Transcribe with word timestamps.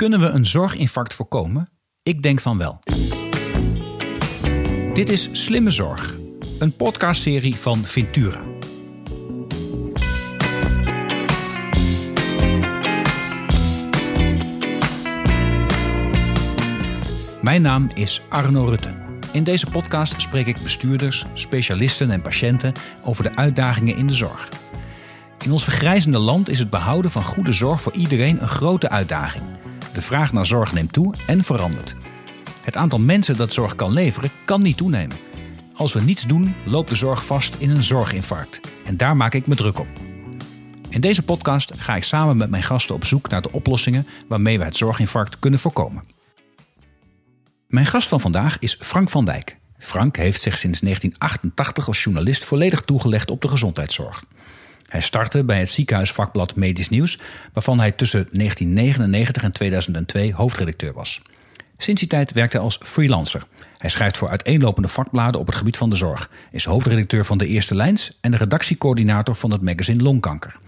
Kunnen 0.00 0.20
we 0.20 0.26
een 0.26 0.46
zorginfarct 0.46 1.14
voorkomen? 1.14 1.68
Ik 2.02 2.22
denk 2.22 2.40
van 2.40 2.58
wel. 2.58 2.80
Dit 4.94 5.08
is 5.08 5.28
Slimme 5.32 5.70
Zorg, 5.70 6.16
een 6.58 6.76
podcastserie 6.76 7.56
van 7.56 7.84
Ventura. 7.84 8.40
Mijn 17.42 17.62
naam 17.62 17.90
is 17.94 18.22
Arno 18.28 18.64
Rutte. 18.64 18.94
In 19.32 19.44
deze 19.44 19.66
podcast 19.66 20.20
spreek 20.20 20.46
ik 20.46 20.62
bestuurders, 20.62 21.26
specialisten 21.34 22.10
en 22.10 22.22
patiënten 22.22 22.72
over 23.04 23.24
de 23.24 23.36
uitdagingen 23.36 23.96
in 23.96 24.06
de 24.06 24.14
zorg. 24.14 24.48
In 25.44 25.52
ons 25.52 25.64
vergrijzende 25.64 26.18
land 26.18 26.48
is 26.48 26.58
het 26.58 26.70
behouden 26.70 27.10
van 27.10 27.24
goede 27.24 27.52
zorg 27.52 27.82
voor 27.82 27.94
iedereen 27.94 28.42
een 28.42 28.48
grote 28.48 28.88
uitdaging. 28.88 29.59
De 30.00 30.06
vraag 30.06 30.32
naar 30.32 30.46
zorg 30.46 30.72
neemt 30.72 30.92
toe 30.92 31.14
en 31.26 31.44
verandert. 31.44 31.94
Het 32.60 32.76
aantal 32.76 32.98
mensen 32.98 33.36
dat 33.36 33.52
zorg 33.52 33.74
kan 33.74 33.92
leveren 33.92 34.30
kan 34.44 34.60
niet 34.60 34.76
toenemen. 34.76 35.16
Als 35.74 35.92
we 35.92 36.00
niets 36.00 36.26
doen, 36.26 36.54
loopt 36.64 36.88
de 36.88 36.94
zorg 36.94 37.26
vast 37.26 37.54
in 37.58 37.70
een 37.70 37.82
zorginfarct. 37.82 38.60
En 38.84 38.96
daar 38.96 39.16
maak 39.16 39.34
ik 39.34 39.46
me 39.46 39.54
druk 39.54 39.78
op. 39.78 39.86
In 40.88 41.00
deze 41.00 41.22
podcast 41.22 41.72
ga 41.76 41.96
ik 41.96 42.04
samen 42.04 42.36
met 42.36 42.50
mijn 42.50 42.62
gasten 42.62 42.94
op 42.94 43.04
zoek 43.04 43.28
naar 43.28 43.42
de 43.42 43.52
oplossingen 43.52 44.06
waarmee 44.28 44.58
we 44.58 44.64
het 44.64 44.76
zorginfarct 44.76 45.38
kunnen 45.38 45.60
voorkomen. 45.60 46.04
Mijn 47.68 47.86
gast 47.86 48.08
van 48.08 48.20
vandaag 48.20 48.58
is 48.58 48.76
Frank 48.78 49.10
van 49.10 49.24
Dijk. 49.24 49.58
Frank 49.78 50.16
heeft 50.16 50.42
zich 50.42 50.58
sinds 50.58 50.80
1988 50.80 51.86
als 51.86 52.02
journalist 52.02 52.44
volledig 52.44 52.82
toegelegd 52.82 53.30
op 53.30 53.42
de 53.42 53.48
gezondheidszorg. 53.48 54.24
Hij 54.90 55.00
startte 55.00 55.44
bij 55.44 55.58
het 55.58 55.68
ziekenhuisvakblad 55.68 56.56
Medisch 56.56 56.88
Nieuws, 56.88 57.18
waarvan 57.52 57.78
hij 57.78 57.92
tussen 57.92 58.28
1999 58.32 59.42
en 59.42 59.52
2002 59.52 60.34
hoofdredacteur 60.34 60.92
was. 60.92 61.22
Sinds 61.78 62.00
die 62.00 62.10
tijd 62.10 62.32
werkt 62.32 62.52
hij 62.52 62.62
als 62.62 62.78
freelancer. 62.82 63.42
Hij 63.78 63.90
schrijft 63.90 64.16
voor 64.16 64.28
uiteenlopende 64.28 64.88
vakbladen 64.88 65.40
op 65.40 65.46
het 65.46 65.54
gebied 65.54 65.76
van 65.76 65.90
de 65.90 65.96
zorg, 65.96 66.30
is 66.50 66.64
hoofdredacteur 66.64 67.24
van 67.24 67.38
De 67.38 67.46
Eerste 67.46 67.74
Lijns 67.74 68.18
en 68.20 68.30
de 68.30 68.36
redactiecoördinator 68.36 69.34
van 69.34 69.50
het 69.50 69.62
magazine 69.62 70.02
Longkanker. 70.02 70.58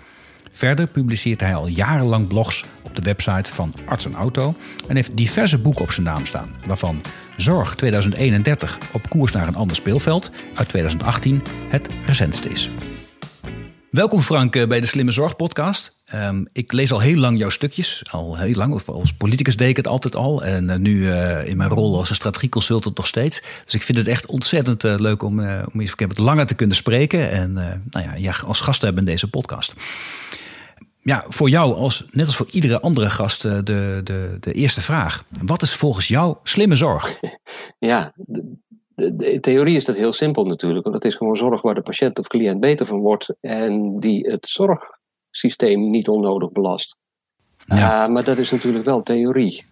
Verder 0.50 0.86
publiceert 0.86 1.40
hij 1.40 1.54
al 1.54 1.66
jarenlang 1.66 2.26
blogs 2.26 2.64
op 2.82 2.96
de 2.96 3.02
website 3.02 3.52
van 3.52 3.74
Arts 3.86 4.04
en 4.04 4.14
Auto 4.14 4.54
en 4.88 4.96
heeft 4.96 5.16
diverse 5.16 5.58
boeken 5.58 5.82
op 5.82 5.92
zijn 5.92 6.06
naam 6.06 6.26
staan, 6.26 6.54
waarvan 6.66 7.00
Zorg 7.36 7.74
2031 7.74 8.78
op 8.92 9.08
koers 9.08 9.32
naar 9.32 9.48
een 9.48 9.54
ander 9.54 9.76
speelveld 9.76 10.30
uit 10.54 10.68
2018 10.68 11.42
het 11.68 11.88
recentste 12.06 12.48
is. 12.48 12.70
Welkom 13.92 14.20
Frank 14.20 14.56
eh, 14.56 14.66
bij 14.66 14.80
de 14.80 14.86
Slimme 14.86 15.10
Zorg 15.10 15.36
podcast. 15.36 15.96
Um, 16.14 16.48
ik 16.52 16.72
lees 16.72 16.92
al 16.92 17.00
heel 17.00 17.16
lang 17.16 17.38
jouw 17.38 17.48
stukjes, 17.48 18.02
al 18.10 18.36
heel 18.36 18.54
lang. 18.54 18.74
Of 18.74 18.88
als 18.88 19.12
politicus 19.12 19.56
deed 19.56 19.68
ik 19.68 19.76
het 19.76 19.86
altijd 19.86 20.16
al. 20.16 20.44
En 20.44 20.68
uh, 20.68 20.76
nu 20.76 20.96
uh, 20.96 21.46
in 21.46 21.56
mijn 21.56 21.70
rol 21.70 21.96
als 21.96 22.08
een 22.08 22.14
strategieconsultant 22.14 22.96
nog 22.96 23.06
steeds. 23.06 23.42
Dus 23.64 23.74
ik 23.74 23.82
vind 23.82 23.98
het 23.98 24.08
echt 24.08 24.26
ontzettend 24.26 24.82
leuk 24.82 25.22
om, 25.22 25.40
om 25.72 25.80
eens 25.80 25.94
wat 25.96 26.18
langer 26.18 26.46
te 26.46 26.54
kunnen 26.54 26.76
spreken. 26.76 27.30
En 27.30 27.52
nou 27.52 28.06
ja, 28.06 28.14
ja, 28.14 28.34
als 28.46 28.60
gast 28.60 28.80
te 28.80 28.86
hebben 28.86 29.04
in 29.04 29.10
deze 29.10 29.30
podcast. 29.30 29.74
Ja, 30.98 31.24
voor 31.28 31.48
jou, 31.48 31.74
als, 31.74 32.04
net 32.10 32.26
als 32.26 32.36
voor 32.36 32.50
iedere 32.50 32.80
andere 32.80 33.10
gast, 33.10 33.42
de, 33.42 33.62
de, 34.04 34.36
de 34.40 34.52
eerste 34.52 34.80
vraag. 34.80 35.24
Wat 35.42 35.62
is 35.62 35.74
volgens 35.74 36.08
jou 36.08 36.36
slimme 36.42 36.74
zorg? 36.74 37.12
Ja, 37.78 38.12
de, 39.02 39.16
de, 39.16 39.40
theorie 39.40 39.76
is 39.76 39.84
dat 39.84 39.96
heel 39.96 40.12
simpel 40.12 40.44
natuurlijk. 40.44 40.84
Want 40.84 40.94
het 40.94 41.04
is 41.04 41.14
gewoon 41.14 41.36
zorg 41.36 41.62
waar 41.62 41.74
de 41.74 41.82
patiënt 41.82 42.18
of 42.18 42.26
cliënt 42.26 42.60
beter 42.60 42.86
van 42.86 43.00
wordt. 43.00 43.34
En 43.40 43.98
die 43.98 44.30
het 44.30 44.48
zorgsysteem 44.48 45.90
niet 45.90 46.08
onnodig 46.08 46.52
belast. 46.52 46.96
Ja. 47.66 48.06
Uh, 48.06 48.12
maar 48.12 48.24
dat 48.24 48.38
is 48.38 48.50
natuurlijk 48.50 48.84
wel 48.84 49.02
theorie. 49.02 49.64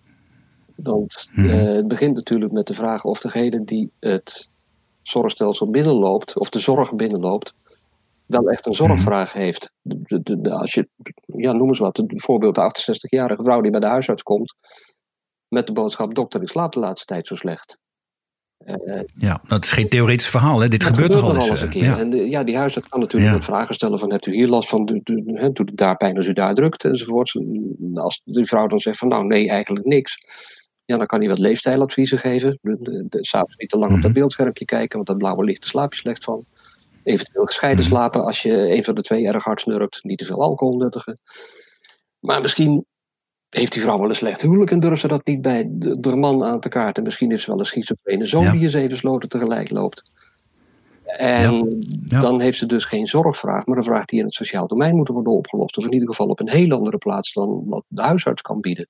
Want 0.76 1.28
hmm. 1.32 1.44
uh, 1.44 1.62
het 1.62 1.88
begint 1.88 2.14
natuurlijk 2.14 2.52
met 2.52 2.66
de 2.66 2.74
vraag 2.74 3.04
of 3.04 3.20
degene 3.20 3.64
die 3.64 3.90
het 4.00 4.48
zorgstelsel 5.02 5.70
binnenloopt, 5.70 6.38
of 6.38 6.48
de 6.48 6.58
zorg 6.58 6.94
binnenloopt, 6.94 7.54
wel 8.26 8.50
echt 8.50 8.66
een 8.66 8.74
zorgvraag 8.74 9.32
hmm. 9.32 9.42
heeft. 9.42 9.72
De, 9.82 10.20
de, 10.22 10.54
als 10.54 10.74
je, 10.74 10.88
ja, 11.26 11.52
noem 11.52 11.68
eens 11.68 11.78
wat, 11.78 12.06
bijvoorbeeld 12.06 12.54
de 12.54 12.60
68-jarige 12.60 13.42
vrouw 13.42 13.60
die 13.60 13.70
bij 13.70 13.80
de 13.80 13.86
huisarts 13.86 14.22
komt 14.22 14.54
met 15.48 15.66
de 15.66 15.72
boodschap: 15.72 16.14
dokter, 16.14 16.42
ik 16.42 16.48
slaap 16.48 16.72
de 16.72 16.80
laatste 16.80 17.06
tijd 17.06 17.26
zo 17.26 17.34
slecht. 17.34 17.78
Ja, 19.14 19.40
dat 19.48 19.64
is 19.64 19.72
geen 19.72 19.88
theoretisch 19.88 20.28
verhaal, 20.28 20.60
hè? 20.60 20.68
dit 20.68 20.84
gebeurt 20.84 21.10
nogal 21.10 21.34
eens. 21.34 21.48
eens 21.48 21.62
een 21.62 21.68
keer. 21.68 21.82
Ja. 21.82 21.98
En 21.98 22.10
de, 22.10 22.30
ja, 22.30 22.44
die 22.44 22.56
huisarts 22.56 22.88
kan 22.88 23.00
natuurlijk 23.00 23.32
ja. 23.32 23.42
vragen 23.42 23.74
stellen 23.74 23.98
van 23.98 24.10
hebt 24.10 24.26
u 24.26 24.34
hier 24.34 24.48
last 24.48 24.68
van, 24.68 24.84
doet 24.84 25.10
het 25.54 25.70
daar 25.74 25.96
pijn 25.96 26.16
als 26.16 26.26
u 26.26 26.32
daar 26.32 26.54
drukt 26.54 26.84
enzovoort. 26.84 27.40
Als 27.94 28.20
die 28.24 28.44
vrouw 28.44 28.66
dan 28.66 28.78
zegt 28.78 28.98
van 28.98 29.08
nou 29.08 29.26
nee, 29.26 29.48
eigenlijk 29.48 29.84
niks. 29.84 30.16
Ja, 30.84 30.96
dan 30.96 31.06
kan 31.06 31.18
hij 31.18 31.28
wat 31.28 31.38
leefstijladviezen 31.38 32.18
geven. 32.18 32.58
S'avonds 33.08 33.56
niet 33.56 33.68
te 33.68 33.78
lang 33.78 33.90
op 33.90 33.96
dat 33.96 34.10
mhm. 34.10 34.18
beeldschermpje 34.18 34.64
kijken, 34.64 34.96
want 34.96 35.06
dat 35.08 35.18
blauwe 35.18 35.44
licht, 35.44 35.60
daar 35.60 35.70
slaap 35.70 35.92
je 35.92 35.98
slecht 35.98 36.24
van. 36.24 36.44
Eventueel 37.02 37.44
gescheiden 37.44 37.84
mhm. 37.84 37.94
slapen 37.94 38.24
als 38.24 38.42
je 38.42 38.76
een 38.76 38.84
van 38.84 38.94
de 38.94 39.02
twee 39.02 39.26
erg 39.26 39.44
hard 39.44 39.60
snurkt. 39.60 40.04
Niet 40.04 40.18
te 40.18 40.24
veel 40.24 40.42
alcohol 40.42 40.78
nuttigen. 40.78 41.20
Maar 42.18 42.40
misschien 42.40 42.84
heeft 43.50 43.72
die 43.72 43.82
vrouw 43.82 43.98
wel 43.98 44.08
een 44.08 44.14
slecht 44.14 44.42
huwelijk 44.42 44.70
en 44.70 44.80
durft 44.80 45.00
ze 45.00 45.08
dat 45.08 45.26
niet 45.26 45.42
bij 45.42 45.66
de, 45.68 46.00
de 46.00 46.16
man 46.16 46.44
aan 46.44 46.60
te 46.60 46.68
kaarten. 46.68 47.02
Misschien 47.02 47.30
is 47.30 47.42
ze 47.42 47.50
wel 47.50 47.58
een 47.58 47.66
schizofrene 47.66 48.26
zoon 48.26 48.44
ja. 48.44 48.50
die 48.50 48.60
je 48.60 48.70
zeven 48.70 48.96
sloten 48.96 49.28
tegelijk 49.28 49.70
loopt. 49.70 50.02
En 51.04 51.84
ja. 52.08 52.18
dan 52.18 52.40
heeft 52.40 52.58
ze 52.58 52.66
dus 52.66 52.84
geen 52.84 53.06
zorgvraag, 53.06 53.66
maar 53.66 53.76
een 53.76 53.84
vraag 53.84 54.04
die 54.04 54.18
in 54.18 54.24
het 54.24 54.34
sociaal 54.34 54.66
domein 54.66 54.96
moet 54.96 55.08
worden 55.08 55.32
opgelost. 55.32 55.76
Of 55.76 55.84
in 55.84 55.92
ieder 55.92 56.08
geval 56.08 56.26
op 56.26 56.40
een 56.40 56.48
heel 56.48 56.70
andere 56.70 56.98
plaats 56.98 57.32
dan 57.32 57.62
wat 57.66 57.84
de 57.88 58.02
huisarts 58.02 58.42
kan 58.42 58.60
bieden. 58.60 58.86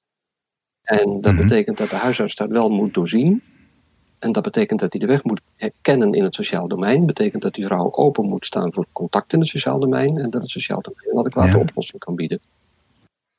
En 0.83 1.21
dat 1.21 1.33
mhm. 1.33 1.43
betekent 1.43 1.79
dat 1.79 1.91
de 1.91 1.97
huisarts 1.97 2.35
dat 2.35 2.51
wel 2.51 2.71
moet 2.71 2.95
doorzien. 2.95 3.43
En 4.19 4.33
dat 4.33 4.43
betekent 4.43 4.81
dat 4.81 4.93
hij 4.93 5.01
de 5.01 5.07
weg 5.07 5.25
moet 5.25 5.41
herkennen 5.57 6.13
in 6.13 6.25
het 6.25 6.35
sociaal 6.35 6.69
domein. 6.69 7.07
betekent 7.07 7.43
dat 7.43 7.55
die 7.55 7.65
vrouw 7.65 7.93
open 7.93 8.27
moet 8.27 8.47
staan 8.47 8.73
voor 8.73 8.87
contact 8.93 9.33
in 9.33 9.39
het 9.39 9.49
sociaal 9.49 9.79
domein. 9.79 10.19
En 10.19 10.31
dat 10.31 10.43
het 10.43 10.51
sociaal 10.51 10.81
domein 10.81 11.11
een 11.11 11.19
adequate 11.19 11.59
oplossing 11.59 11.99
kan 11.99 12.15
bieden. 12.15 12.41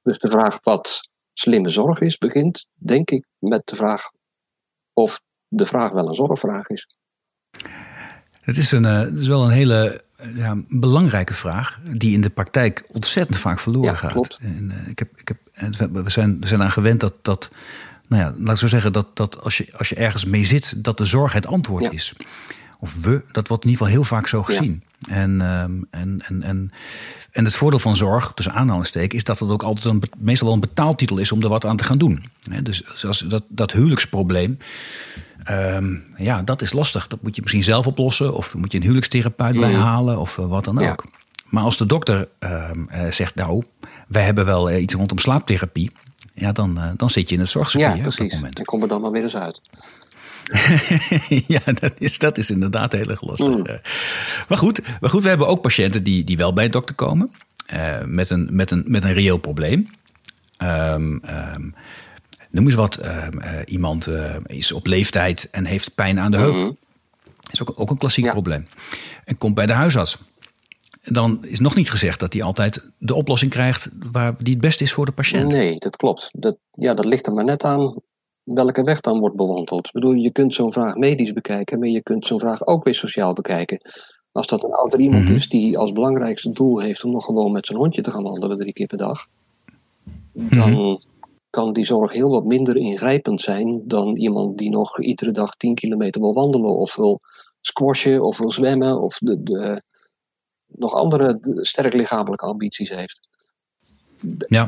Dus 0.04 0.20
de 0.20 0.30
vraag 0.30 0.60
wat 0.64 1.10
slimme 1.34 1.70
zorg 1.70 2.00
is, 2.00 2.18
begint 2.18 2.66
denk 2.74 3.10
ik 3.10 3.26
met 3.40 3.62
de 3.66 3.76
vraag 3.76 4.12
of 4.94 5.22
de 5.48 5.66
vraag 5.66 5.92
wel 5.92 6.08
een 6.08 6.16
zorgvraag 6.16 6.68
is. 6.68 6.88
Het 8.42 8.58
is, 8.58 8.72
een, 8.72 8.84
het 8.84 9.20
is 9.20 9.28
wel 9.28 9.44
een 9.44 9.52
hele 9.52 10.02
ja, 10.36 10.56
belangrijke 10.68 11.34
vraag, 11.34 11.80
die 11.92 12.14
in 12.14 12.22
de 12.22 12.30
praktijk 12.30 12.84
ontzettend 12.88 13.38
vaak 13.38 13.60
verloren 13.60 13.92
ja, 13.92 13.96
gaat. 13.96 14.12
Klopt. 14.12 14.38
En, 14.42 14.86
ik 14.88 15.00
heb, 15.00 15.20
ik 15.20 15.28
heb, 15.28 15.38
we, 15.92 16.10
zijn, 16.10 16.40
we 16.40 16.48
zijn 16.48 16.64
aan 16.64 16.72
gewend 16.72 17.00
dat, 17.00 17.14
dat 17.22 17.50
nou 18.08 18.24
ja, 18.24 18.34
laat 18.38 18.54
ik 18.54 18.62
zo 18.62 18.68
zeggen, 18.68 18.94
dat, 18.94 19.16
dat 19.16 19.42
als, 19.42 19.58
je, 19.58 19.68
als 19.78 19.90
je 19.90 19.96
ergens 19.96 20.26
mee 20.26 20.44
zit, 20.44 20.84
dat 20.84 20.98
de 20.98 21.06
zorg 21.06 21.34
het 21.34 21.48
antwoord 21.48 21.84
ja. 21.84 21.92
is. 21.92 22.14
Of 22.80 23.02
we, 23.02 23.24
dat 23.32 23.48
wordt 23.48 23.64
in 23.64 23.70
ieder 23.70 23.86
geval 23.86 24.00
heel 24.00 24.04
vaak 24.04 24.28
zo 24.28 24.44
gezien. 24.44 24.84
En, 25.10 25.42
um, 25.42 25.88
en, 25.90 26.22
en, 26.28 26.44
en 26.44 26.72
en 27.32 27.46
het 27.46 27.56
voordeel 27.56 27.80
van 27.80 27.96
zorg, 27.96 28.32
tussen 28.34 28.54
aanhalingstekens, 28.54 29.14
is 29.14 29.24
dat 29.24 29.40
het 29.40 29.50
ook 29.50 29.64
altijd 29.64 29.86
een, 29.86 30.04
meestal 30.18 30.48
wel 30.48 30.56
een 30.56 30.62
betaaltitel 30.62 31.18
is 31.18 31.32
om 31.32 31.42
er 31.42 31.50
wat 31.50 31.66
aan 31.66 31.78
te 31.78 31.84
gaan 31.84 31.98
doen. 31.98 32.24
dus 32.64 32.84
zoals 32.94 33.20
dat, 33.20 33.44
dat 33.48 33.72
huwelijksprobleem, 33.72 34.58
um, 35.50 36.04
ja, 36.16 36.42
dat 36.42 36.62
is 36.62 36.74
lastig. 36.74 37.08
Dat 37.08 37.22
moet 37.22 37.36
je 37.36 37.42
misschien 37.42 37.64
zelf 37.64 37.88
oplossen, 37.88 38.34
of 38.34 38.56
moet 38.56 38.72
je 38.72 38.78
een 38.78 38.84
huwelijkstherapeut 38.84 39.54
mm. 39.54 39.60
bijhalen, 39.60 40.20
of 40.20 40.38
uh, 40.38 40.46
wat 40.46 40.64
dan 40.64 40.80
ook. 40.80 41.06
Maar 41.46 41.64
als 41.64 41.78
de 41.78 41.86
dokter 41.86 42.28
um, 42.40 42.88
uh, 42.92 43.12
zegt, 43.12 43.36
nou, 43.36 43.64
wij 44.08 44.24
hebben 44.24 44.46
wel 44.46 44.72
uh, 44.72 44.82
iets 44.82 44.94
rondom 44.94 45.18
slaaptherapie, 45.18 45.92
ja, 46.34 46.52
dan, 46.52 46.80
dan 46.98 47.10
zit 47.10 47.30
je 47.30 47.34
in 47.34 47.42
het 47.42 47.50
zorgcircuit 47.50 47.96
ja, 47.96 48.02
precies. 48.02 48.22
op 48.22 48.30
dat 48.30 48.40
moment. 48.40 48.60
En 48.60 48.66
kom 48.66 48.82
er 48.82 48.88
dan 48.88 49.02
maar 49.02 49.12
weer 49.12 49.24
eens 49.24 49.36
uit. 49.36 49.62
ja, 51.48 51.62
dat 51.80 51.94
is, 51.98 52.18
dat 52.18 52.38
is 52.38 52.50
inderdaad 52.50 52.92
heel 52.92 53.10
erg 53.10 53.22
lastig. 53.22 53.56
Mm. 53.56 53.66
Maar, 54.48 54.58
goed, 54.58 54.82
maar 55.00 55.10
goed, 55.10 55.24
we 55.24 55.30
hebben 55.30 55.48
ook 55.48 55.62
patiënten 55.62 56.04
die, 56.04 56.24
die 56.24 56.38
wel 56.38 56.54
bij 56.54 56.66
de 56.66 56.72
dokter 56.72 56.96
komen. 56.96 57.30
Uh, 57.74 58.04
met, 58.06 58.30
een, 58.30 58.50
met, 58.52 58.72
een, 58.72 58.84
met 58.88 59.04
een 59.04 59.14
reëel 59.14 59.38
probleem. 59.38 59.90
Um, 60.64 61.22
um, 61.56 61.76
noem 62.50 62.66
eens 62.66 62.76
wat. 62.76 63.00
Uh, 63.04 63.28
iemand 63.66 64.08
uh, 64.08 64.36
is 64.46 64.72
op 64.72 64.86
leeftijd 64.86 65.50
en 65.52 65.66
heeft 65.66 65.96
pijn 65.96 66.20
aan 66.20 66.32
de 66.32 66.38
heup. 66.38 66.54
Mm. 66.54 66.78
Dat 67.42 67.52
is 67.52 67.62
ook, 67.62 67.80
ook 67.80 67.90
een 67.90 67.98
klassiek 67.98 68.26
ja. 68.26 68.32
probleem. 68.32 68.66
En 69.26 69.38
komt 69.38 69.56
bij 69.56 69.66
de 69.66 69.74
huisarts. 69.74 70.18
Dan 71.04 71.46
is 71.46 71.60
nog 71.60 71.76
niet 71.76 71.90
gezegd 71.90 72.20
dat 72.20 72.34
hij 72.34 72.44
altijd 72.44 72.88
de 72.98 73.16
oplossing 73.16 73.52
krijgt 73.52 73.90
waar 74.12 74.36
die 74.38 74.54
het 74.54 74.62
beste 74.62 74.84
is 74.84 74.94
voor 74.94 75.06
de 75.06 75.12
patiënt. 75.12 75.52
Nee, 75.52 75.78
dat 75.78 75.96
klopt. 75.96 76.30
Dat, 76.32 76.58
ja, 76.72 76.94
dat 76.94 77.06
ligt 77.06 77.28
er 77.28 77.34
maar 77.34 77.44
net 77.44 77.64
aan 77.64 78.02
welke 78.44 78.84
weg 78.84 79.00
dan 79.00 79.20
wordt 79.20 79.36
bewandeld. 79.36 79.86
Ik 79.86 79.92
bedoel, 79.92 80.14
je 80.14 80.32
kunt 80.32 80.54
zo'n 80.54 80.72
vraag 80.72 80.96
medisch 80.96 81.34
bekijken, 81.34 81.80
maar 81.80 81.88
je 81.88 82.02
kunt 82.02 82.26
zo'n 82.26 82.40
vraag 82.40 82.66
ook 82.66 82.84
weer 82.84 82.96
sociaal 82.96 83.34
bekijken. 83.34 83.80
Als 84.32 84.48
dat 84.48 84.64
een 84.64 84.74
ouder 84.74 85.00
iemand 85.00 85.22
mm-hmm. 85.22 85.36
is 85.36 85.50
die 85.50 85.78
als 85.78 85.92
belangrijkste 85.92 86.52
doel 86.52 86.80
heeft 86.80 87.04
om 87.04 87.12
nog 87.12 87.26
gewoon 87.26 87.52
met 87.52 87.66
zijn 87.66 87.80
hondje 87.80 88.02
te 88.02 88.12
gaan 88.12 88.24
wandelen 88.24 88.58
drie 88.58 88.74
keer 88.74 88.88
per 88.88 88.98
dag, 88.98 89.26
dan 90.34 90.70
mm-hmm. 90.70 91.00
kan 91.50 91.74
die 91.74 91.86
zorg 91.86 92.14
heel 92.14 92.30
wat 92.30 92.46
minder 92.46 92.76
ingrijpend 92.76 93.42
zijn 93.42 93.82
dan 93.88 94.16
iemand 94.16 94.58
die 94.58 94.70
nog 94.70 95.00
iedere 95.00 95.32
dag 95.32 95.56
tien 95.56 95.76
kilometer 95.76 96.22
wil 96.22 96.34
wandelen 96.34 96.78
of 96.78 96.96
wil 96.96 97.20
squashen 97.62 98.24
of 98.24 98.38
wil 98.38 98.52
zwemmen 98.52 99.02
of 99.02 99.18
de, 99.18 99.44
de 99.44 99.82
nog 100.68 100.94
andere 100.94 101.40
sterk 101.62 101.94
lichamelijke 101.94 102.46
ambities 102.46 102.90
heeft. 102.90 103.30
Ja. 104.48 104.68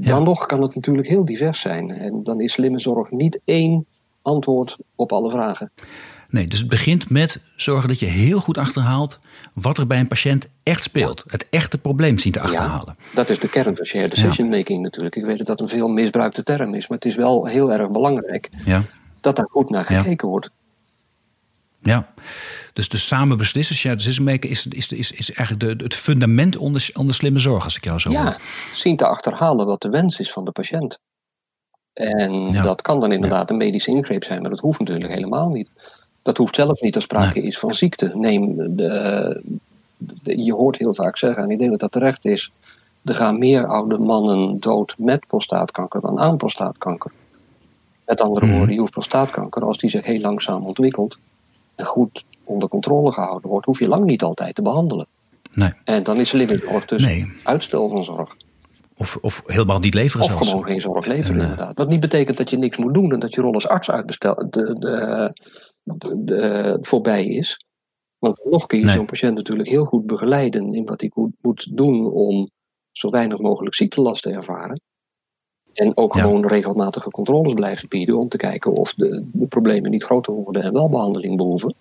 Dan 0.00 0.24
nog 0.24 0.46
kan 0.46 0.62
het 0.62 0.74
natuurlijk 0.74 1.08
heel 1.08 1.24
divers 1.24 1.60
zijn. 1.60 1.90
En 1.90 2.22
dan 2.22 2.40
is 2.40 2.52
slimme 2.52 2.78
zorg 2.78 3.10
niet 3.10 3.40
één 3.44 3.86
antwoord 4.22 4.76
op 4.94 5.12
alle 5.12 5.30
vragen. 5.30 5.70
Nee, 6.30 6.46
dus 6.46 6.58
het 6.58 6.68
begint 6.68 7.10
met 7.10 7.40
zorgen 7.56 7.88
dat 7.88 7.98
je 7.98 8.06
heel 8.06 8.40
goed 8.40 8.58
achterhaalt 8.58 9.18
wat 9.52 9.78
er 9.78 9.86
bij 9.86 10.00
een 10.00 10.08
patiënt 10.08 10.48
echt 10.62 10.82
speelt. 10.82 11.24
Het 11.26 11.46
echte 11.50 11.78
probleem 11.78 12.18
zien 12.18 12.32
te 12.32 12.40
achterhalen. 12.40 12.96
Ja, 12.98 13.14
dat 13.14 13.30
is 13.30 13.38
de 13.38 13.48
kern 13.48 13.76
van 13.76 13.84
shared 13.84 14.10
decision 14.10 14.48
making 14.48 14.82
natuurlijk. 14.82 15.16
Ik 15.16 15.24
weet 15.24 15.38
dat 15.38 15.46
dat 15.46 15.60
een 15.60 15.68
veel 15.68 15.88
misbruikte 15.88 16.42
term 16.42 16.74
is, 16.74 16.88
maar 16.88 16.98
het 16.98 17.06
is 17.06 17.16
wel 17.16 17.46
heel 17.46 17.72
erg 17.72 17.90
belangrijk 17.90 18.48
dat 19.20 19.36
daar 19.36 19.48
goed 19.48 19.70
naar 19.70 19.84
gekeken 19.84 20.28
wordt. 20.28 20.50
Ja, 21.82 22.12
dus 22.78 22.88
de 22.88 22.98
samen 22.98 23.36
beslissen, 23.36 23.76
shared 23.76 23.98
decision 23.98 24.24
making, 24.24 24.52
is, 24.52 24.66
is, 24.66 24.92
is, 24.92 25.12
is 25.12 25.32
eigenlijk 25.32 25.78
de, 25.78 25.84
het 25.84 25.94
fundament 25.94 26.56
onder, 26.56 26.90
onder 26.94 27.14
slimme 27.14 27.38
zorg, 27.38 27.64
als 27.64 27.76
ik 27.76 27.84
jou 27.84 27.98
zo 27.98 28.10
ja, 28.10 28.22
hoor. 28.22 28.40
zien 28.74 28.96
te 28.96 29.06
achterhalen 29.06 29.66
wat 29.66 29.82
de 29.82 29.88
wens 29.88 30.18
is 30.18 30.32
van 30.32 30.44
de 30.44 30.50
patiënt. 30.50 30.98
En 31.92 32.52
dat 32.52 32.82
kan 32.82 33.00
dan 33.00 33.12
inderdaad 33.12 33.50
een 33.50 33.56
medische 33.56 33.90
ingreep 33.90 34.24
zijn, 34.24 34.40
maar 34.40 34.50
dat 34.50 34.60
hoeft 34.60 34.78
natuurlijk 34.78 35.12
helemaal 35.12 35.48
niet. 35.48 35.70
Dat 36.22 36.36
hoeft 36.36 36.54
zelfs 36.54 36.80
niet 36.80 36.94
als 36.94 37.04
sprake 37.04 37.42
is 37.42 37.58
van 37.58 37.74
ziekte. 37.74 38.10
Neem 38.14 38.76
de, 38.76 39.42
je 40.22 40.54
hoort 40.54 40.78
heel 40.78 40.94
vaak 40.94 41.16
zeggen, 41.16 41.42
en 41.42 41.50
ik 41.50 41.58
denk 41.58 41.70
dat 41.70 41.80
dat 41.80 41.92
terecht 41.92 42.24
is, 42.24 42.50
er 43.04 43.14
gaan 43.14 43.38
meer 43.38 43.66
oude 43.66 43.98
mannen 43.98 44.60
dood 44.60 44.94
met 44.98 45.26
prostaatkanker 45.26 46.00
dan 46.00 46.18
aan 46.18 46.36
prostaatkanker. 46.36 47.12
Met 48.06 48.20
andere 48.20 48.46
mhm. 48.46 48.56
woorden, 48.56 48.74
je 48.74 48.80
hoeft 48.80 48.92
prostaatkanker, 48.92 49.62
als 49.62 49.78
die 49.78 49.90
zich 49.90 50.04
heel 50.04 50.20
langzaam 50.20 50.66
ontwikkelt 50.66 51.18
en 51.74 51.84
goed 51.84 52.24
onder 52.48 52.68
controle 52.68 53.12
gehouden 53.12 53.50
wordt, 53.50 53.66
hoef 53.66 53.78
je 53.78 53.88
lang 53.88 54.04
niet 54.04 54.22
altijd 54.22 54.54
te 54.54 54.62
behandelen. 54.62 55.06
Nee. 55.52 55.72
En 55.84 56.02
dan 56.02 56.16
is 56.16 56.32
livingzorg 56.32 56.84
dus 56.84 57.04
nee. 57.04 57.32
uitstel 57.42 57.88
van 57.88 58.04
zorg. 58.04 58.36
Of, 58.96 59.18
of 59.20 59.42
helemaal 59.46 59.78
niet 59.78 59.94
leveren 59.94 60.26
of 60.26 60.32
gewoon 60.32 60.64
geen 60.64 60.80
zorg 60.80 61.06
leveren, 61.06 61.40
eh, 61.40 61.42
inderdaad. 61.42 61.78
Wat 61.78 61.88
niet 61.88 62.00
betekent 62.00 62.36
dat 62.36 62.50
je 62.50 62.58
niks 62.58 62.76
moet 62.76 62.94
doen 62.94 63.12
en 63.12 63.20
dat 63.20 63.34
je 63.34 63.40
rol 63.40 63.54
als 63.54 63.68
arts 63.68 63.90
uitbestel, 63.90 64.34
de, 64.50 64.78
de, 64.78 65.32
de, 66.24 66.78
voorbij 66.80 67.26
is. 67.26 67.60
Want 68.18 68.44
nog 68.44 68.66
kun 68.66 68.80
je 68.80 68.88
zo'n 68.88 69.06
patiënt 69.06 69.34
natuurlijk 69.34 69.68
heel 69.68 69.84
goed 69.84 70.06
begeleiden 70.06 70.74
in 70.74 70.84
wat 70.84 71.00
hij 71.00 71.10
moet 71.40 71.76
doen 71.76 72.12
om 72.12 72.48
zo 72.92 73.10
weinig 73.10 73.38
mogelijk 73.38 73.74
ziektelast 73.74 74.22
te 74.22 74.30
ervaren. 74.30 74.80
En 75.72 75.96
ook 75.96 76.14
gewoon 76.14 76.46
regelmatige 76.46 77.10
controles 77.10 77.54
blijven 77.54 77.88
bieden 77.88 78.18
om 78.18 78.28
te 78.28 78.36
kijken 78.36 78.72
of 78.72 78.94
de, 78.94 79.24
de, 79.32 79.46
problemen 79.46 79.90
niet 79.90 80.04
groter 80.04 80.32
worden 80.32 80.62
en 80.62 80.72
wel 80.72 80.88
behandeling 80.88 81.36
behoeven. 81.36 81.74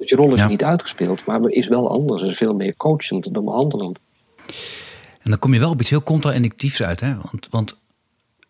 Dus 0.00 0.08
je 0.08 0.16
rol 0.16 0.34
is 0.34 0.46
niet 0.46 0.64
uitgespeeld, 0.64 1.24
maar 1.24 1.40
is 1.42 1.68
wel 1.68 1.90
anders. 1.90 2.22
Het 2.22 2.30
is 2.30 2.36
veel 2.36 2.54
meer 2.54 2.76
coachend 2.76 3.34
dan 3.34 3.44
behandelend. 3.44 3.98
En 5.22 5.30
dan 5.30 5.38
kom 5.38 5.54
je 5.54 5.60
wel 5.60 5.70
op 5.70 5.80
iets 5.80 5.90
heel 5.90 6.02
contra-indictiefs 6.02 6.82
uit. 6.82 7.00
Hè? 7.00 7.14
Want, 7.30 7.46
want 7.50 7.76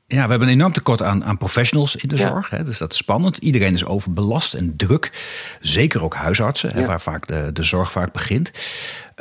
ja, 0.07 0.25
we 0.25 0.31
hebben 0.31 0.49
een 0.49 0.55
enorm 0.55 0.73
tekort 0.73 1.03
aan, 1.03 1.25
aan 1.25 1.39
professionals 1.39 1.97
in 1.97 2.09
de 2.09 2.17
zorg. 2.17 2.51
Hè, 2.51 2.65
dus 2.65 2.79
dat 2.79 2.93
is 2.93 2.99
spannend. 2.99 3.37
Iedereen 3.37 3.75
is 3.75 3.85
overbelast 3.85 4.55
en 4.55 4.77
druk. 4.77 5.27
Zeker 5.61 6.03
ook 6.03 6.15
huisartsen, 6.15 6.73
hè, 6.73 6.87
waar 6.87 7.01
vaak 7.01 7.27
de, 7.27 7.51
de 7.53 7.63
zorg 7.63 7.93
vaak 7.93 8.13
begint. 8.13 8.51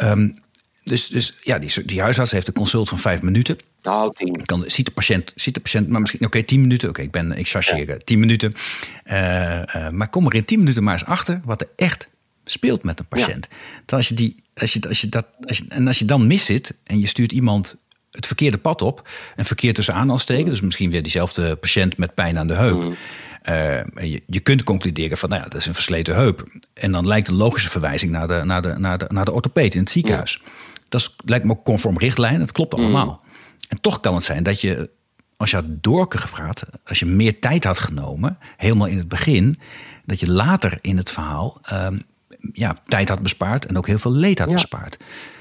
Um, 0.04 0.40
dus, 0.84 1.08
dus 1.08 1.36
ja, 1.42 1.60
die, 1.60 1.86
die 1.86 2.02
huisarts 2.02 2.32
heeft 2.32 2.48
een 2.48 2.54
consult 2.54 2.90
van 2.90 2.98
vijf 2.98 3.22
minuten. 3.22 3.58
Nou, 3.82 4.14
tien. 4.16 4.46
Kan, 4.46 4.64
ziet, 4.68 4.86
de 4.86 4.92
patiënt, 4.92 5.32
ziet 5.36 5.54
de 5.54 5.60
patiënt, 5.60 5.88
maar 5.88 6.00
misschien, 6.00 6.26
oké, 6.26 6.44
tien 6.44 6.62
minuten. 6.62 6.90
Oké, 6.90 7.02
ik 7.02 7.12
ben, 7.12 7.32
ik 7.32 7.48
chargeer 7.48 7.88
ja. 7.88 7.98
tien 8.04 8.20
minuten. 8.20 8.54
Uh, 9.06 9.62
uh, 9.76 9.90
maar 9.90 10.10
kom 10.10 10.26
er 10.26 10.36
in 10.36 10.46
tien 10.46 10.60
minuten 10.60 10.84
maar 10.84 10.94
eens 10.94 11.06
achter 11.06 11.42
wat 11.44 11.62
er 11.62 11.68
echt 11.76 12.10
speelt 12.52 12.84
met 12.84 13.00
een 13.00 13.08
patiënt. 13.08 13.48
Ja. 13.86 13.98
als 13.98 14.08
je 14.08 14.14
die, 14.14 14.36
als 14.56 14.74
je, 14.74 14.88
als 14.88 15.02
je 15.02 15.10
dat, 15.10 15.28
als 15.42 15.58
je, 15.58 15.66
en 15.70 15.88
als 15.88 16.00
je 16.00 16.06
dan 16.06 16.28
mis 16.28 16.46
zit 16.46 16.74
en 16.84 17.00
je 17.00 17.08
stuurt 17.08 17.32
iemand 17.32 17.76
het 18.12 18.28
verkeerde 18.28 18.58
pad 18.58 18.82
op. 18.82 19.10
En 19.36 19.46
verkeerd 19.46 19.76
tussen 19.76 19.94
aanhalingstekens. 19.94 20.50
Dus 20.50 20.62
misschien 20.62 20.92
weer 20.92 21.04
diezelfde 21.04 21.56
patiënt 21.56 21.98
met 21.98 22.14
pijn 22.14 22.38
aan 22.38 22.48
de 22.48 22.54
heup. 22.54 22.84
Mm. 22.84 22.96
Uh, 23.50 23.80
je, 24.12 24.24
je, 24.28 24.40
kunt 24.40 24.64
concluderen 24.64 25.18
van, 25.18 25.30
nou 25.30 25.42
ja, 25.42 25.48
dat 25.48 25.62
is 25.62 25.68
een 25.68 25.74
versleten 25.74 26.16
heup. 26.16 26.44
En 26.74 26.92
dan 26.92 27.08
lijkt 27.08 27.28
een 27.28 27.36
logische 27.36 27.70
verwijzing 27.70 28.12
naar 28.12 28.28
de, 28.28 28.42
naar 28.44 28.62
de, 28.62 28.74
naar 28.78 28.98
de, 28.98 29.06
naar 29.10 29.26
de 29.26 29.32
orthopeed 29.32 29.74
in 29.74 29.80
het 29.80 29.90
ziekenhuis. 29.90 30.42
Dat 30.90 31.02
is, 31.02 31.16
lijkt 31.26 31.46
me 31.46 31.52
ook 31.52 31.64
conform 31.64 31.98
richtlijn, 31.98 32.40
dat 32.40 32.52
klopt 32.52 32.74
allemaal. 32.74 33.22
Mm. 33.24 33.30
En 33.68 33.82
toch 33.82 34.00
kan 34.00 34.16
het 34.16 34.24
zijn 34.24 34.44
dat 34.44 34.62
je, 34.62 34.90
als 35.38 35.50
je 35.50 35.56
had 35.56 35.66
doorgevraagd, 35.68 36.64
als 36.86 37.00
je 37.00 37.06
meer 37.06 37.40
tijd 37.40 37.64
had 37.64 37.80
genomen, 37.80 38.38
helemaal 38.58 38.88
in 38.88 38.98
het 38.98 39.08
begin, 39.08 39.60
dat 40.06 40.20
je 40.20 40.32
later 40.32 40.78
in 40.82 40.98
het 40.98 41.12
verhaal 41.12 41.62
uh, 41.72 41.88
ja, 42.54 42.76
tijd 42.88 43.10
had 43.10 43.22
bespaard 43.22 43.66
en 43.66 43.78
ook 43.78 43.88
heel 43.88 43.98
veel 43.98 44.12
leed 44.12 44.40
had 44.40 44.52
bespaard. 44.52 44.98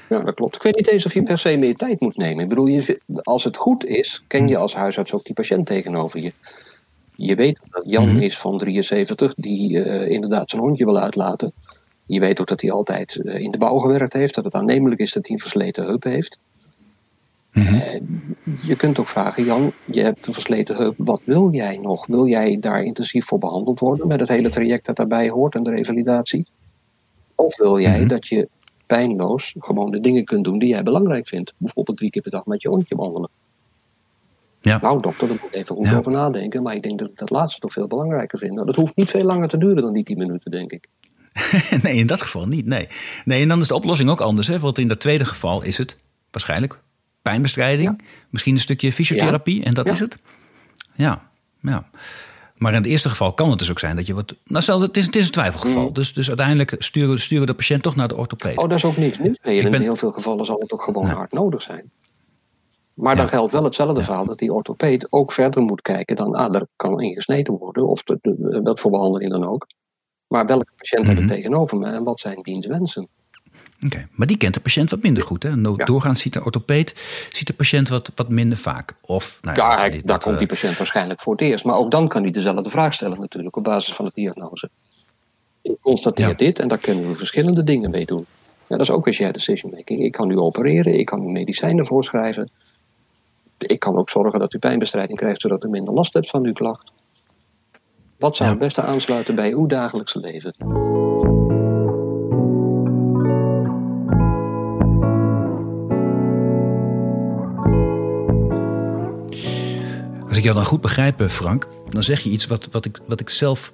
Ja, 0.09 0.19
dat 0.19 0.35
klopt. 0.35 0.55
Ik 0.55 0.61
weet 0.61 0.75
niet 0.75 0.87
eens 0.87 1.05
of 1.05 1.13
je 1.13 1.23
per 1.23 1.37
se 1.37 1.57
meer 1.57 1.75
tijd 1.75 1.99
moet 1.99 2.17
nemen. 2.17 2.43
Ik 2.43 2.49
bedoel, 2.49 2.65
je, 2.65 2.99
als 3.23 3.43
het 3.43 3.57
goed 3.57 3.85
is, 3.85 4.23
ken 4.27 4.47
je 4.47 4.57
als 4.57 4.75
huisarts 4.75 5.13
ook 5.13 5.25
die 5.25 5.33
patiënt 5.33 5.65
tegenover 5.65 6.21
je. 6.23 6.33
Je 7.15 7.35
weet 7.35 7.59
dat 7.69 7.83
Jan 7.85 8.13
mhm. 8.13 8.21
is 8.21 8.37
van 8.37 8.57
73, 8.57 9.33
die 9.33 9.71
uh, 9.71 10.09
inderdaad 10.09 10.49
zijn 10.49 10.61
hondje 10.61 10.85
wil 10.85 10.99
uitlaten. 10.99 11.53
Je 12.05 12.19
weet 12.19 12.41
ook 12.41 12.47
dat 12.47 12.61
hij 12.61 12.71
altijd 12.71 13.19
uh, 13.23 13.39
in 13.39 13.51
de 13.51 13.57
bouw 13.57 13.77
gewerkt 13.77 14.13
heeft, 14.13 14.35
dat 14.35 14.43
het 14.43 14.53
aannemelijk 14.53 15.01
is 15.01 15.11
dat 15.11 15.27
hij 15.27 15.35
een 15.35 15.41
versleten 15.41 15.85
heup 15.85 16.03
heeft. 16.03 16.39
Mm 17.51 17.63
uh, 17.63 17.99
je 18.63 18.75
kunt 18.75 18.99
ook 18.99 19.07
vragen, 19.07 19.43
Jan, 19.43 19.71
je 19.85 20.01
hebt 20.01 20.27
een 20.27 20.33
versleten 20.33 20.75
heup, 20.75 20.93
wat 20.97 21.21
wil 21.23 21.51
jij 21.51 21.77
nog? 21.77 22.07
Wil 22.07 22.27
jij 22.27 22.57
daar 22.59 22.83
intensief 22.83 23.25
voor 23.25 23.39
behandeld 23.39 23.79
worden 23.79 24.07
met 24.07 24.19
het 24.19 24.29
hele 24.29 24.49
traject 24.49 24.85
dat 24.85 24.95
daarbij 24.95 25.29
hoort 25.29 25.55
en 25.55 25.63
de 25.63 25.69
revalidatie? 25.69 26.45
Of 27.39 27.57
wil 27.57 27.79
jij 27.79 28.01
mm 28.01 28.07
dat 28.07 28.27
je 28.27 28.49
pijnloos 28.85 29.55
gewoon 29.57 29.91
de 29.91 29.99
dingen 29.99 30.23
kunt 30.23 30.43
doen 30.43 30.59
die 30.59 30.69
jij 30.69 30.83
belangrijk 30.83 31.27
vindt. 31.27 31.53
Bijvoorbeeld 31.57 31.97
drie 31.97 32.09
keer 32.09 32.21
per 32.21 32.31
dag 32.31 32.45
met 32.45 32.61
je 32.61 32.69
hondje 32.69 32.95
wandelen. 32.95 33.29
Ja. 34.61 34.79
Nou, 34.81 35.01
dokter, 35.01 35.27
daar 35.27 35.37
moet 35.41 35.53
ik 35.53 35.59
even 35.59 35.75
goed 35.75 35.93
over 35.93 36.11
nadenken. 36.11 36.63
Maar 36.63 36.75
ik 36.75 36.83
denk 36.83 36.99
dat 36.99 37.09
ik 37.09 37.17
dat 37.17 37.29
laatste 37.29 37.59
toch 37.59 37.73
veel 37.73 37.87
belangrijker 37.87 38.39
vind. 38.39 38.53
Nou, 38.53 38.65
dat 38.65 38.75
hoeft 38.75 38.95
niet 38.95 39.09
veel 39.09 39.23
langer 39.23 39.47
te 39.47 39.57
duren 39.57 39.81
dan 39.81 39.93
die 39.93 40.03
tien 40.03 40.17
minuten, 40.17 40.51
denk 40.51 40.71
ik. 40.71 40.87
nee, 41.83 41.95
in 41.95 42.07
dat 42.07 42.21
geval 42.21 42.47
niet. 42.47 42.65
Nee. 42.65 42.87
nee, 43.25 43.41
en 43.41 43.47
dan 43.47 43.59
is 43.59 43.67
de 43.67 43.75
oplossing 43.75 44.09
ook 44.09 44.21
anders. 44.21 44.47
Hè? 44.47 44.59
Want 44.59 44.77
in 44.77 44.87
dat 44.87 44.99
tweede 44.99 45.25
geval 45.25 45.61
is 45.61 45.77
het 45.77 45.95
waarschijnlijk 46.31 46.79
pijnbestrijding. 47.21 48.01
Misschien 48.29 48.53
een 48.53 48.61
stukje 48.61 48.91
fysiotherapie. 48.91 49.63
En 49.63 49.73
dat 49.73 49.89
is 49.89 49.99
het. 49.99 50.17
Ja, 50.95 51.29
ja. 51.61 51.89
Maar 52.59 52.71
in 52.71 52.77
het 52.77 52.87
eerste 52.87 53.09
geval 53.09 53.33
kan 53.33 53.49
het 53.49 53.59
dus 53.59 53.71
ook 53.71 53.79
zijn 53.79 53.95
dat 53.95 54.07
je 54.07 54.13
wat. 54.13 54.35
Nou, 54.43 54.63
stel, 54.63 54.81
het 54.81 54.97
is, 54.97 55.05
het 55.05 55.15
is 55.15 55.25
een 55.25 55.31
twijfelgeval. 55.31 55.83
Mm. 55.83 55.93
Dus, 55.93 56.13
dus 56.13 56.27
uiteindelijk 56.27 56.75
sturen, 56.77 57.19
sturen 57.19 57.47
de 57.47 57.53
patiënt 57.53 57.83
toch 57.83 57.95
naar 57.95 58.07
de 58.07 58.15
orthopeed. 58.15 58.57
Oh, 58.57 58.69
dat 58.69 58.77
is 58.77 58.85
ook 58.85 58.97
niks 58.97 59.19
nieuws. 59.19 59.39
Nee, 59.43 59.59
in 59.59 59.81
heel 59.81 59.95
veel 59.95 60.11
gevallen 60.11 60.45
zal 60.45 60.59
het 60.59 60.73
ook 60.73 60.81
gewoon 60.81 61.05
hard 61.05 61.31
nodig 61.31 61.61
zijn. 61.61 61.91
Maar 62.93 63.15
dan 63.15 63.27
geldt 63.27 63.53
wel 63.53 63.63
hetzelfde 63.63 64.03
verhaal 64.03 64.25
dat 64.25 64.37
die 64.37 64.53
orthopeed 64.53 65.11
ook 65.11 65.31
verder 65.31 65.61
moet 65.61 65.81
kijken 65.81 66.15
dan, 66.15 66.35
ah, 66.35 66.55
er 66.55 66.67
kan 66.75 67.01
ingesneden 67.01 67.57
worden, 67.57 67.87
of 67.87 68.03
wat 68.63 68.79
voor 68.79 68.91
behandeling 68.91 69.31
dan 69.31 69.43
ook. 69.43 69.67
Maar 70.27 70.45
welke 70.45 70.71
patiënt 70.75 71.01
mm 71.01 71.09
-hmm. 71.09 71.17
heb 71.19 71.29
ik 71.29 71.35
tegenover 71.35 71.77
me 71.77 71.85
en 71.85 72.03
wat 72.03 72.19
zijn 72.19 72.39
diens 72.39 72.67
wensen? 72.67 73.07
Oké, 73.85 74.07
maar 74.11 74.27
die 74.27 74.37
kent 74.37 74.53
de 74.53 74.59
patiënt 74.59 74.89
wat 74.89 75.01
minder 75.01 75.23
goed. 75.23 75.43
Hè? 75.43 75.61
Doorgaans 75.61 76.21
ziet 76.21 76.33
de 76.33 76.43
orthopeed 76.43 76.93
ziet 77.31 77.47
de 77.47 77.53
patiënt 77.53 77.89
wat, 77.89 78.11
wat 78.15 78.29
minder 78.29 78.57
vaak. 78.57 78.95
Of, 79.01 79.39
nou 79.41 79.57
ja, 79.57 79.75
daar, 79.75 80.01
daar 80.03 80.19
komt 80.19 80.39
die 80.39 80.47
eh, 80.47 80.53
patiënt 80.53 80.77
waarschijnlijk 80.77 81.21
voor 81.21 81.33
het 81.33 81.41
eerst. 81.41 81.65
Maar 81.65 81.77
ook 81.77 81.91
dan 81.91 82.07
kan 82.07 82.21
hij 82.21 82.31
dezelfde 82.31 82.69
vraag 82.69 82.93
stellen 82.93 83.19
natuurlijk 83.19 83.55
op 83.55 83.63
basis 83.63 83.93
van 83.93 84.05
de 84.05 84.11
diagnose. 84.13 84.69
Ik 85.61 85.75
constateer 85.81 86.37
dit 86.37 86.59
en 86.59 86.67
daar 86.67 86.77
kunnen 86.77 87.07
we 87.07 87.15
verschillende 87.15 87.63
dingen 87.63 87.89
mee 87.89 88.05
doen. 88.05 88.25
Ja, 88.67 88.77
dat 88.77 88.79
is 88.79 88.91
ook 88.91 89.05
weer 89.05 89.13
shared 89.13 89.33
decision 89.33 89.71
making. 89.75 90.03
Ik 90.03 90.11
kan 90.11 90.27
nu 90.27 90.37
opereren, 90.37 90.99
ik 90.99 91.05
kan 91.05 91.23
u 91.23 91.31
medicijnen 91.31 91.85
voorschrijven. 91.85 92.49
Ik 93.57 93.79
kan 93.79 93.97
ook 93.97 94.09
zorgen 94.09 94.39
dat 94.39 94.53
u 94.53 94.59
pijnbestrijding 94.59 95.19
krijgt 95.19 95.41
zodat 95.41 95.63
u 95.63 95.67
minder 95.67 95.93
last 95.93 96.13
hebt 96.13 96.29
van 96.29 96.45
uw 96.45 96.53
klacht. 96.53 96.91
Wat 98.17 98.35
zou 98.35 98.49
het 98.49 98.59
beste 98.59 98.81
aansluiten 98.81 99.35
bij 99.35 99.51
uw 99.51 99.65
dagelijkse 99.65 100.19
leven? 100.19 100.53
Ik 110.39 110.45
jou 110.45 110.55
dan 110.55 110.65
goed 110.65 110.81
begrijp, 110.81 111.21
eh, 111.21 111.27
Frank, 111.27 111.67
dan 111.89 112.03
zeg 112.03 112.19
je 112.19 112.29
iets 112.29 112.47
wat, 112.47 112.67
wat, 112.71 112.85
ik, 112.85 112.99
wat 113.07 113.19
ik 113.19 113.29
zelf 113.29 113.73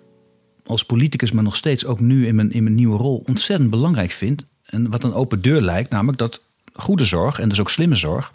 als 0.65 0.85
politicus, 0.85 1.31
maar 1.31 1.43
nog 1.43 1.55
steeds 1.55 1.85
ook 1.85 1.99
nu 1.99 2.27
in 2.27 2.35
mijn, 2.35 2.51
in 2.51 2.63
mijn 2.63 2.75
nieuwe 2.75 2.97
rol 2.97 3.23
ontzettend 3.27 3.69
belangrijk 3.69 4.11
vind. 4.11 4.45
En 4.65 4.89
wat 4.89 5.03
een 5.03 5.13
open 5.13 5.41
deur 5.41 5.61
lijkt, 5.61 5.89
namelijk 5.89 6.17
dat 6.17 6.41
goede 6.73 7.05
zorg 7.05 7.39
en 7.39 7.49
dus 7.49 7.59
ook 7.59 7.69
slimme 7.69 7.95
zorg 7.95 8.33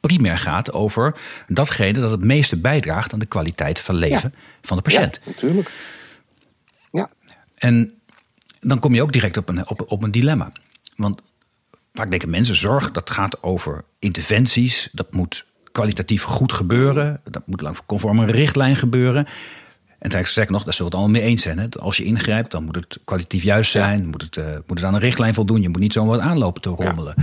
primair 0.00 0.38
gaat 0.38 0.72
over 0.72 1.16
datgene 1.46 1.92
dat 1.92 2.10
het 2.10 2.24
meeste 2.24 2.56
bijdraagt 2.56 3.12
aan 3.12 3.18
de 3.18 3.26
kwaliteit 3.26 3.80
van 3.80 3.94
leven 3.94 4.34
van 4.62 4.76
de 4.76 4.82
patiënt. 4.82 5.20
Ja, 5.24 5.30
natuurlijk. 5.30 5.70
Ja. 6.92 7.10
En 7.54 7.92
dan 8.60 8.78
kom 8.78 8.94
je 8.94 9.02
ook 9.02 9.12
direct 9.12 9.36
op 9.36 9.48
een, 9.48 9.68
op, 9.68 9.84
op 9.88 10.02
een 10.02 10.10
dilemma. 10.10 10.52
Want 10.96 11.20
vaak 11.92 12.10
denken 12.10 12.30
mensen, 12.30 12.56
zorg 12.56 12.90
dat 12.90 13.10
gaat 13.10 13.42
over 13.42 13.84
interventies, 13.98 14.88
dat 14.92 15.12
moet 15.12 15.44
kwalitatief 15.74 16.22
goed 16.22 16.52
gebeuren. 16.52 17.20
Dat 17.30 17.42
moet 17.46 17.60
lang 17.60 17.76
conform 17.86 18.18
een 18.18 18.30
richtlijn 18.30 18.76
gebeuren. 18.76 19.26
En 19.98 20.26
zeg 20.26 20.48
nog, 20.48 20.64
daar 20.64 20.74
zullen 20.74 20.92
we 20.92 20.96
het 20.96 21.04
allemaal 21.04 21.20
mee 21.20 21.30
eens 21.30 21.42
zijn. 21.42 21.58
Hè? 21.58 21.68
Als 21.80 21.96
je 21.96 22.04
ingrijpt, 22.04 22.50
dan 22.50 22.64
moet 22.64 22.74
het 22.74 22.98
kwalitatief 23.04 23.42
juist 23.42 23.70
zijn. 23.70 24.06
Moet, 24.06 24.22
het, 24.22 24.36
uh, 24.36 24.44
moet 24.66 24.78
het 24.78 24.86
aan 24.86 24.94
een 24.94 25.00
richtlijn 25.00 25.34
voldoen. 25.34 25.62
Je 25.62 25.68
moet 25.68 25.80
niet 25.80 25.92
zomaar 25.92 26.20
aanlopen 26.20 26.62
te 26.62 26.68
rommelen. 26.68 27.14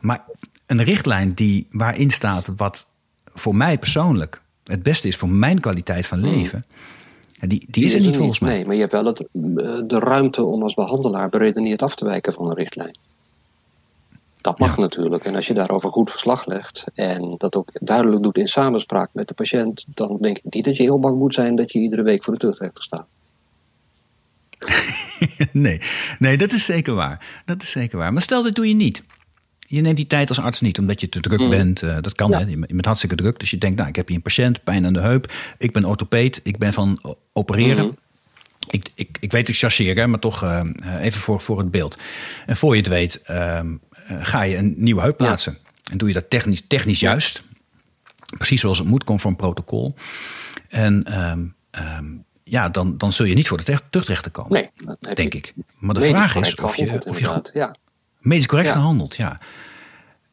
Maar 0.00 0.24
een 0.66 0.82
richtlijn 0.82 1.32
die, 1.34 1.66
waarin 1.70 2.10
staat 2.10 2.52
wat 2.56 2.86
voor 3.24 3.54
mij 3.54 3.78
persoonlijk 3.78 4.42
het 4.64 4.82
beste 4.82 5.08
is 5.08 5.16
voor 5.16 5.28
mijn 5.28 5.60
kwaliteit 5.60 6.06
van 6.06 6.18
hmm. 6.18 6.34
leven. 6.34 6.64
Die, 7.40 7.66
die, 7.70 7.84
is 7.84 7.94
er 7.94 8.00
niet 8.00 8.16
volgens 8.16 8.38
mij. 8.38 8.54
Nee, 8.54 8.64
maar 8.64 8.74
je 8.74 8.80
hebt 8.80 8.92
wel 8.92 9.04
het, 9.04 9.28
de 9.88 9.98
ruimte 9.98 10.44
om 10.44 10.62
als 10.62 10.74
behandelaar 10.74 11.28
beredeneerd 11.28 11.82
af 11.82 11.94
te 11.94 12.04
wijken 12.04 12.32
van 12.32 12.46
een 12.48 12.56
richtlijn. 12.56 12.96
Dat 14.42 14.58
mag 14.58 14.76
natuurlijk. 14.76 15.24
En 15.24 15.34
als 15.34 15.46
je 15.46 15.54
daarover 15.54 15.90
goed 15.90 16.10
verslag 16.10 16.46
legt 16.46 16.84
en 16.94 17.34
dat 17.38 17.56
ook 17.56 17.68
duidelijk 17.72 18.22
doet 18.22 18.38
in 18.38 18.48
samenspraak 18.48 19.08
met 19.12 19.28
de 19.28 19.34
patiënt, 19.34 19.84
dan 19.88 20.18
denk 20.20 20.38
ik 20.38 20.54
niet 20.54 20.64
dat 20.64 20.76
je 20.76 20.82
heel 20.82 21.00
bang 21.00 21.18
moet 21.18 21.34
zijn 21.34 21.56
dat 21.56 21.72
je 21.72 21.78
iedere 21.78 22.02
week 22.02 22.24
voor 22.24 22.32
de 22.32 22.38
tuchtrechter 22.38 22.82
staat. 22.82 23.06
nee, 25.52 25.80
nee, 26.18 26.36
dat 26.36 26.52
is 26.52 26.64
zeker 26.64 26.94
waar. 26.94 27.42
Dat 27.44 27.62
is 27.62 27.70
zeker 27.70 27.98
waar. 27.98 28.12
Maar 28.12 28.22
stel 28.22 28.42
dat 28.42 28.54
doe 28.54 28.68
je 28.68 28.74
niet. 28.74 29.02
Je 29.58 29.80
neemt 29.80 29.96
die 29.96 30.06
tijd 30.06 30.28
als 30.28 30.40
arts 30.40 30.60
niet 30.60 30.78
omdat 30.78 31.00
je 31.00 31.08
te 31.08 31.20
druk 31.20 31.40
mm. 31.40 31.50
bent. 31.50 31.82
Uh, 31.82 31.96
dat 32.00 32.14
kan, 32.14 32.30
ja. 32.30 32.38
hè? 32.38 32.44
Je 32.44 32.56
bent 32.56 32.84
hartstikke 32.84 33.16
druk. 33.16 33.38
Dus 33.38 33.50
je 33.50 33.58
denkt, 33.58 33.76
nou, 33.76 33.88
ik 33.88 33.96
heb 33.96 34.06
hier 34.06 34.16
een 34.16 34.22
patiënt, 34.22 34.64
pijn 34.64 34.86
aan 34.86 34.92
de 34.92 35.00
heup. 35.00 35.32
Ik 35.58 35.72
ben 35.72 35.84
orthopeed, 35.84 36.40
ik 36.42 36.58
ben 36.58 36.72
van 36.72 37.16
opereren. 37.32 37.84
Mm 37.84 37.96
ik, 38.70 38.90
ik, 38.94 39.16
ik 39.20 39.32
weet 39.32 39.48
ik 39.48 39.56
chargeer, 39.56 40.10
maar 40.10 40.18
toch 40.18 40.44
uh, 40.44 40.60
even 41.00 41.20
voor, 41.20 41.40
voor 41.40 41.58
het 41.58 41.70
beeld. 41.70 41.98
En 42.46 42.56
voor 42.56 42.70
je 42.70 42.78
het 42.78 42.88
weet, 42.88 43.20
uh, 43.30 43.60
ga 44.06 44.42
je 44.42 44.56
een 44.56 44.74
nieuwe 44.76 45.00
heup 45.00 45.16
plaatsen. 45.16 45.58
En 45.90 45.98
doe 45.98 46.08
je 46.08 46.14
dat 46.14 46.30
technisch, 46.30 46.62
technisch 46.66 47.00
juist. 47.00 47.42
Precies 48.36 48.60
zoals 48.60 48.78
het 48.78 48.88
moet, 48.88 49.04
conform 49.04 49.36
protocol. 49.36 49.94
En 50.68 51.20
um, 51.30 52.24
ja, 52.42 52.68
dan, 52.68 52.96
dan 52.96 53.12
zul 53.12 53.26
je 53.26 53.34
niet 53.34 53.48
voor 53.48 53.64
de 53.64 53.78
terugrechter 53.90 54.30
komen. 54.30 54.52
Nee, 54.52 55.14
denk 55.14 55.34
ik. 55.34 55.54
Maar 55.78 55.94
de 55.94 56.00
vraag 56.00 56.36
is 56.36 56.54
of 56.54 56.76
je, 56.76 57.00
of 57.06 57.18
je 57.18 57.24
goed, 57.24 57.50
ja. 57.54 57.74
medisch 58.18 58.46
correct 58.46 58.70
gehandeld, 58.70 59.16
ja. 59.16 59.38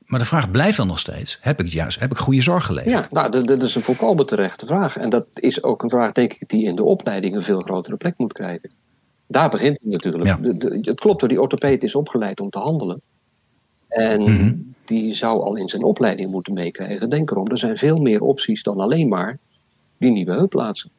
Maar 0.06 0.20
de 0.20 0.26
vraag 0.26 0.52
blijft 0.52 0.78
dan 0.78 0.88
nog 0.88 1.00
steeds: 1.00 1.38
heb 1.42 1.60
ik 1.60 1.68
juist 1.68 2.00
heb 2.00 2.12
ik 2.12 2.18
goede 2.18 2.42
zorg 2.42 2.66
geleverd? 2.66 3.08
Ja, 3.12 3.30
nou, 3.30 3.46
dat 3.46 3.64
is 3.64 3.76
een 3.76 3.84
volkomen 3.84 4.26
terechte 4.26 4.66
vraag. 4.66 4.98
En 4.98 5.10
dat 5.10 5.26
is 5.34 5.64
ook 5.64 5.84
een 5.84 5.90
vraag, 5.90 6.12
denk 6.12 6.34
ik, 6.34 6.50
die 6.50 6.66
in 6.66 6.76
de 6.76 6.84
opleiding 6.84 7.36
een 7.36 7.44
veel 7.44 7.62
grotere 7.62 7.98
plek 7.98 8.14
moet 8.18 8.34
krijgen. 8.34 8.74
Daar 9.28 9.50
begint 9.50 9.80
het 9.82 9.92
natuurlijk. 9.92 10.86
het 10.86 11.00
klopt 11.00 11.30
die 11.30 11.42
orthopeed 11.42 11.84
is 11.84 11.96
opgeleid 11.96 12.40
om 12.40 12.50
te 12.50 12.60
handelen. 12.60 13.02
En 13.90 14.22
mhm. 14.22 14.54
die 14.86 15.14
zou 15.14 15.42
al 15.42 15.56
in 15.56 15.70
zijn 15.70 15.84
opleiding 15.84 16.32
moeten 16.32 16.54
meekrijgen. 16.54 17.10
Denk 17.10 17.32
erom, 17.32 17.48
er 17.48 17.58
zijn 17.58 17.78
veel 17.78 17.98
meer 17.98 18.22
opties 18.22 18.64
dan 18.64 18.80
alleen 18.80 19.08
maar 19.08 19.38
die 19.98 20.12
nieuwe 20.12 20.34
heupplaatsen. 20.34 20.90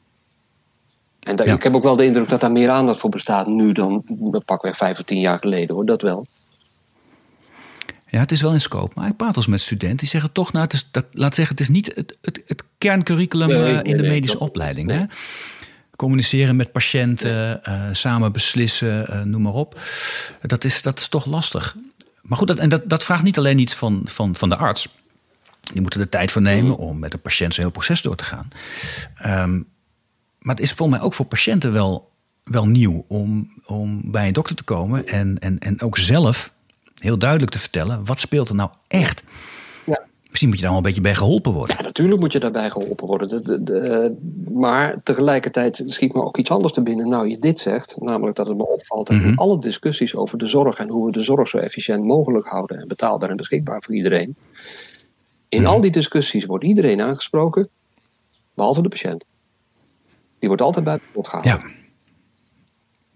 En 1.20 1.36
ik 1.36 1.62
heb 1.62 1.74
ook 1.74 1.82
wel 1.82 1.96
de 1.96 2.04
indruk 2.04 2.28
dat 2.28 2.40
daar 2.40 2.52
meer 2.52 2.68
aandacht 2.68 2.98
voor 2.98 3.10
bestaat 3.10 3.46
nu 3.46 3.72
dan 3.72 4.04
pakweg 4.44 4.76
vijf 4.76 4.98
of 4.98 5.04
tien 5.04 5.20
jaar 5.20 5.38
geleden 5.38 5.74
hoor, 5.74 5.86
dat 5.86 6.02
wel. 6.02 6.26
Ja, 8.06 8.18
het 8.18 8.32
is 8.32 8.40
wel 8.40 8.52
in 8.52 8.60
scope. 8.60 9.00
Maar 9.00 9.08
ik 9.08 9.16
praat 9.16 9.36
als 9.36 9.46
met 9.46 9.60
studenten 9.60 9.98
die 9.98 10.08
zeggen 10.08 10.32
toch, 10.32 10.52
nou, 10.52 10.64
het 10.64 10.72
is, 10.72 10.88
dat, 10.90 11.06
laat 11.12 11.34
zeggen, 11.34 11.56
het 11.56 11.64
is 11.64 11.70
niet 11.70 11.92
het, 11.94 12.16
het, 12.20 12.42
het 12.46 12.64
kerncurriculum 12.78 13.50
eh, 13.50 13.78
in 13.82 13.96
de 13.96 14.02
medische 14.02 14.38
opleiding. 14.38 14.90
Hè? 14.90 15.04
Communiceren 15.96 16.56
met 16.56 16.72
patiënten, 16.72 17.60
uh, 17.68 17.84
samen 17.92 18.32
beslissen, 18.32 19.06
uh, 19.10 19.22
noem 19.22 19.42
maar 19.42 19.52
op. 19.52 19.80
Dat 20.40 20.64
is, 20.64 20.82
dat 20.82 20.98
is 20.98 21.08
toch 21.08 21.26
lastig. 21.26 21.76
Maar 22.30 22.38
goed, 22.38 22.48
dat, 22.48 22.58
en 22.58 22.68
dat, 22.68 22.82
dat 22.86 23.04
vraagt 23.04 23.22
niet 23.22 23.38
alleen 23.38 23.58
iets 23.58 23.74
van, 23.74 24.02
van, 24.04 24.36
van 24.36 24.48
de 24.48 24.56
arts. 24.56 24.88
Die 25.72 25.80
moeten 25.80 26.00
er 26.00 26.08
tijd 26.08 26.32
voor 26.32 26.42
nemen 26.42 26.76
om 26.76 26.98
met 26.98 27.10
de 27.10 27.18
patiënt 27.18 27.54
zo'n 27.54 27.62
heel 27.64 27.72
proces 27.72 28.02
door 28.02 28.16
te 28.16 28.24
gaan. 28.24 28.48
Um, 29.26 29.66
maar 30.38 30.54
het 30.54 30.64
is 30.64 30.72
volgens 30.72 30.98
mij 30.98 31.06
ook 31.06 31.14
voor 31.14 31.26
patiënten 31.26 31.72
wel, 31.72 32.12
wel 32.44 32.66
nieuw 32.66 33.04
om, 33.08 33.52
om 33.64 34.10
bij 34.10 34.26
een 34.26 34.32
dokter 34.32 34.56
te 34.56 34.62
komen 34.62 35.06
en, 35.06 35.38
en, 35.38 35.58
en 35.58 35.80
ook 35.80 35.98
zelf 35.98 36.52
heel 36.94 37.18
duidelijk 37.18 37.50
te 37.50 37.58
vertellen 37.58 38.04
wat 38.04 38.20
speelt 38.20 38.48
er 38.48 38.54
nou 38.54 38.70
echt. 38.88 39.22
Misschien 40.30 40.48
moet 40.48 40.58
je 40.58 40.64
daar 40.64 40.74
wel 40.74 40.80
een 40.80 40.86
beetje 40.86 41.00
bij 41.00 41.14
geholpen 41.14 41.52
worden. 41.52 41.76
Ja, 41.76 41.82
natuurlijk 41.82 42.20
moet 42.20 42.32
je 42.32 42.38
daarbij 42.38 42.70
geholpen 42.70 43.06
worden. 43.06 43.28
De, 43.28 43.62
de, 43.62 44.16
maar 44.52 45.00
tegelijkertijd 45.02 45.82
schiet 45.86 46.14
me 46.14 46.22
ook 46.22 46.36
iets 46.36 46.50
anders 46.50 46.72
te 46.72 46.82
binnen. 46.82 47.08
Nou, 47.08 47.28
je 47.28 47.38
dit 47.38 47.58
zegt, 47.58 47.96
namelijk 48.00 48.36
dat 48.36 48.46
het 48.46 48.56
me 48.56 48.66
opvalt 48.68 49.06
dat 49.06 49.16
in 49.16 49.22
mhm. 49.22 49.38
alle 49.38 49.60
discussies 49.60 50.16
over 50.16 50.38
de 50.38 50.46
zorg 50.46 50.78
en 50.78 50.88
hoe 50.88 51.06
we 51.06 51.12
de 51.12 51.22
zorg 51.22 51.48
zo 51.48 51.58
efficiënt 51.58 52.04
mogelijk 52.04 52.46
houden 52.46 52.78
en 52.78 52.88
betaalbaar 52.88 53.30
en 53.30 53.36
beschikbaar 53.36 53.82
voor 53.82 53.94
iedereen. 53.94 54.36
In 55.48 55.60
mhm. 55.60 55.70
al 55.70 55.80
die 55.80 55.90
discussies 55.90 56.44
wordt 56.44 56.64
iedereen 56.64 57.00
aangesproken, 57.00 57.68
behalve 58.54 58.82
de 58.82 58.88
patiënt. 58.88 59.24
Die 60.38 60.48
wordt 60.48 60.62
altijd 60.62 60.84
buiten 60.84 61.08
pot 61.12 61.28
gehouden. 61.28 61.68
Ja. 61.68 61.79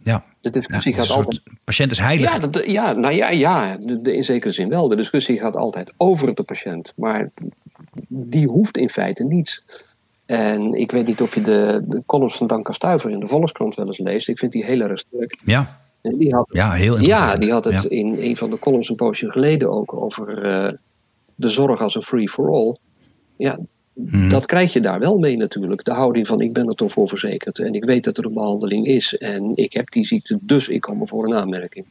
Ja. 0.04 0.24
De 0.40 0.50
discussie 0.50 0.94
gaat 0.94 1.10
altijd. 1.10 1.40
Patiënt 1.64 1.92
is 1.92 1.98
heilig. 1.98 2.32
Ja, 2.32 2.38
dat, 2.38 2.64
ja 2.66 2.92
nou 2.92 3.14
ja, 3.14 3.30
ja 3.30 3.78
in 4.02 4.24
zekere 4.24 4.52
zin 4.52 4.68
wel. 4.68 4.88
De 4.88 4.96
discussie 4.96 5.38
gaat 5.38 5.56
altijd 5.56 5.92
over 5.96 6.34
de 6.34 6.42
patiënt. 6.42 6.92
Maar 6.96 7.30
die 8.08 8.46
hoeft 8.46 8.76
in 8.76 8.90
feite 8.90 9.24
niets. 9.24 9.64
En 10.26 10.72
ik 10.72 10.90
weet 10.90 11.06
niet 11.06 11.20
of 11.20 11.34
je 11.34 11.40
de, 11.40 11.84
de 11.86 12.02
columns 12.06 12.36
van 12.36 12.46
Danka 12.46 12.72
Stuiver 12.72 13.10
in 13.10 13.20
de 13.20 13.26
Volkskrant 13.26 13.74
wel 13.74 13.86
eens 13.86 13.98
leest. 13.98 14.28
Ik 14.28 14.38
vind 14.38 14.52
die 14.52 14.64
heel 14.64 14.80
erg 14.80 14.98
sterk. 14.98 15.40
Ja. 15.44 15.80
die 16.00 16.34
had, 16.34 16.48
ja, 16.52 16.72
heel 16.72 17.00
Ja, 17.00 17.34
die 17.34 17.52
had 17.52 17.64
het 17.64 17.84
in 17.84 18.16
een 18.18 18.36
van 18.36 18.50
de 18.50 18.58
columns 18.58 18.88
een 18.88 18.96
poosje 18.96 19.30
geleden 19.30 19.70
ook 19.70 19.92
over 19.92 20.44
uh, 20.44 20.70
de 21.34 21.48
zorg 21.48 21.80
als 21.80 21.94
een 21.94 22.02
free 22.02 22.28
for 22.28 22.50
all. 22.50 22.76
Ja, 23.36 23.58
Mhm. 23.94 24.28
Dat 24.28 24.46
krijg 24.46 24.72
je 24.72 24.80
daar 24.80 24.98
wel 24.98 25.18
mee 25.18 25.36
natuurlijk. 25.36 25.84
De 25.84 25.92
houding 25.92 26.26
van 26.26 26.40
ik 26.40 26.52
ben 26.52 26.68
er 26.68 26.74
toch 26.74 26.92
voor 26.92 27.08
verzekerd 27.08 27.58
en 27.58 27.72
ik 27.72 27.84
weet 27.84 28.04
dat 28.04 28.18
er 28.18 28.24
een 28.24 28.34
behandeling 28.34 28.86
is 28.86 29.16
en 29.16 29.50
ik 29.54 29.72
heb 29.72 29.90
die 29.90 30.06
ziekte, 30.06 30.38
dus 30.40 30.68
ik 30.68 30.80
kom 30.80 31.00
er 31.00 31.08
voor 31.08 31.24
een 31.24 31.34
aanmerking. 31.34 31.84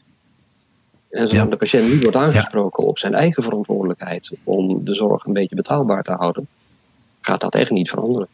En 1.09 1.27
zolang 1.27 1.49
de 1.49 1.57
patiënt 1.57 1.89
niet 1.89 2.01
wordt 2.01 2.17
aangesproken 2.17 2.83
op 2.83 2.97
zijn 2.97 3.13
eigen 3.13 3.43
verantwoordelijkheid 3.43 4.31
om 4.43 4.85
de 4.85 4.93
zorg 4.93 5.25
een 5.25 5.33
beetje 5.33 5.55
betaalbaar 5.55 6.03
te 6.03 6.11
houden, 6.11 6.47
gaat 7.21 7.41
dat 7.41 7.55
echt 7.55 7.71
niet 7.71 7.89
veranderen. 7.89 8.27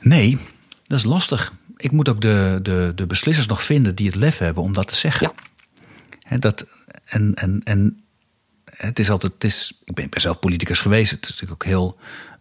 Nee, 0.00 0.38
dat 0.86 0.98
is 0.98 1.04
lastig. 1.04 1.52
Ik 1.76 1.90
moet 1.90 2.08
ook 2.08 2.20
de, 2.20 2.58
de, 2.62 2.92
de 2.94 3.06
beslissers 3.06 3.46
nog 3.46 3.62
vinden 3.62 3.94
die 3.94 4.06
het 4.06 4.14
lef 4.14 4.38
hebben 4.38 4.62
om 4.62 4.72
dat 4.72 4.88
te 4.88 4.94
zeggen. 4.94 5.32
Ja. 6.28 6.36
dat, 6.36 6.66
en, 7.04 7.34
en, 7.34 7.60
en 7.64 8.05
het 8.76 8.98
is 8.98 9.10
altijd, 9.10 9.32
het 9.32 9.44
is, 9.44 9.80
ik 9.84 9.94
ben, 9.94 10.08
zelf 10.10 10.38
politicus 10.38 10.80
geweest. 10.80 11.10
Het 11.10 11.24
is 11.24 11.30
natuurlijk 11.30 11.62
ook 11.62 11.68
heel 11.68 11.96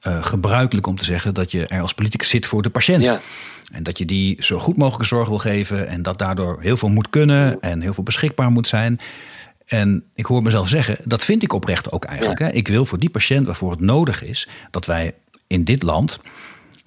uh, 0.08 0.24
gebruikelijk 0.24 0.88
om 0.88 0.98
te 0.98 1.06
zeggen 1.06 1.34
dat 1.34 1.52
je 1.52 1.68
er 1.68 1.82
als 1.82 1.94
politicus 1.94 2.30
zit 2.30 2.46
voor 2.46 2.62
de 2.62 2.70
patiënt. 2.70 3.02
Ja. 3.02 3.20
En 3.72 3.84
dat 3.84 3.98
je 3.98 4.06
die 4.06 4.44
zo 4.44 4.60
goed 4.60 4.78
mogelijke 4.78 5.06
zorg 5.06 5.28
wil 5.28 5.38
geven. 5.38 5.88
En 5.88 6.02
dat 6.02 6.18
daardoor 6.18 6.62
heel 6.62 6.78
veel 6.78 6.90
moet 6.90 7.10
kunnen 7.10 7.62
en 7.62 7.82
heel 7.82 7.94
veel 7.94 8.04
beschikbaar 8.04 8.52
moet 8.52 8.68
zijn. 8.68 9.00
En 9.66 10.04
ik 10.16 10.26
hoor 10.26 10.44
mezelf 10.44 10.68
zeggen, 10.68 10.98
dat 11.04 11.24
vind 11.24 11.44
ik 11.44 11.54
oprecht 11.54 11.92
ook 11.92 12.06
eigenlijk. 12.06 12.40
Hè. 12.40 12.52
Ik 12.52 12.68
wil 12.68 12.86
voor 12.86 13.00
die 13.00 13.10
patiënt 13.10 13.46
waarvoor 13.46 13.72
het 13.72 13.80
nodig 13.80 14.24
is 14.24 14.48
dat 14.72 14.86
wij 14.86 15.14
in 15.48 15.64
dit 15.64 15.84
land 15.84 16.20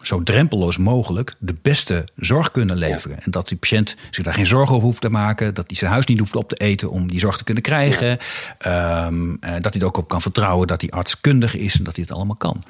zo 0.02 0.22
drempelloos 0.22 0.76
mogelijk 0.76 1.34
de 1.38 1.54
beste 1.62 2.04
zorg 2.16 2.50
kunnen 2.50 2.76
leveren. 2.76 3.22
En 3.22 3.30
dat 3.30 3.48
die 3.48 3.58
patiënt 3.58 3.96
zich 4.10 4.24
daar 4.24 4.34
geen 4.34 4.46
zorgen 4.46 4.74
over 4.74 4.86
hoeft 4.86 5.00
te 5.00 5.10
maken. 5.10 5.54
Dat 5.54 5.64
hij 5.66 5.76
zijn 5.76 5.90
huis 5.90 6.06
niet 6.06 6.18
hoeft 6.18 6.36
op 6.36 6.48
te 6.48 6.56
eten 6.56 6.90
om 6.90 7.10
die 7.10 7.20
zorg 7.20 7.36
te 7.36 7.44
kunnen 7.44 7.62
krijgen. 7.62 8.18
Ehm, 8.58 9.34
eh, 9.40 9.52
dat 9.60 9.72
hij 9.72 9.82
er 9.82 9.86
ook 9.86 9.96
op 9.96 10.08
kan 10.08 10.22
vertrouwen 10.22 10.66
dat 10.66 10.80
die 10.80 10.92
arts 10.92 11.20
kundig 11.20 11.56
is 11.56 11.78
en 11.78 11.84
dat 11.84 11.96
hij 11.96 12.04
het 12.08 12.16
allemaal 12.16 12.36
kan. 12.36 12.62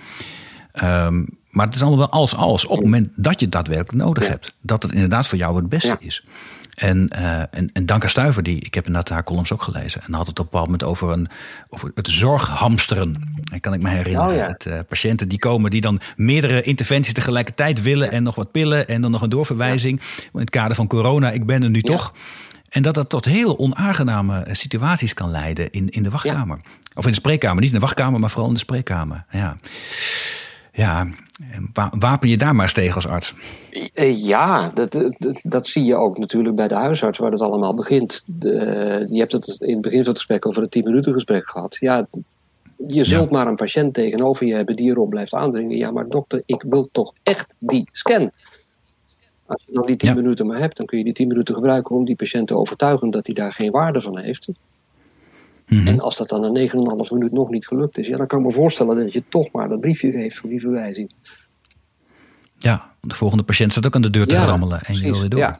Um, 0.84 1.26
maar 1.50 1.66
het 1.66 1.74
is 1.74 1.80
allemaal 1.80 1.98
wel 1.98 2.10
als 2.10 2.34
als 2.34 2.64
op 2.64 2.76
het 2.76 2.84
moment 2.84 3.08
dat 3.14 3.38
je 3.38 3.44
het 3.44 3.54
daadwerkelijk 3.54 4.04
nodig 4.04 4.28
hebt. 4.28 4.54
Dat 4.60 4.82
het 4.82 4.92
inderdaad 4.92 5.26
voor 5.26 5.38
jou 5.38 5.56
het 5.56 5.68
beste 5.68 5.96
is. 5.98 6.24
En, 6.74 7.10
uh, 7.18 7.40
en, 7.40 7.70
en 7.72 7.86
Danka 7.86 8.08
Stuiver, 8.08 8.42
die, 8.42 8.60
ik 8.60 8.74
heb 8.74 8.86
inderdaad 8.86 9.12
haar 9.12 9.24
columns 9.24 9.52
ook 9.52 9.62
gelezen. 9.62 10.00
En 10.06 10.12
had 10.12 10.26
het 10.26 10.38
op 10.38 10.44
een 10.44 10.50
bepaald 10.50 10.64
moment 10.64 10.82
over, 10.82 11.10
een, 11.10 11.28
over 11.68 11.90
het 11.94 12.08
zorghamsteren. 12.08 13.32
En 13.52 13.60
kan 13.60 13.74
ik 13.74 13.82
me 13.82 13.88
herinneren. 13.88 14.42
Oh, 14.42 14.48
het, 14.48 14.66
uh, 14.66 14.78
patiënten 14.88 15.28
die 15.28 15.38
komen 15.38 15.70
die 15.70 15.80
dan 15.80 16.00
meerdere 16.16 16.62
interventies 16.62 17.12
tegelijkertijd 17.12 17.82
willen. 17.82 18.10
En 18.10 18.22
nog 18.22 18.34
wat 18.34 18.52
pillen 18.52 18.88
en 18.88 19.00
dan 19.00 19.10
nog 19.10 19.22
een 19.22 19.28
doorverwijzing. 19.28 20.00
In 20.32 20.40
het 20.40 20.50
kader 20.50 20.76
van 20.76 20.86
corona, 20.86 21.30
ik 21.30 21.46
ben 21.46 21.62
er 21.62 21.70
nu 21.70 21.82
toch. 21.82 22.14
En 22.68 22.82
dat 22.82 22.94
dat 22.94 23.08
tot 23.08 23.24
heel 23.24 23.58
onaangename 23.58 24.46
situaties 24.52 25.14
kan 25.14 25.30
leiden 25.30 25.70
in, 25.70 25.88
in 25.88 26.02
de 26.02 26.10
wachtkamer. 26.10 26.58
Of 26.94 27.04
in 27.04 27.10
de 27.10 27.16
spreekkamer. 27.16 27.60
Niet 27.60 27.70
in 27.72 27.74
de 27.74 27.80
wachtkamer, 27.80 28.20
maar 28.20 28.30
vooral 28.30 28.48
in 28.48 28.54
de 28.54 28.60
spreekkamer. 28.60 29.24
Ja. 29.30 29.56
Ja, 30.78 31.06
wapen 31.98 32.28
je 32.28 32.36
daar 32.36 32.54
maar 32.54 32.64
eens 32.64 32.72
tegen 32.72 32.94
als 32.94 33.06
arts. 33.06 33.34
Eh, 33.94 34.24
ja, 34.24 34.70
dat, 34.74 34.98
dat, 35.42 35.68
zie 35.68 35.84
je 35.84 35.96
ook 35.96 36.18
natuurlijk 36.18 36.56
bij 36.56 36.68
de 36.68 36.74
huisarts 36.74 37.18
waar 37.18 37.32
het 37.32 37.40
allemaal 37.40 37.74
begint. 37.74 38.22
De, 38.24 39.06
je 39.10 39.18
hebt 39.18 39.32
het 39.32 39.56
in 39.60 39.72
het 39.72 39.80
begin 39.80 39.98
van 39.98 40.08
het 40.08 40.16
gesprek 40.16 40.46
over 40.46 40.62
het 40.62 40.70
10 40.70 40.84
minuten 40.84 41.12
gesprek 41.12 41.48
gehad. 41.48 41.76
Ja, 41.80 42.06
je 42.86 43.04
zult 43.04 43.30
maar 43.30 43.46
een 43.46 43.56
patiënt 43.56 43.94
tegenover 43.94 44.46
je 44.46 44.54
hebben 44.54 44.76
die 44.76 44.90
erop 44.90 45.10
blijft 45.10 45.34
aandringen. 45.34 45.76
Ja, 45.76 45.90
maar 45.90 46.08
dokter, 46.08 46.42
ik 46.46 46.64
wil 46.68 46.88
toch 46.92 47.12
echt 47.22 47.54
die 47.58 47.88
scan. 47.92 48.30
Als 49.46 49.62
je 49.66 49.72
dan 49.72 49.86
die 49.86 49.96
10 49.96 50.14
minuten 50.14 50.46
maar 50.46 50.58
hebt, 50.58 50.76
dan 50.76 50.86
kun 50.86 50.98
je 50.98 51.04
die 51.04 51.12
10 51.12 51.28
minuten 51.28 51.54
gebruiken 51.54 51.96
om 51.96 52.04
die 52.04 52.16
patiënt 52.16 52.46
te 52.46 52.56
overtuigen 52.56 53.10
dat 53.10 53.26
hij 53.26 53.34
daar 53.34 53.52
geen 53.52 53.70
waarde 53.70 54.00
van 54.00 54.18
heeft. 54.18 54.48
Mhm. 55.68 55.86
En 55.86 56.00
als 56.00 56.16
dat 56.16 56.28
dan 56.28 56.44
een 56.44 56.52
9,5 56.52 57.10
minuut 57.10 57.32
nog 57.32 57.50
niet 57.50 57.66
gelukt 57.66 57.98
is, 57.98 58.06
ja, 58.06 58.16
dan 58.16 58.26
kan 58.26 58.38
ik 58.38 58.46
me 58.46 58.52
voorstellen 58.52 58.96
dat 58.96 59.12
je 59.12 59.22
toch 59.28 59.52
maar 59.52 59.68
dat 59.68 59.80
briefje 59.80 60.10
geeft 60.10 60.36
voor 60.36 60.50
die 60.50 60.60
verwijzing. 60.60 61.10
Ja, 62.58 62.92
de 63.00 63.14
volgende 63.14 63.44
patiënt 63.44 63.72
staat 63.72 63.86
ook 63.86 63.94
aan 63.94 64.02
de 64.02 64.10
deur 64.10 64.26
te 64.26 64.36
rammelen 64.36 64.80
en 64.84 64.94
je 64.94 65.00
wil 65.00 65.20
weer 65.20 65.28
door. 65.28 65.40
Ja. 65.40 65.58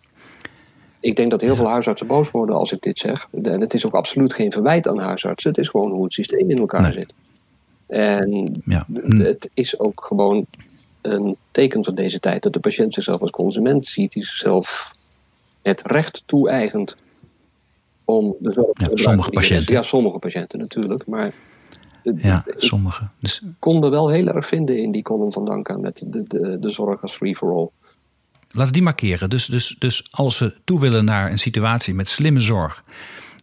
Ik 1.00 1.16
denk 1.16 1.30
dat 1.30 1.40
heel 1.40 1.56
veel 1.56 1.68
huisartsen 1.68 2.06
boos 2.06 2.30
worden 2.30 2.56
als 2.56 2.72
ik 2.72 2.82
dit 2.82 2.98
zeg. 2.98 3.28
En 3.42 3.60
het 3.60 3.74
is 3.74 3.86
ook 3.86 3.94
absoluut 3.94 4.34
geen 4.34 4.52
verwijt 4.52 4.88
aan 4.88 4.98
huisartsen. 4.98 5.50
Het 5.50 5.58
is 5.58 5.68
gewoon 5.68 5.90
hoe 5.90 6.04
het 6.04 6.12
systeem 6.12 6.50
in 6.50 6.58
elkaar 6.58 6.92
zit. 6.92 7.14
En 7.86 8.62
Ja. 8.64 8.86
het 9.08 9.50
is 9.54 9.78
ook 9.78 10.04
gewoon 10.04 10.46
een 11.02 11.36
teken 11.50 11.84
van 11.84 11.94
deze 11.94 12.20
tijd 12.20 12.42
dat 12.42 12.52
de 12.52 12.60
patiënt 12.60 12.94
zichzelf 12.94 13.20
als 13.20 13.30
consument 13.30 13.86
ziet, 13.86 14.12
die 14.12 14.24
zichzelf 14.24 14.92
het 15.62 15.82
recht 15.84 16.22
toe-eigent 16.26 16.96
om 18.08 18.36
de 18.40 18.52
zorg 18.52 18.66
te 18.66 18.72
gebruiken 18.72 19.02
sommige 19.04 19.30
patiënten. 19.30 19.74
Ja, 19.74 19.82
sommige 19.82 20.18
patiënten 20.18 20.58
natuurlijk. 20.58 21.06
Maar 21.06 21.32
Ja, 22.02 22.44
ik 22.46 22.54
sommige. 22.56 23.08
Dus 23.20 23.42
kon 23.58 23.84
er 23.84 23.90
wel 23.90 24.08
heel 24.10 24.26
erg 24.28 24.46
vinden 24.46 24.78
in 24.82 24.90
die 24.92 25.02
column 25.02 25.32
van 25.32 25.44
Danka 25.44 25.76
met 25.76 26.04
de, 26.06 26.24
de, 26.28 26.58
de 26.60 26.70
zorg 26.70 27.02
als 27.02 27.12
free 27.12 27.36
for 27.36 27.52
all. 27.54 27.68
laten 28.48 28.66
we 28.66 28.72
die 28.72 28.82
markeren. 28.82 29.30
Dus, 29.30 29.46
dus, 29.46 29.76
dus 29.78 30.06
als 30.10 30.38
we 30.38 30.54
toe 30.64 30.80
willen 30.80 31.04
naar 31.04 31.30
een 31.30 31.38
situatie 31.38 31.94
met 31.94 32.08
slimme 32.08 32.40
zorg, 32.40 32.84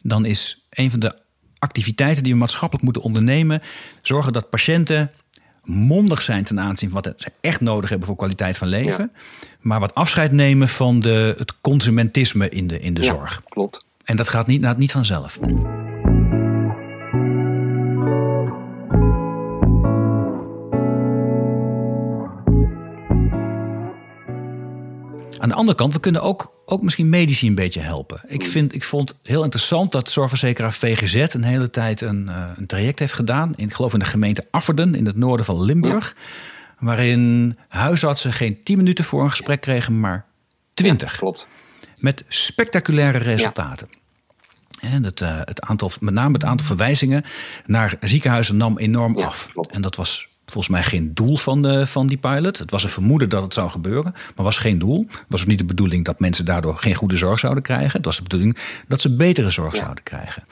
dan 0.04 0.26
is 0.26 0.66
een 0.70 0.92
van 0.92 1.00
de 1.00 1.18
activiteiten 1.60 2.24
die 2.24 2.32
we 2.34 2.40
maatschappelijk 2.40 2.84
moeten 2.84 3.02
ondernemen, 3.02 3.62
zorgen 4.02 4.34
dat 4.34 4.50
patiënten 4.50 5.10
mondig 5.64 6.22
zijn 6.22 6.44
ten 6.44 6.60
aanzien 6.60 6.90
van 6.90 7.02
wat 7.02 7.14
ze 7.18 7.30
echt 7.42 7.62
nodig 7.62 7.90
hebben 7.90 8.08
voor 8.08 8.16
kwaliteit 8.18 8.58
van 8.58 8.68
leven. 8.68 9.12
Maar 9.60 9.80
wat 9.80 9.96
afscheid 9.96 10.32
nemen 10.32 10.68
van 10.70 11.00
de, 11.00 11.34
het 11.38 11.54
consumentisme 11.62 12.50
in 12.50 12.68
de, 12.68 12.80
in 12.80 12.94
de 12.94 13.02
Ja, 13.02 13.08
zorg. 13.08 13.42
klopt. 13.50 13.84
En 14.06 14.16
dat 14.16 14.30
gaat 14.30 14.48
niet, 14.48 14.62
nou, 14.62 14.78
niet 14.78 14.92
vanzelf. 14.92 15.40
Aan 25.40 25.50
de 25.50 25.56
andere 25.56 25.78
kant, 25.78 25.94
we 25.94 26.00
kunnen 26.00 26.22
ook, 26.22 26.54
ook 26.66 26.82
misschien 26.82 27.10
medici 27.10 27.48
een 27.48 27.56
beetje 27.56 27.80
helpen. 27.80 28.22
Ik, 28.28 28.46
vind, 28.46 28.76
ik 28.76 28.84
vond 28.84 29.20
heel 29.24 29.44
interessant 29.44 29.92
dat 29.92 30.10
zorgverzekeraar 30.10 30.74
VGZ 30.74 31.34
een 31.34 31.44
hele 31.44 31.70
tijd 31.70 32.02
een, 32.02 32.30
eh, 32.30 32.50
een 32.58 32.66
traject 32.66 33.00
heeft 33.00 33.14
gedaan. 33.14 33.54
In, 33.56 33.68
ik 33.68 33.74
geloof 33.74 33.94
in 33.94 34.00
de 34.00 34.06
gemeente 34.06 34.46
Afferden 34.50 34.96
in 34.96 35.06
het 35.06 35.16
noorden 35.16 35.46
van 35.46 35.62
Limburg. 35.62 36.16
Waarin 36.80 37.58
huisartsen 37.68 38.34
geen 38.34 38.64
10 38.64 38.78
minuten 38.78 39.06
voor 39.06 39.24
een 39.24 39.30
gesprek 39.30 39.62
kregen, 39.62 40.00
maar 40.00 40.26
20 40.74 41.18
Klopt. 41.18 41.48
Met 42.06 42.24
spectaculaire 42.28 43.18
resultaten. 43.18 43.88
En 44.80 45.04
het, 45.04 45.20
het 45.20 45.62
aantal, 45.62 45.92
met 46.00 46.14
name 46.14 46.34
het 46.34 46.44
aantal 46.44 46.66
verwijzingen 46.66 47.24
naar 47.66 47.98
ziekenhuizen 48.02 48.58
nam 48.58 48.78
enorm 48.78 49.18
Ja, 49.18 49.26
af. 49.26 49.50
klopt. 49.52 49.72
En 49.72 49.82
dat 49.82 49.96
was 49.96 50.28
volgens 50.46 50.68
mij 50.68 50.84
geen 50.84 51.14
doel 51.14 51.38
van, 51.38 51.62
de, 51.62 51.88
van 51.88 52.08
die 52.08 52.18
pilot. 52.18 52.58
Het 52.58 52.72
was 52.72 52.84
een 52.84 52.90
vermoeden 52.90 53.30
dat 53.30 53.44
het 53.44 53.54
zou 53.54 53.70
gebeuren, 53.70 54.14
maar 54.36 54.46
was 54.46 54.58
geen 54.58 54.80
doel. 54.80 55.06
Het 55.10 55.26
was 55.28 55.42
ook 55.42 55.48
niet 55.48 55.58
de 55.58 55.66
bedoeling 55.66 56.06
dat 56.06 56.20
mensen 56.20 56.46
daardoor 56.46 56.78
geen 56.78 56.94
goede 56.96 57.18
zorg 57.18 57.40
zouden 57.40 57.64
krijgen. 57.64 57.92
Het 57.92 58.06
was 58.06 58.16
de 58.18 58.24
bedoeling 58.24 58.58
dat 58.88 59.02
ze 59.02 59.16
betere 59.16 59.50
zorg 59.50 59.74
Ja. 59.74 59.80
zouden 59.82 60.04
krijgen. 60.04 60.44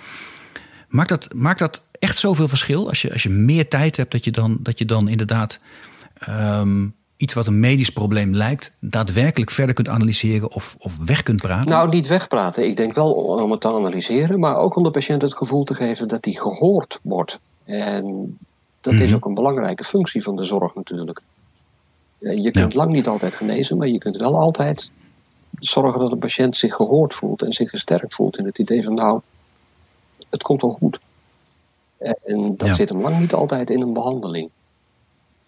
Maakt 0.90 1.10
dat, 1.10 1.34
maakt 1.34 1.60
dat 1.60 1.82
echt 2.00 2.18
zoveel 2.18 2.48
verschil? 2.48 2.88
Als 2.88 3.02
je, 3.02 3.12
als 3.14 3.24
je 3.24 3.30
meer 3.30 3.68
tijd 3.68 3.98
hebt, 3.98 4.12
dat 4.12 4.24
je 4.24 4.32
dan, 4.32 4.58
dat 4.62 4.78
je 4.78 4.86
dan 4.86 5.08
inderdaad 5.08 5.60
ehm, 6.18 6.86
iets 7.24 7.34
wat 7.34 7.48
een 7.48 7.60
medisch 7.60 7.90
probleem 7.90 8.36
lijkt, 8.36 8.72
daadwerkelijk 8.80 9.52
verder 9.52 9.76
kunt 9.76 9.88
analyseren 9.90 10.52
of, 10.52 10.76
of 10.80 10.98
weg 11.06 11.24
kunt 11.24 11.42
praten? 11.42 11.70
Nou, 11.72 11.90
niet 11.90 12.08
wegpraten. 12.08 12.68
Ik 12.68 12.78
denk 12.78 12.94
wel 12.94 13.14
om 13.14 13.52
het 13.52 13.62
te 13.62 13.68
analyseren, 13.68 14.40
maar 14.40 14.58
ook 14.58 14.76
om 14.76 14.84
de 14.84 14.92
patiënt 14.92 15.22
het 15.22 15.36
gevoel 15.36 15.64
te 15.64 15.74
geven 15.76 16.08
dat 16.08 16.26
hij 16.26 16.34
gehoord 16.34 17.00
wordt. 17.02 17.40
En 17.66 18.38
dat 18.82 18.94
is 18.94 19.06
Mhm. 19.06 19.16
ook 19.16 19.26
een 19.26 19.34
belangrijke 19.34 19.84
functie 19.84 20.24
van 20.24 20.36
de 20.36 20.44
zorg 20.44 20.76
natuurlijk. 20.76 21.22
Eh, 22.20 22.38
Je 22.44 22.52
kunt 22.52 22.74
lang 22.74 22.92
niet 22.92 23.08
altijd 23.08 23.36
genezen, 23.36 23.78
maar 23.78 23.88
je 23.88 23.98
kunt 23.98 24.18
wel 24.18 24.38
altijd 24.40 24.92
zorgen 25.60 26.00
dat 26.00 26.10
de 26.10 26.16
patiënt 26.16 26.58
zich 26.58 26.76
gehoord 26.76 27.14
voelt 27.14 27.42
en 27.42 27.54
zich 27.54 27.70
gesterkt 27.70 28.14
voelt 28.14 28.38
in 28.38 28.46
het 28.46 28.58
idee 28.60 28.84
van 28.84 28.94
nou, 28.94 29.20
het 30.30 30.44
komt 30.44 30.62
wel 30.62 30.72
goed. 30.72 31.00
En 32.26 32.54
dat 32.58 32.68
Ja. 32.68 32.74
zit 32.76 32.90
hem 32.90 33.02
lang 33.02 33.20
niet 33.20 33.34
altijd 33.34 33.70
in 33.70 33.82
een 33.82 33.94
behandeling. 33.94 34.50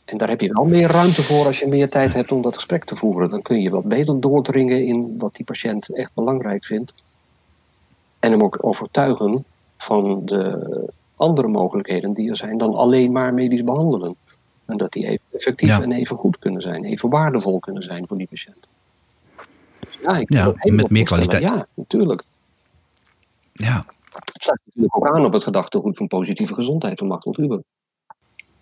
En 0.05 0.17
daar 0.17 0.29
heb 0.29 0.41
je 0.41 0.53
wel 0.53 0.65
meer 0.65 0.91
ruimte 0.91 1.23
voor 1.23 1.45
als 1.45 1.59
je 1.59 1.67
meer 1.67 1.89
tijd 1.89 2.13
hebt 2.13 2.31
om 2.31 2.41
dat 2.41 2.55
gesprek 2.55 2.83
te 2.83 2.95
voeren. 2.95 3.29
Dan 3.29 3.41
kun 3.41 3.61
je 3.61 3.69
wat 3.69 3.83
beter 3.83 4.19
doordringen 4.19 4.85
in 4.85 5.15
wat 5.17 5.35
die 5.35 5.45
patiënt 5.45 5.95
echt 5.95 6.11
belangrijk 6.13 6.65
vindt. 6.65 6.93
En 8.19 8.31
hem 8.31 8.41
ook 8.43 8.57
overtuigen 8.61 9.45
van 9.77 10.21
de 10.25 10.67
andere 11.15 11.47
mogelijkheden 11.47 12.13
die 12.13 12.29
er 12.29 12.35
zijn 12.37 12.57
dan 12.57 12.73
alleen 12.73 13.11
maar 13.11 13.33
medisch 13.33 13.63
behandelen. 13.63 14.15
En 14.65 14.77
dat 14.77 14.91
die 14.91 15.05
even 15.07 15.21
effectief 15.31 15.69
Ja. 15.69 15.81
en 15.81 15.91
even 15.91 16.15
goed 16.15 16.39
kunnen 16.39 16.61
zijn, 16.61 16.83
even 16.83 17.09
waardevol 17.09 17.59
kunnen 17.59 17.83
zijn 17.83 18.07
voor 18.07 18.17
die 18.17 18.27
patiënt. 18.27 18.67
Dus 19.79 19.99
ja, 20.27 20.55
ik 20.59 20.71
met 20.71 20.89
meer 20.89 21.03
kwaliteit. 21.03 21.43
Ja, 21.43 21.65
natuurlijk. 21.73 22.23
Ja, 23.53 23.83
Het 24.11 24.41
sluit 24.43 24.59
natuurlijk 24.65 24.95
ook 24.95 25.07
aan 25.07 25.25
op 25.25 25.33
het 25.33 25.43
gedachtegoed 25.43 25.97
van 25.97 26.07
positieve 26.07 26.53
gezondheid 26.53 26.99
van 26.99 27.07
Machtel 27.07 27.35
Huber. 27.35 27.61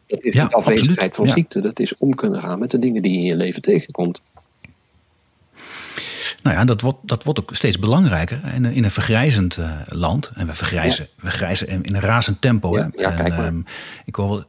Dat 0.07 0.23
is 0.23 0.33
Ja, 0.33 0.43
niet 0.43 0.53
afwezigheid 0.53 0.97
absoluut. 0.97 1.15
van 1.15 1.25
Ja. 1.27 1.33
ziekte, 1.33 1.61
dat 1.61 1.79
is 1.79 1.97
om 1.97 2.15
kunnen 2.15 2.41
gaan 2.41 2.59
met 2.59 2.71
de 2.71 2.79
dingen 2.79 3.01
die 3.01 3.11
je 3.11 3.17
in 3.17 3.23
je 3.23 3.35
leven 3.35 3.61
tegenkomt. 3.61 4.21
Nou 6.43 6.55
ja, 6.57 6.65
dat 6.65 6.81
wordt, 6.81 6.97
dat 7.01 7.23
wordt 7.23 7.39
ook 7.39 7.55
steeds 7.55 7.79
belangrijker 7.79 8.41
in, 8.53 8.65
een- 8.65 8.73
in 8.73 8.83
een 8.83 8.91
vergrijzend 8.91 9.57
eh, 9.57 9.71
land. 9.85 10.31
En 10.35 10.47
we 10.47 10.53
vergrijzen, 10.53 11.07
we 11.15 11.21
vergrijzen 11.29 11.67
in, 11.67 11.83
in 11.83 11.95
een 11.95 12.01
razend 12.01 12.41
tempo. 12.41 12.77
Ja, 12.77 12.89
hè? 12.95 13.01
ja, 13.01 13.09
en, 13.11 13.15
kijk 13.17 13.35
maar. 13.35 13.45
ehm, 13.45 13.61
ik 14.05 14.15
hoor 14.15 14.29
wel. 14.29 14.43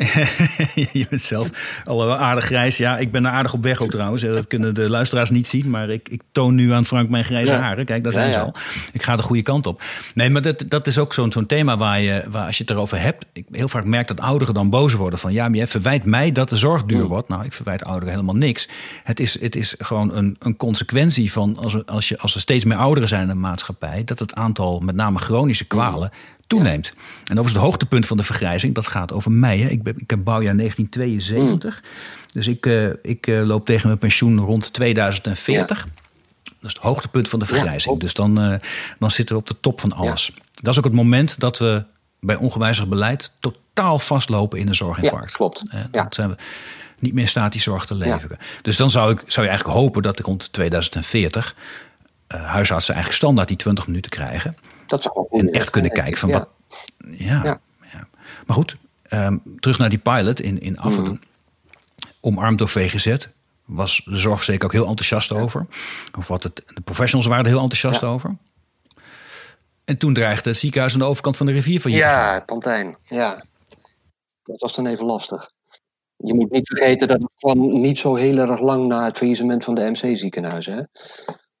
je 0.92 1.06
bent 1.10 1.20
zelf 1.20 1.50
al 1.84 2.16
aardig 2.16 2.44
grijs. 2.44 2.76
Ja, 2.76 2.98
ik 2.98 3.10
ben 3.12 3.24
er 3.24 3.30
aardig 3.30 3.52
op 3.52 3.62
weg 3.62 3.82
ook 3.82 3.90
trouwens. 3.90 4.22
Dat 4.22 4.46
kunnen 4.46 4.74
de 4.74 4.90
luisteraars 4.90 5.30
niet 5.30 5.48
zien. 5.48 5.70
Maar 5.70 5.88
ik, 5.90 6.08
ik 6.08 6.22
toon 6.32 6.54
nu 6.54 6.72
aan 6.72 6.84
Frank 6.84 7.08
mijn 7.08 7.24
grijze 7.24 7.52
Ja. 7.52 7.58
haren. 7.58 7.84
Kijk, 7.84 8.04
daar 8.04 8.12
Ja, 8.12 8.18
zijn 8.18 8.30
ja. 8.30 8.38
ze 8.38 8.44
al. 8.44 8.54
Ik 8.92 9.02
ga 9.02 9.16
de 9.16 9.22
goede 9.22 9.42
kant 9.42 9.66
op. 9.66 9.82
Nee, 10.14 10.30
maar 10.30 10.42
dat, 10.42 10.64
dat 10.68 10.86
is 10.86 10.98
ook 10.98 11.14
zo'n 11.14 11.32
zo'n 11.32 11.46
thema 11.46 11.76
waar, 11.76 12.00
je, 12.00 12.24
waar 12.30 12.46
als 12.46 12.56
je 12.56 12.62
het 12.62 12.72
erover 12.72 13.00
hebt... 13.00 13.24
Ik 13.32 13.44
heel 13.50 13.68
vaak 13.68 13.84
merk 13.84 14.08
dat 14.08 14.20
ouderen 14.20 14.54
dan 14.54 14.70
boos 14.70 14.92
worden 14.92 15.18
van... 15.18 15.32
ja, 15.32 15.48
maar 15.48 15.56
jij 15.56 15.66
verwijt 15.66 16.04
mij 16.04 16.32
dat 16.32 16.48
de 16.48 16.56
zorg 16.56 16.84
duur 16.84 17.06
wordt. 17.06 17.28
Nou, 17.28 17.44
ik 17.44 17.52
verwijt 17.52 17.84
ouderen 17.84 18.10
helemaal 18.14 18.36
niks. 18.36 18.68
Het 19.04 19.20
is, 19.20 19.40
het 19.40 19.56
is 19.56 19.74
gewoon 19.78 20.14
een, 20.16 20.36
een 20.38 20.56
consequentie 20.56 21.32
van... 21.32 21.56
Als 21.56 21.74
er, 21.74 21.82
als, 21.86 22.08
je, 22.08 22.18
als 22.18 22.34
er 22.34 22.40
steeds 22.40 22.64
meer 22.64 22.76
ouderen 22.76 23.08
zijn 23.08 23.22
in 23.22 23.28
de 23.28 23.34
maatschappij... 23.34 24.02
dat 24.04 24.18
het 24.18 24.34
aantal 24.34 24.80
met 24.80 24.94
name 24.94 25.18
chronische 25.18 25.64
kwalen 25.66 26.10
toeneemt. 26.50 26.92
En 26.96 26.98
overigens 27.24 27.52
het 27.52 27.62
hoogtepunt 27.62 28.06
van 28.06 28.16
de 28.16 28.22
vergrijzing, 28.22 28.74
dat 28.74 28.86
gaat 28.86 29.12
over 29.12 29.32
mij. 29.32 29.58
Hè. 29.58 29.68
Ik, 29.68 29.82
ben, 29.82 29.89
ik 29.96 30.10
heb 30.10 30.24
bouwjaar 30.24 30.56
1972. 30.56 31.82
Dus 32.32 32.46
ik, 32.46 32.66
eh, 32.66 32.88
ik 33.02 33.26
eh, 33.26 33.42
loop 33.44 33.64
tegen 33.64 33.86
mijn 33.86 33.98
pensioen 33.98 34.38
rond 34.38 34.72
2040. 34.72 35.86
Dat 36.60 36.68
is 36.68 36.74
het 36.74 36.82
hoogtepunt 36.82 37.28
van 37.28 37.38
de 37.38 37.46
vergrijzing. 37.46 38.00
dus 38.00 38.14
dan, 38.14 38.40
eh, 38.40 38.54
dan 38.98 39.10
zitten 39.10 39.34
we 39.34 39.40
op 39.40 39.48
de 39.48 39.56
top 39.60 39.80
van 39.80 39.92
alles. 39.92 40.32
Dat 40.54 40.72
is 40.72 40.78
ook 40.78 40.84
het 40.84 40.92
moment 40.92 41.40
dat 41.40 41.58
we 41.58 41.84
bij 42.20 42.36
ongewijzigd 42.36 42.88
beleid... 42.88 43.32
totaal 43.40 43.98
vastlopen 43.98 44.58
in 44.58 44.68
een 44.68 44.74
zorginfarct. 44.74 45.30
Ja, 45.30 45.36
klopt. 45.36 45.64
Ja. 45.70 45.88
Dan 45.90 46.06
zijn 46.10 46.28
we 46.28 46.36
niet 46.98 47.12
meer 47.12 47.22
in 47.22 47.28
staat 47.28 47.52
die 47.52 47.60
zorg 47.60 47.86
te 47.86 47.94
leveren. 47.94 48.38
Dus 48.62 48.76
dan 48.76 48.90
zou, 48.90 49.10
ik, 49.10 49.22
zou 49.26 49.46
je 49.46 49.52
eigenlijk 49.52 49.80
hopen 49.80 50.02
dat 50.02 50.18
ik 50.18 50.24
rond 50.24 50.52
2040... 50.52 51.54
eh, 52.26 52.46
huisartsen 52.46 52.94
eigenlijk 52.94 53.24
standaard 53.24 53.48
die 53.48 53.56
20 53.56 53.86
minuten 53.86 54.10
krijgen... 54.10 54.54
Dat 54.86 55.02
zou 55.02 55.14
goed 55.14 55.40
En 55.40 55.50
echt 55.50 55.70
kunnen 55.70 55.90
kijken 55.90 56.18
van 56.18 56.30
wat. 56.30 56.48
Ja. 57.10 57.60
Maar 58.46 58.56
goed, 58.56 58.76
ehm, 59.10 59.36
terug 59.58 59.78
naar 59.78 59.88
die 59.88 59.98
pilot 59.98 60.40
in, 60.40 60.60
in 60.60 60.78
Afferden. 60.78 61.12
Mhm. 61.12 61.22
Omarmd 62.20 62.58
door 62.58 62.68
VGZ. 62.68 63.16
Was 63.64 64.02
de 64.04 64.16
zorgverzekeraar 64.16 64.66
ook 64.70 64.80
heel 64.80 64.86
enthousiast 64.88 65.32
over. 65.32 65.66
Of 66.18 66.28
wat 66.28 66.42
het, 66.42 66.62
de 66.66 66.80
professionals 66.80 67.28
waren 67.28 67.44
er 67.44 67.50
heel 67.50 67.60
enthousiast 67.60 68.00
Ja. 68.00 68.06
over. 68.06 68.30
En 69.84 69.96
toen 69.96 70.14
dreigde 70.14 70.48
het 70.48 70.58
ziekenhuis 70.58 70.92
aan 70.92 70.98
de 70.98 71.04
overkant 71.04 71.36
van 71.36 71.46
de 71.46 71.52
rivier 71.52 71.80
van 71.80 71.90
je. 71.90 71.96
Ja, 71.96 72.42
Pantijn. 72.46 72.96
Ja. 73.02 73.44
Dat 74.42 74.60
was 74.60 74.74
dan 74.74 74.86
even 74.86 75.04
lastig. 75.04 75.50
Je 76.16 76.34
moet 76.34 76.50
niet 76.50 76.66
vergeten 76.66 77.08
dat 77.08 77.20
het 77.20 77.30
kwam 77.36 77.80
niet 77.80 77.98
zo 77.98 78.14
heel 78.14 78.38
erg 78.38 78.60
lang 78.60 78.86
na 78.86 79.04
het 79.04 79.16
faillissement 79.16 79.64
van 79.64 79.74
de 79.74 79.90
MC-ziekenhuizen. 79.90 80.90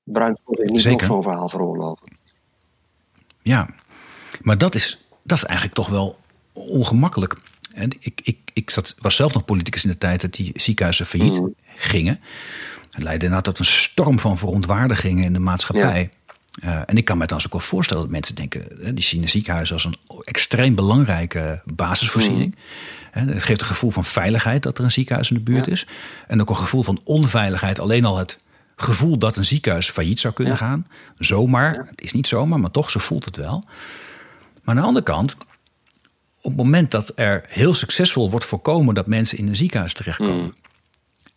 Bruin 0.04 0.38
kon 0.44 0.54
zich 0.54 0.68
niet 0.70 0.80
Zeker. 0.80 0.98
nog 0.98 1.06
zo'n 1.06 1.22
verhaal 1.22 1.48
veroorloven. 1.48 2.16
Ja, 3.42 3.68
maar 4.40 4.58
dat 4.58 4.74
is, 4.74 5.06
dat 5.22 5.36
is 5.36 5.44
eigenlijk 5.44 5.76
toch 5.76 5.88
wel 5.88 6.16
ongemakkelijk. 6.52 7.36
En 7.74 7.90
ik, 8.00 8.20
ik, 8.22 8.38
ik 8.52 8.70
zat, 8.70 8.94
was 8.98 9.16
zelf 9.16 9.34
nog 9.34 9.44
politicus 9.44 9.84
in 9.84 9.90
de 9.90 9.98
tijd 9.98 10.20
dat 10.20 10.32
die 10.32 10.50
ziekenhuizen 10.54 11.06
failliet 11.06 11.32
Mhm. 11.40 11.46
gingen. 11.76 12.18
Het 12.90 13.02
leidde 13.02 13.24
inderdaad 13.26 13.44
tot 13.44 13.58
een 13.58 13.72
storm 13.72 14.18
van 14.18 14.38
verontwaardigingen 14.38 15.24
in 15.24 15.32
de 15.32 15.38
maatschappij. 15.38 16.10
Eh, 16.62 16.80
en 16.86 16.96
ik 16.96 17.04
kan 17.04 17.18
me 17.18 17.26
dan 17.26 17.38
ook 17.46 17.52
wel 17.52 17.60
voorstellen 17.60 18.02
dat 18.02 18.12
mensen 18.12 18.34
denken... 18.34 18.64
Hè, 18.82 18.94
die 18.94 19.04
zien 19.04 19.22
een 19.22 19.28
ziekenhuis 19.28 19.72
als 19.72 19.84
een 19.84 19.96
extreem 20.22 20.74
belangrijke 20.74 21.62
basisvoorziening. 21.74 22.56
Hè, 23.10 23.24
Het 23.24 23.42
geeft 23.42 23.60
een 23.60 23.66
gevoel 23.66 23.90
van 23.90 24.04
veiligheid 24.04 24.62
dat 24.62 24.78
er 24.78 24.84
een 24.84 24.90
ziekenhuis 24.90 25.30
in 25.30 25.36
de 25.36 25.42
buurt 25.42 25.66
Ja. 25.66 25.72
is. 25.72 25.86
En 26.28 26.40
ook 26.40 26.48
een 26.50 26.56
gevoel 26.56 26.82
van 26.82 26.98
onveiligheid. 27.04 27.80
Alleen 27.80 28.04
al 28.04 28.18
het 28.18 28.38
gevoel 28.76 29.18
dat 29.18 29.36
een 29.36 29.44
ziekenhuis 29.44 29.90
failliet 29.90 30.20
zou 30.20 30.34
kunnen 30.34 30.52
Ja. 30.52 30.58
gaan. 30.58 30.86
Zomaar, 31.18 31.86
het 31.90 32.00
is 32.00 32.12
niet 32.12 32.26
zomaar, 32.26 32.60
maar 32.60 32.70
toch, 32.70 32.90
zo 32.90 32.98
voelt 32.98 33.24
het 33.24 33.36
wel. 33.36 33.64
Maar 34.62 34.74
aan 34.74 34.80
de 34.80 34.86
andere 34.86 35.04
kant, 35.04 35.36
op 36.42 36.50
het 36.50 36.56
moment 36.56 36.90
dat 36.90 37.12
er 37.14 37.44
heel 37.46 37.74
succesvol 37.74 38.30
wordt 38.30 38.46
voorkomen 38.46 38.94
dat 38.94 39.06
mensen 39.06 39.38
in 39.38 39.48
een 39.48 39.56
ziekenhuis 39.56 39.94
terechtkomen. 39.94 40.42
Mm. 40.42 40.52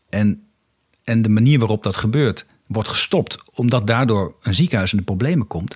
En, 0.10 0.48
en 1.04 1.22
de 1.22 1.30
manier 1.30 1.60
waarop 1.60 1.84
dat 1.84 1.96
gebeurt, 1.96 2.46
wordt 2.68 2.89
gestopt 2.89 3.38
omdat 3.54 3.88
daardoor 3.88 4.34
een 4.42 4.56
ziekenhuis 4.56 4.92
in 4.92 4.98
de 4.98 5.04
problemen 5.04 5.48
komt. 5.48 5.76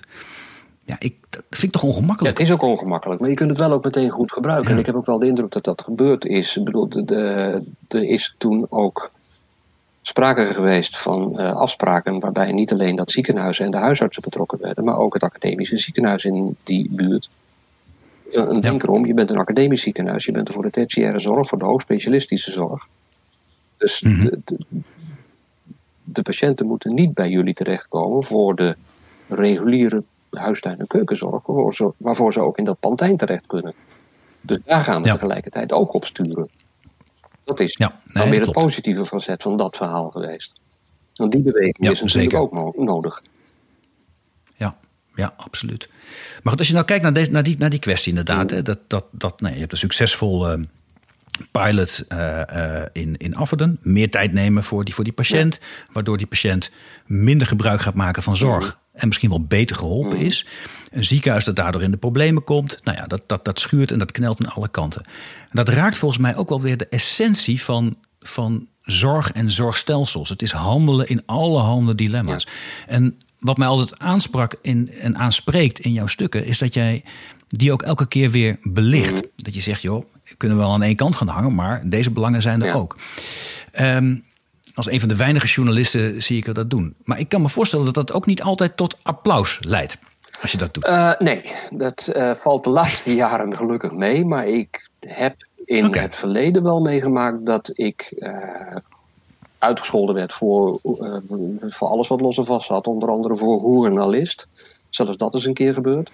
Ja, 0.84 0.96
ik, 0.98 1.16
dat 1.30 1.42
vind 1.50 1.62
ik 1.62 1.72
toch 1.72 1.82
ongemakkelijk. 1.82 2.38
Ja, 2.38 2.42
het 2.42 2.52
is 2.52 2.56
ook 2.56 2.70
ongemakkelijk, 2.70 3.20
maar 3.20 3.28
je 3.28 3.34
kunt 3.34 3.50
het 3.50 3.58
wel 3.58 3.72
ook 3.72 3.84
meteen 3.84 4.10
goed 4.10 4.32
gebruiken. 4.32 4.70
En 4.70 4.78
ik 4.78 4.86
heb 4.86 4.94
ook 4.94 5.06
wel 5.06 5.18
de 5.18 5.26
indruk 5.26 5.52
dat 5.52 5.64
dat 5.64 5.82
gebeurd 5.82 6.24
is. 6.24 6.56
Ik 6.56 6.64
bedoel, 6.64 6.88
de, 6.88 7.04
de, 7.04 7.62
er 7.88 8.04
is 8.04 8.34
toen 8.38 8.66
ook 8.68 9.10
sprake 10.02 10.44
geweest 10.44 10.98
van 10.98 11.32
uh, 11.32 11.52
afspraken 11.52 12.20
waarbij 12.20 12.52
niet 12.52 12.72
alleen 12.72 12.96
dat 12.96 13.10
ziekenhuis 13.10 13.60
en 13.60 13.70
de 13.70 13.76
huisartsen 13.76 14.22
betrokken 14.22 14.58
werden, 14.60 14.84
maar 14.84 14.98
ook 14.98 15.14
het 15.14 15.22
academische 15.22 15.76
ziekenhuis 15.76 16.24
in 16.24 16.56
die 16.64 16.88
buurt. 16.90 17.28
Een 18.30 18.60
denk 18.60 18.82
erom, 18.82 19.06
je 19.06 19.14
bent 19.14 19.30
een 19.30 19.38
academisch 19.38 19.82
ziekenhuis, 19.82 20.24
je 20.24 20.32
bent 20.32 20.48
er 20.48 20.54
voor 20.54 20.62
de 20.62 20.70
tertiaire 20.70 21.18
zorg, 21.18 21.48
voor 21.48 21.58
de 21.58 21.64
hoogspecialistische 21.64 22.50
zorg. 22.50 22.86
Dus 23.76 24.00
mm 24.00 24.14
-hmm. 24.14 24.24
de, 24.24 24.40
de, 24.44 24.58
de, 26.04 26.22
patiënten 26.22 26.66
moeten 26.66 26.94
niet 26.94 27.14
bij 27.14 27.30
jullie 27.30 27.54
terechtkomen 27.54 28.24
voor 28.24 28.54
de 28.54 28.76
reguliere 29.28 30.02
huistuin- 30.30 30.78
en 30.78 30.86
keukenzorg, 30.86 31.46
waarvoor 31.46 31.74
ze, 31.74 31.92
waarvoor 31.96 32.32
ze 32.32 32.40
ook 32.40 32.58
in 32.58 32.64
dat 32.64 32.80
pantijn 32.80 33.16
terecht 33.16 33.46
kunnen. 33.46 33.74
Dus 34.40 34.58
daar 34.64 34.82
gaan 34.84 35.02
we 35.02 35.08
ja. 35.08 35.14
tegelijkertijd 35.14 35.72
ook 35.72 35.92
op 35.92 36.04
sturen. 36.04 36.48
Dat 37.44 37.60
is 37.60 37.76
ja, 37.76 38.00
nee, 38.04 38.22
dan 38.22 38.30
weer 38.30 38.40
het 38.40 38.52
positieve 38.52 39.06
facet 39.06 39.42
van 39.42 39.56
dat 39.56 39.76
verhaal 39.76 40.10
geweest. 40.10 40.52
Want 41.14 41.32
die 41.32 41.42
beweging 41.42 41.76
ja, 41.78 41.90
is 41.90 42.00
natuurlijk 42.00 42.32
zeker. 42.32 42.62
ook 42.64 42.76
nodig. 42.76 43.22
Ja, 45.18 45.34
absoluut. 45.36 45.88
Maar 46.42 46.52
goed, 46.52 46.58
als 46.58 46.68
je 46.68 46.74
nou 46.74 46.86
kijkt 46.86 47.02
naar, 47.02 47.12
deze, 47.12 47.30
naar, 47.30 47.42
die, 47.42 47.58
naar 47.58 47.70
die 47.70 47.78
kwestie 47.78 48.08
inderdaad. 48.08 48.50
Hè, 48.50 48.62
dat, 48.62 48.78
dat, 48.86 49.04
dat, 49.12 49.40
nee, 49.40 49.52
je 49.52 49.58
hebt 49.58 49.72
een 49.72 49.78
succesvol 49.78 50.52
uh, 50.52 50.64
pilot 51.50 52.04
uh, 52.08 52.40
uh, 52.52 52.82
in, 52.92 53.16
in 53.16 53.36
Afferden. 53.36 53.78
Meer 53.82 54.10
tijd 54.10 54.32
nemen 54.32 54.64
voor 54.64 54.84
die, 54.84 54.94
voor 54.94 55.04
die 55.04 55.12
patiënt. 55.12 55.58
Waardoor 55.92 56.16
die 56.16 56.26
patiënt 56.26 56.70
minder 57.06 57.46
gebruik 57.46 57.80
gaat 57.80 57.94
maken 57.94 58.22
van 58.22 58.36
zorg. 58.36 58.78
En 58.92 59.06
misschien 59.06 59.28
wel 59.28 59.44
beter 59.44 59.76
geholpen 59.76 60.18
is. 60.18 60.46
Een 60.90 61.04
ziekenhuis 61.04 61.44
dat 61.44 61.56
daardoor 61.56 61.82
in 61.82 61.90
de 61.90 61.96
problemen 61.96 62.44
komt. 62.44 62.78
Nou 62.82 62.96
ja, 62.96 63.06
dat, 63.06 63.22
dat, 63.26 63.44
dat 63.44 63.60
schuurt 63.60 63.90
en 63.90 63.98
dat 63.98 64.12
knelt 64.12 64.46
aan 64.46 64.52
alle 64.52 64.68
kanten. 64.68 65.02
En 65.40 65.50
dat 65.52 65.68
raakt 65.68 65.98
volgens 65.98 66.20
mij 66.20 66.36
ook 66.36 66.48
wel 66.48 66.60
weer 66.60 66.76
de 66.76 66.88
essentie 66.88 67.62
van, 67.62 67.96
van 68.20 68.68
zorg 68.82 69.32
en 69.32 69.50
zorgstelsels. 69.50 70.28
Het 70.28 70.42
is 70.42 70.52
handelen 70.52 71.08
in 71.08 71.22
allerhande 71.26 71.94
dilemma's. 71.94 72.46
En 72.86 73.18
wat 73.38 73.56
mij 73.56 73.66
altijd 73.66 73.98
aansprak 73.98 74.54
in, 74.62 74.90
en 75.00 75.18
aanspreekt 75.18 75.78
in 75.78 75.92
jouw 75.92 76.06
stukken, 76.06 76.44
is 76.44 76.58
dat 76.58 76.74
jij 76.74 77.04
die 77.48 77.72
ook 77.72 77.82
elke 77.82 78.06
keer 78.06 78.30
weer 78.30 78.58
belicht. 78.62 79.28
Dat 79.36 79.54
je 79.54 79.60
zegt, 79.60 79.82
joh, 79.82 80.04
kunnen 80.36 80.56
we 80.56 80.62
wel 80.62 80.72
aan 80.72 80.82
één 80.82 80.96
kant 80.96 81.16
gaan 81.16 81.28
hangen, 81.28 81.54
maar 81.54 81.80
deze 81.84 82.10
belangen 82.10 82.42
zijn 82.42 82.60
er 82.60 82.66
ja. 82.66 82.74
ook. 82.74 82.96
Um, 83.80 84.26
als 84.74 84.90
een 84.90 85.00
van 85.00 85.08
de 85.08 85.16
weinige 85.16 85.46
journalisten 85.46 86.22
zie 86.22 86.36
ik 86.36 86.54
dat 86.54 86.70
doen. 86.70 86.94
Maar 87.04 87.18
ik 87.18 87.28
kan 87.28 87.42
me 87.42 87.48
voorstellen 87.48 87.84
dat 87.84 87.94
dat 87.94 88.12
ook 88.12 88.26
niet 88.26 88.42
altijd 88.42 88.76
tot 88.76 88.98
applaus 89.02 89.58
leidt. 89.60 89.98
Als 90.42 90.52
je 90.52 90.58
dat 90.58 90.74
doet. 90.74 90.88
Uh, 90.88 91.14
nee, 91.18 91.42
dat 91.70 92.12
uh, 92.16 92.30
valt 92.34 92.64
de 92.64 92.70
laatste 92.70 93.14
jaren 93.24 93.56
gelukkig 93.56 93.92
mee. 93.92 94.24
Maar 94.24 94.46
ik 94.46 94.88
heb 95.00 95.46
in 95.64 95.86
okay. 95.86 96.02
het 96.02 96.14
verleden 96.14 96.62
wel 96.62 96.80
meegemaakt 96.80 97.46
dat 97.46 97.70
ik 97.72 98.12
uh, 98.18 98.76
uitgescholden 99.58 100.14
werd 100.14 100.32
voor, 100.32 100.80
voor 101.60 101.88
alles 101.88 102.08
wat 102.08 102.20
los 102.20 102.38
en 102.38 102.44
vast 102.44 102.66
zat. 102.66 102.86
Onder 102.86 103.08
andere 103.08 103.36
voor 103.36 103.60
hoerenalist. 103.60 104.48
Zelfs 104.88 105.16
dat 105.16 105.34
is 105.34 105.44
een 105.44 105.54
keer 105.54 105.74
gebeurd. 105.74 106.10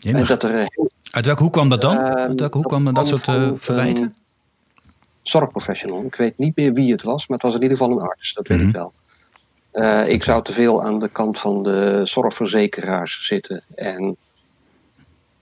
en 0.00 0.26
dat 0.26 0.42
er, 0.42 0.68
Uit 1.10 1.26
welke 1.26 1.42
hoek 1.42 1.52
kwam 1.52 1.68
dat 1.68 1.80
dan? 1.80 1.98
Uit 1.98 2.40
welke 2.40 2.56
hoek 2.56 2.66
kwam 2.66 2.84
dan 2.84 2.94
dat 2.94 3.06
soort 3.06 3.24
verwijten? 3.60 4.14
zorgprofessional. 5.28 6.04
Ik 6.04 6.16
weet 6.16 6.38
niet 6.38 6.56
meer 6.56 6.72
wie 6.72 6.92
het 6.92 7.02
was, 7.02 7.26
maar 7.26 7.36
het 7.38 7.46
was 7.46 7.54
in 7.54 7.62
ieder 7.62 7.76
geval 7.76 7.92
een 7.92 8.08
arts. 8.08 8.32
Dat 8.32 8.48
weet 8.48 8.58
mm 8.58 8.64
-hmm. 8.64 8.72
ik 8.72 8.76
wel. 8.76 8.92
Uh, 9.72 10.08
ik 10.08 10.22
zou 10.22 10.42
te 10.42 10.52
veel 10.52 10.82
aan 10.82 10.98
de 10.98 11.08
kant 11.08 11.38
van 11.38 11.62
de 11.62 12.00
zorgverzekeraars 12.04 13.26
zitten. 13.26 13.62
En 13.74 14.16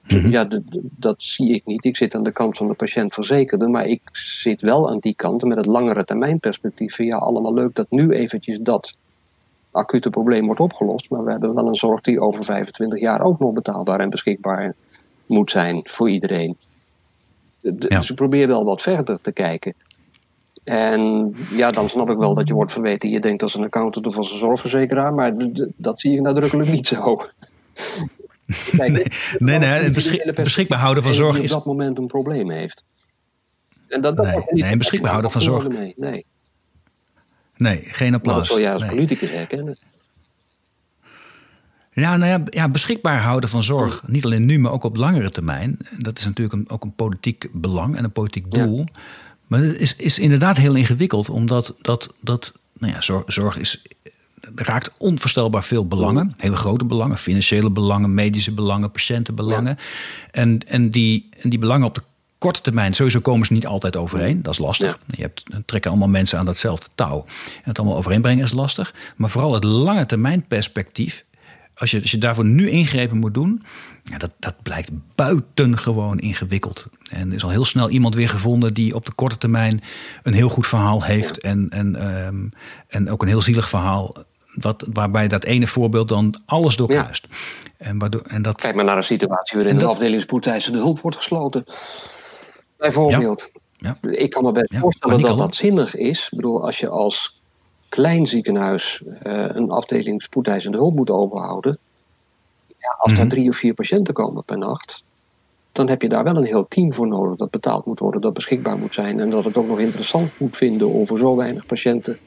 mm 0.09 0.19
-hmm. 0.21 0.31
ja, 0.31 0.49
dat 0.97 1.23
zie 1.23 1.55
ik 1.55 1.67
niet. 1.67 1.85
Ik 1.85 1.97
zit 1.97 2.15
aan 2.15 2.23
de 2.23 2.33
kant 2.33 2.57
van 2.57 2.69
de 2.69 2.75
patiëntverzekerde. 2.75 3.69
Maar 3.69 3.87
ik 3.87 4.01
zit 4.13 4.61
wel 4.61 4.91
aan 4.91 4.99
die 4.99 5.15
kant 5.15 5.45
met 5.45 5.57
het 5.57 5.67
langere 5.67 6.05
termijn 6.05 6.41
perspectief. 6.41 6.99
Ja, 6.99 7.17
allemaal 7.17 7.55
leuk 7.55 7.75
dat 7.75 7.87
nu 7.91 8.11
eventjes 8.11 8.59
dat 8.61 8.93
acute 9.71 10.11
probleem 10.11 10.47
wordt 10.47 10.61
opgelost. 10.61 11.11
Maar 11.11 11.25
we 11.25 11.31
hebben 11.31 11.55
wel 11.55 11.69
een 11.69 11.75
zorg 11.75 12.01
die 12.01 12.21
over 12.21 12.45
25 12.45 13.01
jaar 13.01 13.21
ook 13.21 13.39
nog 13.39 13.53
betaalbaar 13.53 14.01
en 14.01 14.11
beschikbaar 14.11 14.75
moet 15.27 15.51
zijn 15.51 15.81
voor 15.85 16.11
iedereen. 16.11 16.57
Ja. 17.59 17.71
Dus 17.71 18.11
ik 18.11 18.17
probeer 18.17 18.47
wel 18.47 18.65
wat 18.65 18.83
verder 18.83 19.19
te 19.21 19.33
kijken. 19.33 19.75
En 20.65 21.35
ja, 21.51 21.71
dan 21.71 21.89
snap 21.89 22.11
ik 22.11 22.17
wel 22.17 22.35
dat 22.35 22.49
je 22.49 22.55
wordt 22.55 22.73
verweten. 22.73 23.11
Je 23.11 23.21
denkt 23.21 23.43
als 23.43 23.55
een 23.55 23.65
accountant 23.65 24.07
of 24.07 24.17
als 24.17 24.33
een 24.33 24.39
zorgverzekeraar. 24.39 25.15
Maar 25.15 25.35
dat 25.77 26.01
zie 26.01 26.13
ik 26.13 26.21
nadrukkelijk 26.21 26.71
niet 26.71 26.87
zo. 26.87 27.17
Kijk, 28.77 28.93
nee, 29.39 29.59
nee, 29.59 29.59
nee 29.59 29.91
beschik 29.91 30.35
beschikbaar 30.35 30.79
houden 30.79 31.03
van 31.03 31.15
zorg 31.15 31.35
die 31.35 31.45
is... 31.45 31.53
op 31.53 31.57
dat 31.57 31.67
moment 31.67 31.99
een 31.99 32.07
probleem 32.07 32.51
heeft. 32.51 32.83
En 33.89 34.01
dat, 34.01 34.17
dat 34.17 34.27
nee, 34.27 34.63
nee, 34.63 34.77
beschikbaar 34.77 35.11
houden 35.11 35.31
van 35.31 35.43
zorg... 35.43 35.69
Nee, 35.69 35.95
nee. 35.97 36.27
nee 37.57 37.83
geen 37.85 38.15
applaus. 38.15 38.37
dat 38.37 38.47
zal 38.47 38.61
jij 38.61 38.73
als 38.73 38.83
nee. 38.83 38.91
politicus 38.91 39.31
herkennen. 39.31 39.79
Ja, 41.93 42.17
nou 42.17 42.31
ja, 42.31 42.43
ja, 42.51 42.69
beschikbaar 42.69 43.21
houden 43.21 43.51
van 43.51 43.63
zorg, 43.63 44.03
niet 44.07 44.25
alleen 44.25 44.47
nu, 44.47 44.59
maar 44.59 44.73
ook 44.73 44.85
op 44.85 44.97
langere 44.97 45.31
termijn. 45.31 45.79
Dat 45.99 46.19
is 46.19 46.25
natuurlijk 46.25 46.57
een, 46.57 46.69
ook 46.69 46.85
een 46.85 46.95
politiek 46.95 47.49
belang 47.53 47.97
en 47.97 48.05
een 48.05 48.13
politiek 48.13 48.51
doel. 48.51 48.79
Ja. 48.79 49.01
Maar 49.47 49.61
het 49.61 49.79
is, 49.79 49.97
is 49.97 50.19
inderdaad 50.19 50.57
heel 50.57 50.75
ingewikkeld, 50.75 51.29
omdat 51.29 51.75
dat, 51.81 52.15
dat 52.21 52.53
nou 52.73 52.93
ja, 52.93 53.01
zorg, 53.01 53.33
zorg 53.33 53.59
is, 53.59 53.83
raakt 54.55 54.91
onvoorstelbaar 54.97 55.65
veel 55.65 55.87
belangen. 55.87 56.35
Hele 56.37 56.57
grote 56.57 56.85
belangen, 56.85 57.19
financiële 57.19 57.71
belangen, 57.71 58.15
medische 58.15 58.53
belangen, 58.53 58.91
patiëntenbelangen. 58.91 59.77
Ja. 59.79 59.85
En, 60.31 60.59
en, 60.67 60.91
die, 60.91 61.29
en 61.41 61.51
die 61.51 61.59
belangen 61.59 61.87
op 61.87 61.95
de 61.95 62.03
korte 62.39 62.61
termijn, 62.61 62.95
sowieso 62.95 63.21
komen 63.21 63.47
ze 63.47 63.53
niet 63.53 63.67
altijd 63.67 63.97
overeen. 63.97 64.43
Dat 64.43 64.53
is 64.53 64.59
lastig. 64.59 64.99
Ja. 65.07 65.15
Je 65.17 65.23
hebt, 65.23 65.45
trekken 65.67 65.91
allemaal 65.91 66.09
mensen 66.09 66.39
aan 66.39 66.45
datzelfde 66.45 66.87
touw. 66.95 67.25
En 67.27 67.63
het 67.63 67.79
allemaal 67.79 67.97
overeenbrengen 67.97 68.45
is 68.45 68.53
lastig. 68.53 68.95
Maar 69.17 69.31
vooral 69.31 69.55
het 69.55 69.65
lange 69.65 70.07
termijn 70.07 70.47
perspectief 70.47 71.25
als 71.77 71.91
je, 71.91 72.01
als 72.01 72.11
je 72.11 72.19
daarvoor 72.19 72.45
nu 72.45 72.71
ingrepen 72.71 73.17
moet 73.17 73.35
doen, 73.35 73.63
ja, 74.03 74.19
dat, 74.19 74.33
dat 74.39 74.55
blijkt 74.63 74.91
buitengewoon 75.15 76.19
ingewikkeld. 76.19 76.87
En 77.11 77.29
er 77.29 77.35
is 77.35 77.45
al 77.45 77.51
heel 77.51 77.65
snel 77.65 77.91
iemand 77.91 78.15
weer 78.15 78.29
gevonden 78.29 78.75
die 78.75 78.95
op 78.95 79.07
de 79.07 79.13
korte 79.13 79.39
termijn 79.39 79.83
een 80.23 80.33
heel 80.33 80.49
goed 80.49 80.67
verhaal 80.67 81.05
heeft. 81.05 81.41
En, 81.41 81.69
en, 81.71 82.17
um, 82.27 82.51
en 82.89 83.11
ook 83.11 83.23
een 83.23 83.29
heel 83.29 83.43
zielig 83.43 83.69
verhaal. 83.69 84.15
Wat, 84.55 84.85
waarbij 84.93 85.29
dat 85.29 85.45
ene 85.45 85.67
voorbeeld 85.67 86.09
dan 86.09 86.43
alles 86.47 86.77
doorkruist. 86.77 87.27
Ja. 87.31 87.37
En 87.87 87.99
waardoor, 87.99 88.23
en 88.23 88.43
dat, 88.43 88.61
Kijk 88.61 88.75
maar 88.75 88.85
naar 88.85 88.97
een 88.97 89.05
situatie 89.05 89.57
waarin 89.57 89.75
dat, 89.75 89.85
de 89.85 89.91
afdeling 89.91 90.23
spoedeisende 90.23 90.79
hulp 90.79 91.01
wordt 91.01 91.17
gesloten. 91.17 91.65
Bijvoorbeeld. 92.77 93.51
Ja. 93.53 93.61
Ja. 93.77 94.11
Ik 94.11 94.31
kan 94.31 94.45
me 94.45 94.53
best 94.53 94.77
voorstellen 94.77 95.21
dat 95.21 95.39
dat 95.39 95.55
zinnig 95.55 95.95
is. 95.97 96.25
Ik 96.25 96.37
bedoel, 96.37 96.65
als 96.65 96.79
je 96.79 96.89
als 96.89 97.36
klein 97.97 98.27
ziekenhuis 98.27 99.03
uh, 99.03 99.47
een 99.49 99.71
afdeling 99.71 100.23
spoedeisende 100.23 100.77
hulp 100.77 100.95
moet 100.95 101.11
overhouden. 101.11 101.79
Ja, 102.67 102.89
als 102.89 103.13
mm-hmm. 103.13 103.17
daar 103.17 103.29
drie 103.29 103.49
of 103.49 103.57
vier 103.57 103.75
patiënten 103.75 104.15
komen 104.15 104.45
per 104.45 104.59
nacht, 104.59 105.05
dan 105.73 105.89
heb 105.89 106.03
je 106.03 106.09
daar 106.09 106.25
wel 106.25 106.37
een 106.37 106.45
heel 106.45 106.69
team 106.69 106.93
voor 106.93 107.09
nodig 107.09 107.37
dat 107.37 107.51
betaald 107.51 107.87
moet 107.87 107.99
worden, 107.99 108.21
dat 108.21 108.35
beschikbaar 108.35 108.79
moet 108.79 108.95
zijn 108.95 109.21
en 109.21 109.31
dat 109.31 109.45
het 109.45 109.57
ook 109.57 109.67
nog 109.67 109.79
interessant 109.79 110.39
moet 110.39 110.57
vinden 110.57 110.89
om 110.89 111.07
voor 111.07 111.19
zo 111.19 111.37
weinig 111.37 111.67
patiënten 111.67 112.19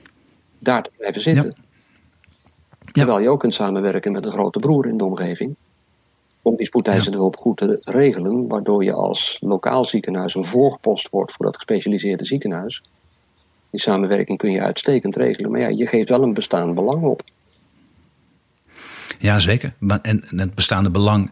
daar 0.59 0.83
te 0.83 0.89
blijven 0.97 1.21
zitten. 1.21 1.53
Ja. 1.55 2.91
Terwijl 2.91 3.19
je 3.19 3.29
ook 3.29 3.39
kunt 3.39 3.53
samenwerken 3.53 4.11
met 4.11 4.25
een 4.25 4.31
grote 4.31 4.59
broer 4.59 4.87
in 4.87 4.97
de 4.97 5.05
omgeving. 5.05 5.55
Om 6.41 6.55
die 6.55 6.65
spoedeisende 6.65 7.17
hulp 7.17 7.37
goed 7.37 7.57
te 7.57 7.79
regelen, 7.83 8.47
waardoor 8.47 8.83
je 8.83 8.93
als 8.93 9.37
lokaal 9.41 9.85
ziekenhuis 9.85 10.35
een 10.35 10.45
voorgepost 10.45 11.09
wordt 11.09 11.31
voor 11.31 11.45
dat 11.45 11.55
gespecialiseerde 11.55 12.25
ziekenhuis. 12.25 12.81
Die 13.71 13.79
samenwerking 13.79 14.37
kun 14.37 14.51
je 14.51 14.61
uitstekend 14.61 15.15
regelen. 15.15 15.51
Maar 15.51 15.59
ja, 15.59 15.67
je 15.67 15.87
geeft 15.87 16.09
wel 16.09 16.23
een 16.23 16.33
bestaand 16.33 16.75
belang 16.75 17.03
op. 17.03 17.21
Ja, 19.19 19.39
zeker. 19.39 19.73
En 20.01 20.23
het 20.35 20.55
bestaande 20.55 20.89
belang 20.89 21.31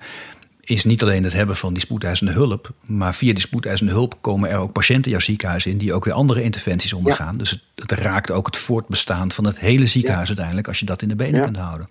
is 0.69 0.85
niet 0.85 1.01
alleen 1.01 1.23
het 1.23 1.33
hebben 1.33 1.55
van 1.55 1.73
die 1.73 1.81
spoedeisende 1.81 2.31
hulp, 2.31 2.71
maar 2.85 3.15
via 3.15 3.33
die 3.33 3.41
spoedeisende 3.41 3.91
hulp 3.91 4.17
komen 4.21 4.49
er 4.49 4.57
ook 4.57 4.71
patiënten 4.71 5.11
jouw 5.11 5.19
ziekenhuis 5.19 5.65
in 5.65 5.77
die 5.77 5.93
ook 5.93 6.05
weer 6.05 6.13
andere 6.13 6.43
interventies 6.43 6.93
ondergaan. 6.93 7.31
Ja. 7.31 7.37
Dus 7.37 7.49
het, 7.49 7.61
het, 7.75 7.91
raakt 7.91 8.31
ook 8.31 8.45
het 8.45 8.57
voortbestaan 8.57 9.31
van 9.31 9.45
het 9.45 9.59
hele 9.59 9.85
ziekenhuis 9.85 10.21
ja. 10.21 10.27
uiteindelijk 10.27 10.67
als 10.67 10.79
je 10.79 10.85
dat 10.85 11.01
in 11.01 11.07
de 11.07 11.15
benen 11.15 11.39
ja. 11.39 11.43
kunt 11.43 11.57
houden. 11.57 11.87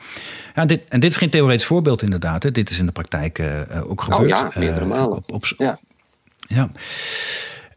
Ja, 0.54 0.64
dit, 0.64 0.80
en 0.88 1.00
dit 1.00 1.10
is 1.10 1.16
geen 1.16 1.30
theoretisch 1.30 1.66
voorbeeld 1.66 2.02
inderdaad. 2.02 2.42
Hè. 2.42 2.50
Dit 2.50 2.70
is 2.70 2.78
in 2.78 2.86
de 2.86 2.92
praktijk 2.92 3.38
uh, 3.38 3.60
ook 3.90 4.00
gebeurd. 4.00 4.22
Oh 4.22 4.28
ja, 4.28 4.50
meerdere 4.54 4.84
malen. 4.84 5.10
Uh, 5.10 5.16
op, 5.16 5.32
op, 5.32 5.44
ja. 5.58 5.78
ja. 6.38 6.70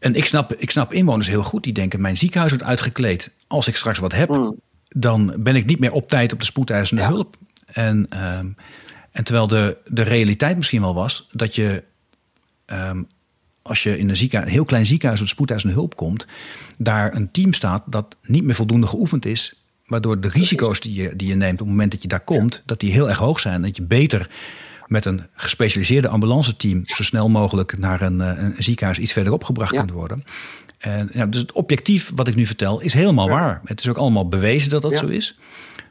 En 0.00 0.14
ik 0.14 0.24
snap, 0.24 0.52
ik 0.52 0.70
snap 0.70 0.92
inwoners 0.92 1.28
heel 1.28 1.42
goed 1.42 1.64
die 1.64 1.72
denken: 1.72 2.00
mijn 2.00 2.16
ziekenhuis 2.16 2.52
wordt 2.52 2.66
uitgekleed. 2.66 3.30
Als 3.46 3.68
ik 3.68 3.76
straks 3.76 3.98
wat 3.98 4.12
heb, 4.12 4.28
mm. 4.28 4.60
dan 4.88 5.34
ben 5.38 5.56
ik 5.56 5.66
niet 5.66 5.78
meer 5.78 5.92
op 5.92 6.08
tijd 6.08 6.32
op 6.32 6.38
de 6.38 6.44
spoedeisende 6.44 7.02
ja. 7.02 7.08
hulp. 7.08 7.36
En, 7.66 7.96
um, 8.38 8.56
en 9.10 9.24
terwijl 9.24 9.46
de, 9.46 9.76
de 9.86 10.02
realiteit 10.02 10.56
misschien 10.56 10.80
wel 10.80 10.94
was 10.94 11.28
dat 11.32 11.54
je. 11.54 11.84
Um, 12.66 13.06
als 13.62 13.82
je 13.82 13.98
in 13.98 14.08
een, 14.08 14.16
ziekenhuis, 14.16 14.50
een 14.50 14.56
heel 14.56 14.64
klein 14.64 14.86
ziekenhuis 14.86 15.20
op 15.20 15.26
de 15.26 15.32
spoedeisende 15.32 15.74
hulp 15.74 15.96
komt, 15.96 16.26
daar 16.78 17.14
een 17.14 17.30
team 17.30 17.52
staat 17.52 17.82
dat 17.86 18.16
niet 18.22 18.44
meer 18.44 18.54
voldoende 18.54 18.86
geoefend 18.86 19.26
is 19.26 19.60
waardoor 19.90 20.20
de 20.20 20.28
risico's 20.28 20.80
die 20.80 20.94
je, 20.94 21.16
die 21.16 21.28
je 21.28 21.34
neemt 21.34 21.52
op 21.52 21.58
het 21.58 21.68
moment 21.68 21.90
dat 21.90 22.02
je 22.02 22.08
daar 22.08 22.20
komt, 22.20 22.62
dat 22.66 22.80
die 22.80 22.92
heel 22.92 23.08
erg 23.08 23.18
hoog 23.18 23.40
zijn. 23.40 23.62
Dat 23.62 23.76
je 23.76 23.82
beter 23.82 24.28
met 24.90 25.04
een 25.04 25.26
gespecialiseerde 25.32 26.08
ambulance 26.08 26.56
team 26.56 26.82
zo 26.84 27.02
snel 27.02 27.28
mogelijk 27.28 27.78
naar 27.78 28.02
een, 28.02 28.20
eh, 28.20 28.42
een 28.42 28.54
ziekenhuis 28.58 28.98
iets 28.98 29.12
verderop 29.12 29.44
gebracht 29.44 29.76
kunt 29.76 29.90
worden. 29.90 30.24
En, 30.78 31.10
ja, 31.12 31.26
dus 31.26 31.40
het 31.40 31.52
objectief 31.52 32.12
wat 32.14 32.28
ik 32.28 32.34
nu 32.34 32.46
vertel 32.46 32.80
is 32.80 32.92
helemaal 32.92 33.28
waar. 33.28 33.60
Het 33.64 33.80
is 33.80 33.88
ook 33.88 33.96
allemaal 33.96 34.28
bewezen 34.28 34.70
dat 34.70 34.82
dat 34.82 34.96
zo 34.96 35.06
is. 35.06 35.38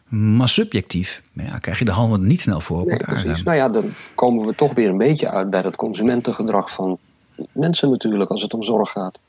Maar 0.07 0.49
subjectief 0.49 1.21
ja, 1.33 1.57
krijg 1.57 1.79
je 1.79 1.85
de 1.85 1.91
handen 1.91 2.27
niet 2.27 2.41
snel 2.41 2.59
voor. 2.59 2.85
Nee, 2.85 2.97
precies. 2.97 3.43
Nou 3.43 3.57
ja, 3.57 3.69
dan 3.69 3.93
komen 4.15 4.45
we 4.45 4.55
toch 4.55 4.73
weer 4.73 4.89
een 4.89 4.97
beetje 4.97 5.29
uit 5.29 5.49
bij 5.49 5.61
dat 5.61 5.75
consumentengedrag 5.75 6.71
van 6.71 6.97
mensen 7.51 7.89
natuurlijk 7.89 8.31
als 8.31 8.41
het 8.41 8.53
om 8.53 8.63
zorg 8.63 8.91
gaat. 8.91 9.19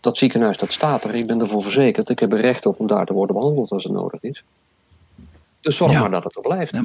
Dat 0.00 0.18
ziekenhuis 0.18 0.56
dat 0.56 0.72
staat 0.72 1.04
er, 1.04 1.14
ik 1.14 1.26
ben 1.26 1.40
ervoor 1.40 1.62
verzekerd. 1.62 2.08
Ik 2.08 2.18
heb 2.18 2.32
er 2.32 2.40
recht 2.40 2.66
op 2.66 2.80
om 2.80 2.86
daar 2.86 3.06
te 3.06 3.12
worden 3.12 3.36
behandeld 3.36 3.70
als 3.70 3.84
het 3.84 3.92
nodig 3.92 4.22
is. 4.22 4.44
Dus 5.60 5.76
zorg 5.76 5.92
maar 5.92 6.10
dat 6.10 6.24
het 6.24 6.36
er 6.36 6.42
blijft. 6.42 6.74
Ja. 6.74 6.84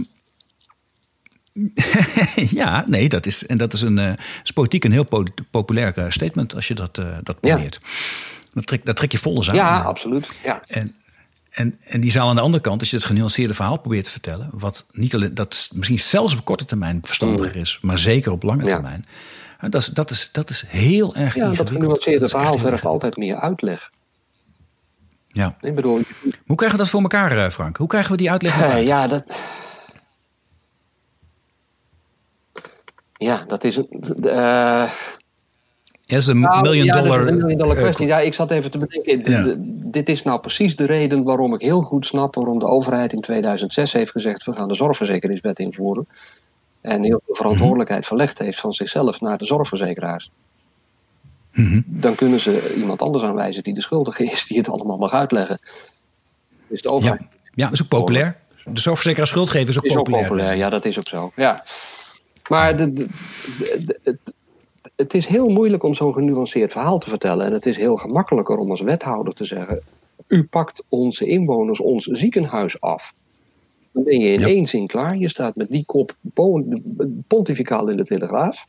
ja, 2.59 2.83
nee, 2.87 3.09
dat 3.09 3.25
is, 3.25 3.45
en 3.45 3.57
dat 3.57 3.73
is, 3.73 3.81
een, 3.81 3.97
uh, 3.97 4.11
is 4.43 4.51
politiek 4.51 4.83
een 4.83 4.91
heel 4.91 5.07
populair 5.51 5.97
uh, 5.97 6.05
statement 6.09 6.55
als 6.55 6.67
je 6.67 6.73
dat, 6.73 6.97
uh, 6.97 7.05
dat 7.23 7.39
probeert. 7.39 7.77
Ja. 7.81 7.87
Dat, 8.53 8.67
trek, 8.67 8.85
dat 8.85 8.95
trek 8.95 9.11
je 9.11 9.17
volle 9.17 9.43
zaal. 9.43 9.55
Ja, 9.55 9.81
absoluut. 9.81 10.29
Ja. 10.43 10.63
En, 10.67 10.95
en, 11.49 11.79
en 11.83 12.01
die 12.01 12.11
zaal 12.11 12.29
aan 12.29 12.35
de 12.35 12.41
andere 12.41 12.63
kant, 12.63 12.79
als 12.79 12.89
je 12.89 12.95
het 12.95 13.05
genuanceerde 13.05 13.53
verhaal 13.53 13.77
probeert 13.77 14.03
te 14.03 14.09
vertellen, 14.09 14.49
wat 14.51 14.85
niet 14.91 15.15
alleen, 15.15 15.33
dat 15.33 15.69
misschien 15.73 15.99
zelfs 15.99 16.35
op 16.35 16.45
korte 16.45 16.65
termijn 16.65 16.99
verstandiger 17.03 17.55
mm. 17.55 17.61
is, 17.61 17.79
maar 17.81 17.99
zeker 17.99 18.31
op 18.31 18.43
lange 18.43 18.63
termijn. 18.63 19.05
Dat 19.59 19.81
is, 19.81 19.87
dat, 19.87 20.09
is, 20.09 20.29
dat 20.31 20.49
is 20.49 20.63
heel 20.67 21.15
erg. 21.15 21.35
Ja, 21.35 21.49
dat 21.51 21.69
genuanceerde 21.69 22.27
verhaal 22.27 22.57
vergt 22.57 22.85
altijd 22.85 23.17
meer 23.17 23.35
uitleg. 23.35 23.91
Ja. 25.27 25.57
Ik 25.61 25.75
bedoel, 25.75 26.01
Hoe 26.45 26.55
krijgen 26.55 26.77
we 26.77 26.83
dat 26.83 26.91
voor 26.91 27.01
elkaar, 27.01 27.51
Frank? 27.51 27.77
Hoe 27.77 27.87
krijgen 27.87 28.11
we 28.11 28.17
die 28.17 28.31
uitleg? 28.31 28.79
Ja, 28.81 29.07
dat. 29.07 29.23
Ja, 33.23 33.43
dat 33.47 33.63
is 33.63 33.75
een. 33.75 33.87
Uh, 34.23 34.91
is 36.05 36.27
een 36.27 36.39
nou, 36.39 36.61
million 36.61 36.85
ja, 36.85 37.01
dollar, 37.01 37.27
een 37.27 37.37
million 37.37 37.57
dollar 37.57 37.75
kwestie. 37.75 38.07
Ja, 38.07 38.19
ik 38.19 38.33
zat 38.33 38.51
even 38.51 38.71
te 38.71 38.77
bedenken. 38.77 39.91
Dit 39.91 40.09
is 40.09 40.23
nou 40.23 40.39
precies 40.39 40.75
de 40.75 40.85
reden 40.85 41.23
waarom 41.23 41.53
ik 41.53 41.61
heel 41.61 41.81
goed 41.81 42.05
snap 42.05 42.35
waarom 42.35 42.59
de 42.59 42.67
overheid 42.67 43.13
in 43.13 43.21
2006 43.21 43.93
heeft 43.93 44.11
gezegd: 44.11 44.43
we 44.43 44.53
gaan 44.53 44.67
de 44.67 44.73
zorgverzekeringswet 44.73 45.59
invoeren. 45.59 46.05
En 46.81 47.03
heel 47.03 47.21
veel 47.25 47.35
verantwoordelijkheid 47.35 48.05
verlegd 48.05 48.39
heeft 48.39 48.59
van 48.59 48.73
zichzelf 48.73 49.21
naar 49.21 49.37
de 49.37 49.45
zorgverzekeraars. 49.45 50.31
Mhm. 51.51 51.81
Dan 51.85 52.15
kunnen 52.15 52.39
ze 52.39 52.73
iemand 52.77 53.01
anders 53.01 53.23
aanwijzen 53.23 53.63
die 53.63 53.73
de 53.73 53.81
schuldige 53.81 54.23
is, 54.23 54.45
die 54.47 54.57
het 54.57 54.69
allemaal 54.69 54.97
mag 54.97 55.13
uitleggen. 55.13 55.59
Dus 56.67 56.81
de 56.81 56.89
overheid. 56.89 57.21
Ja, 57.21 57.27
ja 57.53 57.63
dat 57.63 57.73
is 57.73 57.81
ook 57.81 57.87
populair. 57.87 58.37
De 58.65 58.79
zorgverzekeraar 58.79 59.27
schuldgeven 59.27 59.69
is 59.69 59.77
ook 59.77 59.85
is 59.85 59.93
populair. 59.93 60.23
Ook 60.23 60.29
populair. 60.29 60.57
Ja, 60.57 60.69
dat 60.69 60.85
is 60.85 60.99
ook 60.99 61.07
zo. 61.07 61.31
Ja. 61.35 61.63
Maar 62.53 62.77
de, 62.77 63.07
het 64.95 65.13
is 65.13 65.25
heel 65.25 65.49
moeilijk 65.49 65.83
om 65.83 65.93
zo'n 65.93 66.13
genuanceerd 66.13 66.71
verhaal 66.71 66.97
te 66.97 67.09
vertellen. 67.09 67.45
En 67.45 67.53
het 67.53 67.65
is 67.65 67.77
heel 67.77 67.95
gemakkelijker 67.95 68.57
om 68.57 68.69
als 68.69 68.81
wethouder 68.81 69.33
te 69.33 69.45
zeggen: 69.45 69.81
U 70.27 70.43
pakt 70.43 70.83
onze 70.89 71.25
inwoners 71.25 71.79
ons 71.79 72.05
ziekenhuis 72.05 72.81
af. 72.81 73.13
Dan 73.91 74.03
ben 74.03 74.19
je 74.19 74.31
in 74.31 74.43
één 74.43 74.65
zin 74.65 74.87
klaar. 74.87 75.17
Je 75.17 75.29
staat 75.29 75.55
met 75.55 75.69
die 75.69 75.85
kop 75.85 76.15
pontificaal 77.27 77.89
in 77.89 77.97
de 77.97 78.03
telegraaf. 78.03 78.65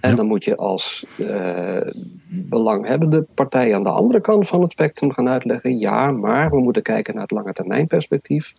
En 0.00 0.16
dan 0.16 0.26
moet 0.26 0.44
je 0.44 0.56
als 0.56 1.06
uh, 1.16 1.80
belanghebbende 2.28 3.26
partij 3.34 3.74
aan 3.74 3.84
de 3.84 3.90
andere 3.90 4.20
kant 4.20 4.48
van 4.48 4.62
het 4.62 4.72
spectrum 4.72 5.12
gaan 5.12 5.28
uitleggen: 5.28 5.78
ja, 5.78 6.12
maar 6.12 6.50
we 6.50 6.60
moeten 6.60 6.82
kijken 6.82 7.14
naar 7.14 7.22
het 7.22 7.32
lange 7.32 7.52
termijn 7.52 7.86
perspectief. 7.86 8.54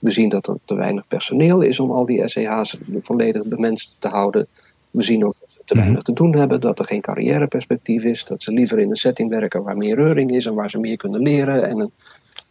We 0.00 0.10
zien 0.10 0.28
dat 0.28 0.46
er 0.46 0.56
te 0.64 0.74
weinig 0.74 1.06
personeel 1.06 1.60
is 1.60 1.80
om 1.80 1.90
al 1.90 2.06
die 2.06 2.28
SEH's 2.28 2.76
volledig 3.02 3.44
bemenst 3.44 3.96
te 3.98 4.08
houden. 4.08 4.46
We 4.90 5.02
zien 5.02 5.24
ook 5.24 5.34
dat 5.40 5.50
ze 5.50 5.58
te 5.64 5.74
weinig 5.74 6.02
te 6.02 6.12
doen 6.12 6.36
hebben, 6.36 6.60
dat 6.60 6.78
er 6.78 6.84
geen 6.84 7.00
carrièreperspectief 7.00 8.02
is, 8.02 8.24
dat 8.24 8.42
ze 8.42 8.52
liever 8.52 8.78
in 8.78 8.90
een 8.90 8.96
setting 8.96 9.30
werken 9.30 9.62
waar 9.62 9.76
meer 9.76 9.94
reuring 9.94 10.30
is 10.30 10.46
en 10.46 10.54
waar 10.54 10.70
ze 10.70 10.78
meer 10.78 10.96
kunnen 10.96 11.22
leren. 11.22 11.68
En 11.68 11.80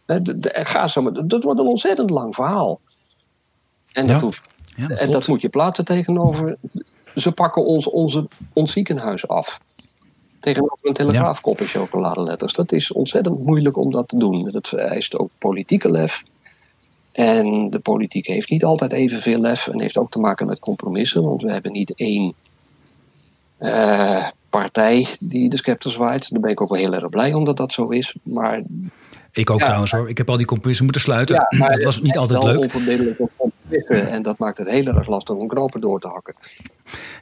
een, 0.06 0.20
ga 0.66 0.86
zo 0.86 1.02
maar, 1.02 1.26
dat 1.26 1.42
wordt 1.42 1.60
een 1.60 1.66
ontzettend 1.66 2.10
lang 2.10 2.34
verhaal. 2.34 2.80
En 3.92 4.06
dat, 4.06 4.20
hoeft, 4.20 4.42
ja, 4.76 4.86
dat 4.86 4.98
en 4.98 5.10
dat 5.10 5.28
moet 5.28 5.40
je 5.40 5.48
plaatsen 5.48 5.84
tegenover. 5.84 6.56
Ze 7.14 7.32
pakken 7.32 7.64
ons, 7.64 7.88
onze, 7.88 8.28
ons 8.52 8.72
ziekenhuis 8.72 9.28
af. 9.28 9.60
Tegenover 10.40 10.78
een 10.82 10.92
telegraafkop 10.92 11.60
in 11.60 11.66
chocoladeletters. 11.66 12.52
Dat 12.52 12.72
is 12.72 12.92
ontzettend 12.92 13.44
moeilijk 13.44 13.76
om 13.76 13.90
dat 13.90 14.08
te 14.08 14.16
doen. 14.16 14.50
Dat 14.50 14.68
vereist 14.68 15.18
ook 15.18 15.30
politieke 15.38 15.90
lef. 15.90 16.24
En 17.12 17.70
de 17.70 17.78
politiek 17.78 18.26
heeft 18.26 18.50
niet 18.50 18.64
altijd 18.64 18.92
evenveel 18.92 19.40
lef 19.40 19.66
en 19.66 19.80
heeft 19.80 19.96
ook 19.96 20.10
te 20.10 20.18
maken 20.18 20.46
met 20.46 20.58
compromissen, 20.58 21.22
want 21.22 21.42
we 21.42 21.52
hebben 21.52 21.72
niet 21.72 21.94
één 21.94 22.34
uh, 23.60 24.26
partij 24.50 25.06
die 25.20 25.50
de 25.50 25.56
scepter 25.56 25.90
zwaait. 25.90 26.30
Daar 26.30 26.40
ben 26.40 26.50
ik 26.50 26.60
ook 26.60 26.68
wel 26.68 26.78
heel 26.78 26.94
erg 26.94 27.08
blij 27.08 27.32
om 27.32 27.44
dat 27.44 27.56
dat 27.56 27.72
zo 27.72 27.88
is. 27.88 28.14
Maar 28.22 28.62
ik 29.32 29.50
ook 29.50 29.60
trouwens 29.60 29.90
hoor. 29.90 30.08
Ik 30.08 30.18
heb 30.18 30.30
al 30.30 30.36
die 30.36 30.46
compromissen 30.46 30.84
moeten 30.84 31.02
sluiten. 31.02 31.34
Ja, 31.34 31.46
maar 31.58 31.70
dat 31.70 31.82
was 31.82 32.00
niet 32.00 32.16
altijd 32.16 32.42
leuk. 32.42 32.72
En 33.88 34.22
dat 34.22 34.38
maakt 34.38 34.58
het 34.58 34.70
heel 34.70 34.86
erg 34.86 35.08
lastig 35.08 35.34
om 35.34 35.48
knopen 35.48 35.80
door 35.80 36.00
te 36.00 36.08
hakken. 36.08 36.34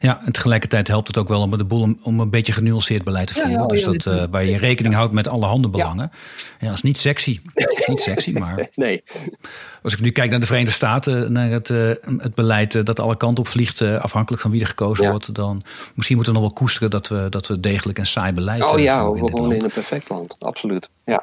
Ja, 0.01 0.21
en 0.25 0.33
tegelijkertijd 0.33 0.89
helpt 0.89 1.09
het 1.09 1.17
ook 1.17 1.29
wel 1.29 1.41
om 1.41 1.59
de 1.59 1.65
boel 1.65 1.97
om, 2.03 2.21
een 2.21 2.31
beetje 2.31 2.53
genuanceerd 2.53 3.05
beleid 3.05 3.27
te 3.27 3.35
voeren. 3.35 3.53
Ja, 3.53 3.67
dus 3.67 3.83
dat, 3.83 4.07
uh, 4.07 4.25
waar 4.31 4.45
je 4.45 4.57
rekening 4.57 4.95
houdt 4.95 5.13
met 5.13 5.29
alle 5.29 5.47
handenbelangen. 5.47 6.11
Ja. 6.59 6.67
dat 6.67 6.75
is 6.75 6.83
niet 6.83 6.99
sexy. 6.99 7.41
Dat 7.55 7.79
is 7.79 7.87
niet 7.87 8.01
sexy, 8.01 8.33
maar. 8.33 8.57
Nee. 8.75 9.03
Als 9.83 9.93
ik 9.93 10.01
nu 10.01 10.11
kijk 10.11 10.31
naar 10.31 10.41
de 10.41 10.47
Verenigde 10.47 10.75
Staten, 10.75 11.33
naar 11.33 11.51
het, 11.51 11.69
uh, 11.69 11.91
het 12.19 12.35
beleid 12.35 12.75
uh, 12.75 12.85
dat 12.85 13.01
alle 13.01 13.17
kanten 13.17 13.45
op 13.45 13.51
vliegt, 13.51 13.83
afhankelijk 13.83 14.43
van 14.43 14.51
wie 14.51 14.61
er 14.61 14.67
gekozen 14.67 15.11
wordt, 15.11 15.35
dan 15.35 15.63
misschien 15.95 16.17
moeten 16.17 16.35
we 16.35 16.41
nog 16.41 16.49
wel 16.49 16.59
koesteren 16.59 16.91
dat 16.91 17.09
we, 17.09 17.27
dat 17.31 17.47
we 17.47 17.61
degelijk 17.61 17.99
en 17.99 18.07
saai 18.07 18.33
beleid 18.33 18.63
Oh 18.63 18.79
ja, 18.79 19.11
we 19.11 19.19
wonen 19.19 19.57
in 19.57 19.65
een 19.65 19.71
perfect 19.71 20.09
land. 20.09 20.37
Absoluut. 20.39 20.91
Ja. 21.05 21.23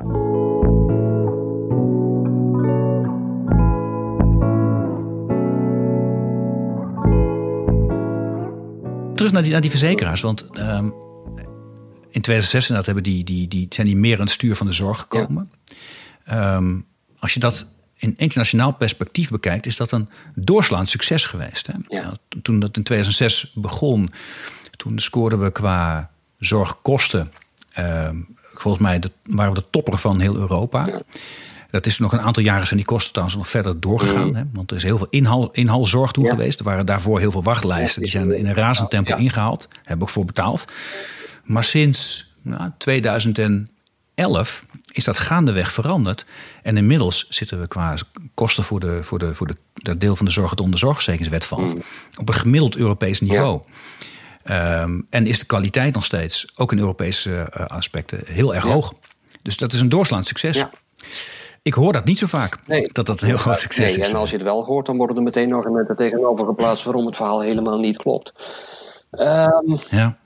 Terug 9.15 9.31
naar 9.31 9.41
die, 9.41 9.51
naar 9.51 9.61
die 9.61 9.69
verzekeraars. 9.69 10.21
Want 10.21 10.45
um, 10.57 10.93
in 12.09 12.21
2016 12.21 12.75
hebben 12.75 13.03
die, 13.03 13.23
die, 13.23 13.47
die, 13.47 13.65
zijn 13.69 13.87
die 13.87 13.95
meer 13.95 14.15
aan 14.15 14.21
het 14.21 14.31
stuur 14.31 14.55
van 14.55 14.67
de 14.67 14.73
zorg 14.73 14.99
gekomen. 14.99 15.51
Ja. 16.25 16.55
Um, 16.55 16.85
als 17.19 17.33
je 17.33 17.39
dat 17.39 17.65
in 17.95 18.13
internationaal 18.17 18.73
perspectief 18.73 19.29
bekijkt, 19.29 19.65
is 19.65 19.77
dat 19.77 19.91
een 19.91 20.09
doorslaand 20.35 20.89
succes 20.89 21.25
geweest. 21.25 21.67
Hè? 21.67 21.73
Ja. 21.87 22.13
Toen 22.41 22.59
dat 22.59 22.77
in 22.77 22.83
2006 22.83 23.51
begon, 23.53 24.11
toen 24.75 24.99
scoorden 24.99 25.43
we 25.43 25.51
qua 25.51 26.11
zorgkosten. 26.37 27.31
Um, 27.79 28.35
volgens 28.53 28.83
mij 28.83 28.99
de, 28.99 29.11
waren 29.23 29.53
we 29.53 29.59
de 29.59 29.69
topper 29.69 29.99
van 29.99 30.19
heel 30.19 30.35
Europa. 30.35 30.85
Ja. 30.85 31.01
Dat 31.75 31.85
is 31.85 31.99
nog 31.99 32.13
een 32.13 32.21
aantal 32.21 32.43
jaren 32.43 32.65
zijn 32.65 32.79
die 32.79 32.87
kosten 32.87 33.11
trouwens 33.11 33.37
nog 33.37 33.49
verder 33.49 33.79
doorgegaan. 33.79 34.27
Mm. 34.27 34.35
Hè? 34.35 34.43
Want 34.53 34.71
er 34.71 34.77
is 34.77 34.83
heel 34.83 34.97
veel 34.97 35.07
inhal, 35.09 35.49
inhalzorg 35.51 36.11
toen 36.11 36.25
geweest. 36.25 36.59
Er 36.59 36.65
waren 36.65 36.85
daarvoor 36.85 37.19
heel 37.19 37.31
veel 37.31 37.43
wachtlijsten. 37.43 38.01
Die 38.01 38.11
zijn 38.11 38.37
in 38.37 38.45
een 38.45 38.53
razend 38.53 38.89
tempo 38.89 39.15
ingehaald. 39.15 39.67
Hebben 39.83 40.07
ook 40.07 40.13
voor 40.13 40.25
betaald. 40.25 40.65
Maar 41.43 41.63
sinds 41.63 42.31
nou, 42.41 42.71
2011 42.77 44.65
is 44.91 45.03
dat 45.03 45.17
gaandeweg 45.17 45.71
veranderd. 45.71 46.25
En 46.63 46.77
inmiddels 46.77 47.25
zitten 47.29 47.59
we 47.59 47.67
qua 47.67 47.95
kosten 48.33 48.63
voor, 48.63 48.79
de, 48.79 49.03
voor, 49.03 49.19
de, 49.19 49.35
voor 49.35 49.47
de, 49.47 49.55
dat 49.73 49.99
deel 49.99 50.15
van 50.15 50.25
de 50.25 50.31
zorg 50.31 50.49
dat 50.49 50.59
onder 50.59 50.73
de 50.73 50.85
zorgverzekeringswet 50.85 51.45
valt. 51.45 51.73
Mm. 51.73 51.83
Op 52.19 52.29
een 52.29 52.35
gemiddeld 52.35 52.75
Europees 52.75 53.19
niveau. 53.19 53.61
Um, 54.49 55.05
en 55.09 55.27
is 55.27 55.39
de 55.39 55.45
kwaliteit 55.45 55.93
nog 55.93 56.05
steeds, 56.05 56.47
ook 56.55 56.71
in 56.71 56.79
Europese 56.79 57.49
uh, 57.57 57.65
aspecten, 57.65 58.21
heel 58.25 58.55
erg 58.55 58.63
hoog. 58.63 58.93
Dus 59.41 59.57
dat 59.57 59.73
is 59.73 59.79
een 59.79 59.89
doorslaand 59.89 60.27
succes. 60.27 60.57
Ja. 60.57 60.69
Ik 61.65 61.73
hoor 61.73 61.93
dat 61.93 62.05
niet 62.05 62.17
zo 62.17 62.27
vaak, 62.27 62.57
nee. 62.67 62.89
dat 62.91 63.05
dat 63.05 63.21
een 63.21 63.27
heel 63.27 63.37
groot 63.37 63.57
succes 63.57 63.95
nee, 63.95 64.05
is. 64.05 64.11
En 64.11 64.17
als 64.17 64.29
je 64.29 64.35
het 64.35 64.45
wel 64.45 64.63
hoort, 64.63 64.85
dan 64.85 64.97
worden 64.97 65.15
er 65.15 65.23
meteen 65.23 65.53
argumenten 65.53 65.95
tegenover 65.95 66.45
geplaatst 66.45 66.85
waarom 66.85 67.05
het 67.05 67.15
verhaal 67.15 67.41
helemaal 67.41 67.79
niet 67.79 67.97
klopt. 67.97 68.33
Um, 69.11 69.77
ja. 69.89 70.17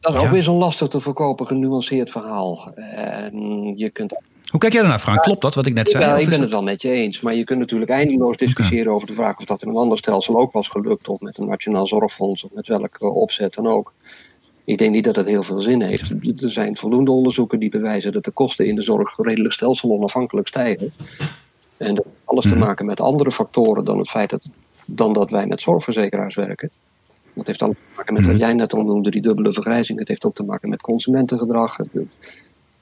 Dat 0.00 0.14
is 0.14 0.20
ook 0.20 0.30
weer 0.30 0.42
zo'n 0.42 0.58
lastig 0.58 0.88
te 0.88 1.00
verkopen, 1.00 1.46
genuanceerd 1.46 2.10
verhaal. 2.10 2.72
En 2.74 3.72
je 3.76 3.90
kunt 3.90 4.12
hoe 4.50 4.62
kijk 4.62 4.72
jij 4.72 4.82
daarnaar, 4.82 5.00
Frank? 5.00 5.22
Klopt 5.22 5.42
dat 5.42 5.54
wat 5.54 5.66
ik 5.66 5.74
net 5.74 5.88
zei? 5.88 6.04
Ja, 6.04 6.16
ik 6.16 6.28
ben 6.28 6.40
het 6.40 6.50
wel 6.50 6.62
met 6.62 6.82
je 6.82 6.90
eens. 6.90 7.20
Maar 7.20 7.34
je 7.34 7.44
kunt 7.44 7.58
natuurlijk 7.58 7.90
eindeloos 7.90 8.36
discussiëren 8.36 8.92
over 8.92 9.06
de 9.06 9.14
vraag 9.14 9.38
of 9.38 9.44
dat 9.44 9.62
in 9.62 9.68
een 9.68 9.76
ander 9.76 9.98
stelsel 9.98 10.38
ook 10.38 10.52
was 10.52 10.68
gelukt. 10.68 11.08
Of 11.08 11.20
met 11.20 11.38
een 11.38 11.46
nationaal 11.46 11.86
zorgfonds 11.86 12.44
of 12.44 12.50
met 12.52 12.66
welke 12.66 13.10
opzet 13.10 13.54
dan 13.54 13.66
ook. 13.66 13.92
Ik 14.64 14.78
denk 14.78 14.92
niet 14.92 15.04
dat 15.04 15.16
het 15.16 15.26
heel 15.26 15.42
veel 15.42 15.60
zin 15.60 15.82
heeft. 15.82 16.10
Er 16.42 16.50
zijn 16.50 16.76
voldoende 16.76 17.10
onderzoeken 17.10 17.58
die 17.58 17.68
bewijzen 17.68 18.12
dat 18.12 18.24
de 18.24 18.30
kosten 18.30 18.66
in 18.66 18.74
de 18.74 18.82
zorg 18.82 19.16
redelijk 19.16 19.54
stelselonafhankelijk 19.54 20.48
stijgen. 20.48 20.92
En 21.76 21.94
dat 21.94 22.04
heeft 22.04 22.16
alles 22.24 22.44
te 22.44 22.50
mhm. 22.50 22.58
maken 22.58 22.86
met 22.86 23.00
andere 23.00 23.30
factoren 23.30 23.84
dan 23.84 23.98
het 23.98 24.08
feit 24.08 24.30
dat, 24.30 24.50
dan 24.84 25.12
dat 25.12 25.30
wij 25.30 25.46
met 25.46 25.62
zorgverzekeraars 25.62 26.34
werken. 26.34 26.70
Dat 27.32 27.46
heeft 27.46 27.62
alles 27.62 27.76
te 27.76 27.96
maken 27.96 28.14
met 28.14 28.22
wat 28.22 28.32
mhm. 28.32 28.40
jij 28.40 28.54
net 28.54 28.72
al 28.72 28.84
noemde, 28.84 29.10
die 29.10 29.20
dubbele 29.20 29.52
vergrijzing. 29.52 29.98
Het 29.98 30.08
heeft 30.08 30.24
ook 30.24 30.34
te 30.34 30.42
maken 30.42 30.68
met 30.68 30.80
consumentengedrag. 30.80 31.76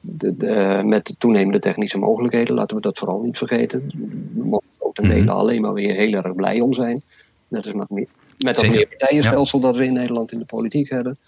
de, 0.01 0.83
met 0.85 1.07
de 1.07 1.15
toenemende 1.19 1.59
technische 1.59 1.99
mogelijkheden, 1.99 2.55
laten 2.55 2.77
we 2.77 2.83
dat 2.83 2.99
vooral 2.99 3.23
niet 3.23 3.39
vergeten. 3.39 3.91
We 4.35 4.47
mogen 4.47 4.67
ook 4.79 4.95
ten 4.95 5.09
dele 5.09 5.21
mhm. 5.21 5.31
alleen 5.31 5.61
maar 5.61 5.75
weer 5.75 5.95
heel 5.95 6.13
erg 6.13 6.35
blij 6.35 6.61
om 6.61 6.75
zijn. 6.75 7.03
Net 7.49 7.65
als 7.65 7.75
met, 7.75 8.07
met 8.39 8.57
dat 8.57 8.67
meer 8.67 8.89
partijenstelsel 8.89 9.61
dat 9.61 9.77
we 9.77 9.85
in 9.85 9.93
Nederland 9.93 10.33
in 10.33 10.39
de 10.39 10.45
politiek 10.45 10.91
hebben. 10.91 11.19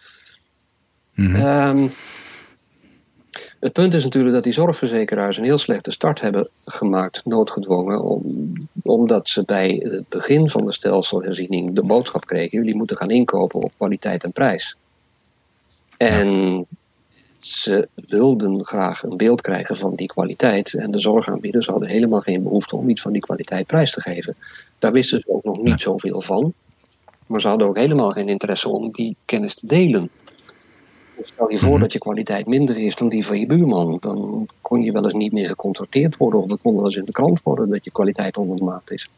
Mm 1.14 1.88
het 3.64 3.72
punt 3.72 3.94
is 3.94 4.04
natuurlijk 4.04 4.34
dat 4.34 4.42
die 4.44 4.52
zorgverzekeraars 4.52 5.36
een 5.36 5.44
heel 5.44 5.58
slechte 5.58 5.90
start 5.90 6.20
hebben 6.20 6.48
gemaakt, 6.64 7.24
noodgedwongen, 7.24 8.22
omdat 8.82 9.28
ze 9.28 9.42
bij 9.44 9.86
het 9.88 10.08
begin 10.08 10.48
van 10.48 10.64
de 10.64 10.72
stelselherziening 10.72 11.72
de 11.72 11.82
boodschap 11.82 12.26
kregen: 12.26 12.58
jullie 12.58 12.74
moeten 12.74 12.96
gaan 12.96 13.10
inkopen 13.10 13.60
op 13.60 13.72
kwaliteit 13.76 14.24
en 14.24 14.32
prijs. 14.32 14.76
En 15.96 16.66
ze 17.38 17.88
wilden 17.94 18.64
graag 18.64 19.02
een 19.02 19.16
beeld 19.16 19.40
krijgen 19.40 19.76
van 19.76 19.94
die 19.94 20.06
kwaliteit. 20.06 20.74
En 20.74 20.90
de 20.90 21.00
zorgaanbieders 21.00 21.66
hadden 21.66 21.88
helemaal 21.88 22.20
geen 22.20 22.42
behoefte 22.42 22.76
om 22.76 22.88
iets 22.88 23.02
van 23.02 23.12
die 23.12 23.22
kwaliteit 23.22 23.66
prijs 23.66 23.90
te 23.90 24.00
geven. 24.00 24.34
Daar 24.78 24.92
wisten 24.92 25.20
ze 25.20 25.28
ook 25.28 25.44
nog 25.44 25.62
niet 25.62 25.80
zoveel 25.80 26.20
van. 26.20 26.52
Maar 27.26 27.40
ze 27.40 27.48
hadden 27.48 27.66
ook 27.66 27.78
helemaal 27.78 28.10
geen 28.10 28.28
interesse 28.28 28.68
om 28.68 28.92
die 28.92 29.16
kennis 29.24 29.54
te 29.54 29.66
delen. 29.66 30.10
Stel 31.22 31.50
je 31.50 31.58
voor 31.58 31.70
mhm. 31.70 31.80
dat 31.80 31.92
je 31.92 31.98
kwaliteit 31.98 32.46
minder 32.46 32.78
is 32.78 32.94
dan 32.94 33.08
die 33.08 33.26
van 33.26 33.38
je 33.38 33.46
buurman. 33.46 33.96
Dan 34.00 34.46
kon 34.60 34.82
je 34.82 34.92
wel 34.92 35.04
eens 35.04 35.12
niet 35.12 35.32
meer 35.32 35.48
geconstateerd 35.48 36.16
worden. 36.16 36.42
Of 36.42 36.48
dat 36.48 36.58
kon 36.62 36.74
wel 36.74 36.84
eens 36.84 36.96
in 36.96 37.04
de 37.04 37.12
krant 37.12 37.40
worden 37.42 37.68
dat 37.68 37.84
je 37.84 37.90
kwaliteit 37.90 38.36
onder 38.36 38.64
maat 38.64 38.90
is. 38.90 39.10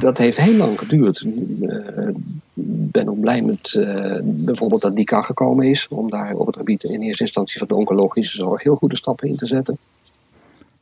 Dat 0.00 0.18
heeft 0.18 0.36
heel 0.36 0.56
lang 0.56 0.78
geduurd. 0.78 1.20
Ik 1.20 1.32
uh, 1.60 2.08
ben 2.54 3.08
ook 3.08 3.20
blij 3.20 3.42
met 3.42 3.74
uh, 3.74 4.18
bijvoorbeeld 4.22 4.82
dat 4.82 4.96
DICA 4.96 5.22
gekomen 5.22 5.66
is. 5.66 5.88
Om 5.88 6.10
daar 6.10 6.34
op 6.34 6.46
het 6.46 6.56
gebied 6.56 6.84
in 6.84 7.00
eerste 7.00 7.22
instantie 7.22 7.58
van 7.58 7.68
de 7.68 7.74
oncologische 7.74 8.36
zorg 8.36 8.62
heel 8.62 8.76
goede 8.76 8.96
stappen 8.96 9.28
in 9.28 9.36
te 9.36 9.46
zetten. 9.46 9.78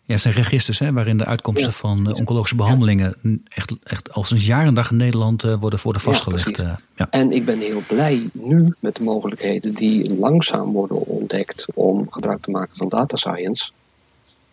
Ja, 0.06 0.12
het 0.12 0.22
zijn 0.22 0.34
registers 0.34 0.78
hè, 0.78 0.92
waarin 0.92 1.16
de 1.16 1.24
uitkomsten 1.24 1.72
van 1.72 2.04
de 2.04 2.14
oncologische 2.14 2.56
behandelingen 2.56 3.16
echt, 3.48 3.74
echt 3.84 4.12
al 4.12 4.24
sinds 4.24 4.46
jaren 4.46 4.66
en 4.66 4.74
dag 4.74 4.90
in 4.90 4.96
Nederland 4.96 5.44
uh, 5.44 5.54
worden, 5.54 5.80
worden 5.82 6.02
vastgelegd. 6.02 6.56
Ja, 6.56 6.78
ja. 6.96 7.06
En 7.10 7.32
ik 7.32 7.44
ben 7.44 7.60
heel 7.60 7.82
blij 7.86 8.28
nu 8.32 8.74
met 8.78 8.96
de 8.96 9.02
mogelijkheden 9.02 9.74
die 9.74 10.14
langzaam 10.14 10.72
worden 10.72 11.06
ontdekt 11.06 11.66
om 11.74 12.06
gebruik 12.10 12.42
te 12.42 12.50
maken 12.50 12.76
van 12.76 12.88
data 12.88 13.16
science. 13.16 13.70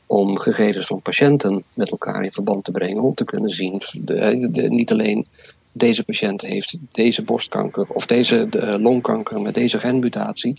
Om 0.06 0.40
gegevens 0.40 0.86
van 0.86 1.02
patiënten 1.02 1.64
met 1.74 1.92
elkaar 1.92 2.24
in 2.24 2.32
verband 2.32 2.64
te 2.64 2.72
brengen. 2.72 3.04
Om 3.04 3.14
te 3.14 3.26
kunnen 3.26 3.50
zien, 3.50 3.82
de, 4.02 4.48
de, 4.52 4.70
niet 4.70 4.92
alleen 4.92 5.26
deze 5.72 6.04
patiënt 6.04 6.42
heeft 6.42 6.78
deze 6.92 7.24
borstkanker 7.24 7.86
of 7.88 8.06
deze 8.06 8.48
de, 8.50 8.80
longkanker 8.80 9.42
met 9.42 9.54
deze 9.54 9.80
genmutatie. 9.80 10.54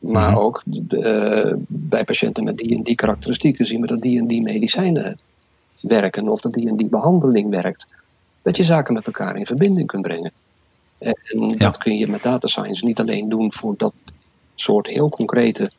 Maar 0.00 0.30
mhm. 0.30 0.40
ook 0.40 0.62
de, 0.64 1.58
bij 1.66 2.04
patiënten 2.04 2.44
met 2.44 2.56
die 2.56 2.76
en 2.76 2.82
die 2.82 2.94
karakteristieken 2.94 3.66
zien 3.66 3.80
we 3.80 3.86
dat 3.86 4.02
die 4.02 4.18
en 4.18 4.26
die 4.26 4.42
medicijnen 4.42 5.18
werken 5.80 6.28
of 6.28 6.40
dat 6.40 6.52
die 6.52 6.68
en 6.68 6.76
die 6.76 6.86
behandeling 6.86 7.50
werkt. 7.50 7.86
Dat 8.42 8.56
je 8.56 8.64
zaken 8.64 8.94
met 8.94 9.06
elkaar 9.06 9.36
in 9.36 9.46
verbinding 9.46 9.86
kunt 9.86 10.02
brengen. 10.02 10.32
En 10.98 11.58
dat 11.58 11.78
kun 11.78 11.98
je 11.98 12.08
met 12.08 12.22
data 12.22 12.46
science 12.46 12.84
niet 12.84 13.00
alleen 13.00 13.28
doen 13.28 13.52
voor 13.52 13.74
dat 13.76 13.92
soort 14.54 14.86
heel 14.86 15.08
concrete, 15.08 15.70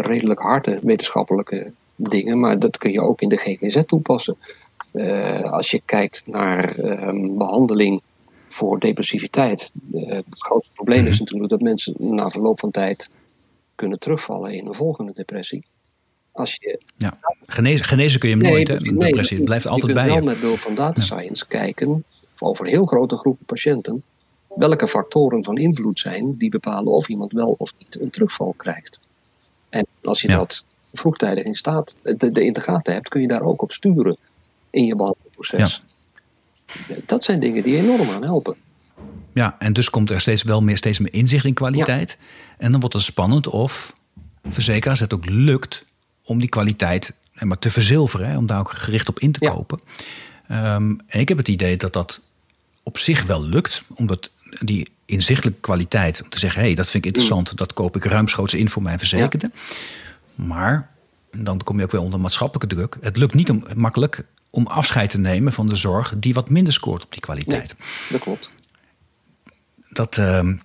redelijk 0.00 0.40
harde 0.40 0.80
wetenschappelijke 0.82 1.72
dingen, 1.96 2.40
maar 2.40 2.58
dat 2.58 2.78
kun 2.78 2.92
je 2.92 3.00
ook 3.00 3.20
in 3.20 3.28
de 3.28 3.36
GGZ 3.36 3.82
toepassen. 3.86 4.36
Uh, 4.92 5.42
als 5.42 5.70
je 5.70 5.82
kijkt 5.84 6.22
naar 6.26 6.78
um, 6.78 7.38
behandeling 7.38 8.00
voor 8.48 8.78
depressiviteit. 8.78 9.72
Uh, 9.92 10.08
het 10.08 10.24
grootste 10.28 10.74
probleem 10.74 11.06
is 11.06 11.10
mhm. 11.10 11.18
natuurlijk 11.18 11.50
dat 11.50 11.60
mensen 11.60 11.94
na 11.98 12.28
verloop 12.28 12.60
van 12.60 12.70
tijd 12.70 13.08
kunnen 13.74 13.98
terugvallen 13.98 14.52
in 14.52 14.66
een 14.66 14.74
volgende 14.74 15.12
depressie. 15.14 15.64
Als 16.32 16.56
je, 16.60 16.80
ja. 16.96 17.18
genezen, 17.46 17.84
genezen 17.84 18.20
kun 18.20 18.28
je 18.28 18.36
hem 18.36 18.44
nooit, 18.44 18.68
hè? 18.68 18.74
Een 18.74 18.98
depressie. 18.98 19.36
Het 19.36 19.46
blijft 19.46 19.66
altijd 19.66 19.94
bij 19.94 20.04
je. 20.04 20.08
Je 20.08 20.14
kunt 20.14 20.24
wel 20.24 20.34
met 20.34 20.42
behulp 20.42 20.58
van 20.58 20.74
data 20.74 21.00
science 21.00 21.46
kijken, 21.46 22.04
over 22.38 22.66
heel 22.66 22.84
grote 22.84 23.16
groepen 23.16 23.46
patiënten, 23.46 24.02
welke 24.48 24.88
factoren 24.88 25.44
van 25.44 25.56
invloed 25.58 26.00
zijn 26.00 26.36
die 26.36 26.50
bepalen 26.50 26.92
of 26.92 27.08
iemand 27.08 27.32
wel 27.32 27.54
of 27.58 27.72
niet 27.78 28.00
een 28.00 28.10
terugval 28.10 28.54
krijgt. 28.56 29.00
En 29.68 29.86
als 30.02 30.20
je 30.20 30.28
dat 30.28 30.64
vroegtijdig 30.92 31.44
in 31.44 31.54
staat, 31.54 31.94
de, 32.02 32.32
de 32.32 32.44
in 32.44 32.52
de 32.52 32.60
gaten 32.60 32.92
hebt, 32.92 33.08
kun 33.08 33.20
je 33.20 33.28
daar 33.28 33.42
ook 33.42 33.62
op 33.62 33.72
sturen 33.72 34.20
in 34.70 34.84
je 34.84 34.96
behandelproces. 34.96 35.82
Dat 37.06 37.24
zijn 37.24 37.40
dingen 37.40 37.62
die 37.62 37.76
enorm 37.76 38.10
aan 38.10 38.22
helpen. 38.22 38.56
Ja, 39.34 39.56
en 39.58 39.72
dus 39.72 39.90
komt 39.90 40.10
er 40.10 40.20
steeds 40.20 40.42
wel 40.42 40.62
meer, 40.62 40.76
steeds 40.76 40.98
meer 40.98 41.12
inzicht 41.12 41.44
in 41.44 41.54
kwaliteit. 41.54 42.18
En 42.58 42.70
dan 42.70 42.80
wordt 42.80 42.94
het 42.94 43.04
spannend 43.04 43.48
of 43.48 43.92
verzekeraars 44.48 45.00
het 45.00 45.12
ook 45.12 45.28
lukt 45.28 45.84
om 46.24 46.38
die 46.38 46.48
kwaliteit 46.48 47.12
maar 47.40 47.58
te 47.58 47.70
verzilveren, 47.70 48.28
hè, 48.28 48.36
om 48.36 48.46
daar 48.46 48.58
ook 48.58 48.72
gericht 48.72 49.08
op 49.08 49.18
in 49.18 49.32
te 49.32 49.38
kopen. 49.38 49.80
Ehm, 50.48 50.94
en 51.06 51.20
ik 51.20 51.28
heb 51.28 51.38
het 51.38 51.48
idee 51.48 51.76
dat 51.76 51.92
dat 51.92 52.20
op 52.82 52.98
zich 52.98 53.24
wel 53.24 53.44
lukt, 53.44 53.82
omdat 53.94 54.30
die 54.60 54.88
inzichtelijke 55.04 55.60
kwaliteit, 55.60 56.22
om 56.22 56.28
te 56.28 56.38
zeggen: 56.38 56.60
hé, 56.60 56.66
hey, 56.66 56.74
dat 56.74 56.90
vind 56.90 57.04
ik 57.04 57.10
interessant, 57.10 57.50
mm. 57.50 57.56
dat 57.56 57.72
koop 57.72 57.96
ik 57.96 58.04
ruimschoots 58.04 58.54
in 58.54 58.68
voor 58.68 58.82
mijn 58.82 58.98
verzekerde. 58.98 59.50
Maar 60.34 60.90
dan 61.36 61.62
kom 61.62 61.78
je 61.78 61.84
ook 61.84 61.90
weer 61.90 62.00
onder 62.00 62.20
maatschappelijke 62.20 62.74
druk. 62.74 62.96
Het 63.00 63.16
lukt 63.16 63.34
niet 63.34 63.50
om, 63.50 63.64
makkelijk 63.76 64.24
om 64.50 64.66
afscheid 64.66 65.10
te 65.10 65.18
nemen 65.18 65.52
van 65.52 65.68
de 65.68 65.76
zorg 65.76 66.14
die 66.16 66.34
wat 66.34 66.50
minder 66.50 66.72
scoort 66.72 67.04
op 67.04 67.12
die 67.12 67.20
kwaliteit. 67.20 67.74
dat 68.10 68.20
klopt. 68.20 68.50
Dat, 69.90 70.18
ehm, 70.18 70.56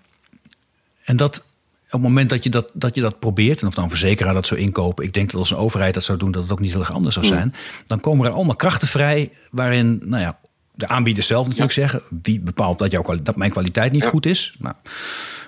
en 1.04 1.18
dat 1.18 1.38
op 1.86 2.00
het 2.00 2.10
moment 2.10 2.30
dat 2.30 2.44
je 2.44 2.50
dat, 2.50 2.70
dat 2.74 2.96
je 2.96 3.02
dat 3.02 3.20
probeert, 3.20 3.62
en 3.62 3.68
of 3.68 3.74
dan 3.74 3.84
een 3.84 3.90
verzekeraar 3.90 4.34
dat 4.34 4.48
zou 4.48 4.60
inkopen, 4.60 5.06
ik 5.06 5.14
denk 5.14 5.32
dat 5.32 5.40
als 5.40 5.52
een 5.52 5.58
overheid 5.58 5.94
dat 5.94 6.04
zou 6.04 6.18
doen, 6.18 6.32
dat 6.32 6.44
het 6.44 6.52
ook 6.52 6.60
niet 6.60 6.72
heel 6.72 6.80
erg 6.80 6.94
anders 6.94 7.14
zou 7.16 7.26
mm. 7.26 7.32
zijn. 7.32 7.54
Dan 7.86 8.00
komen 8.00 8.28
er 8.28 8.34
allemaal 8.34 8.56
krachten 8.56 8.88
vrij 8.88 9.32
waarin, 9.52 10.02
nou 10.04 10.22
ja, 10.22 10.40
de 10.76 10.88
aanbieders 10.88 11.28
zelf 11.28 11.46
natuurlijk 11.46 11.74
zeggen: 11.74 12.02
wie 12.22 12.40
bepaalt 12.40 12.80
dat, 12.80 12.92
jouw, 12.92 13.22
dat 13.24 13.36
mijn 13.36 13.52
kwaliteit 13.52 13.92
niet 13.92 14.06
goed 14.06 14.26
is? 14.26 14.56
Nou, 14.60 14.76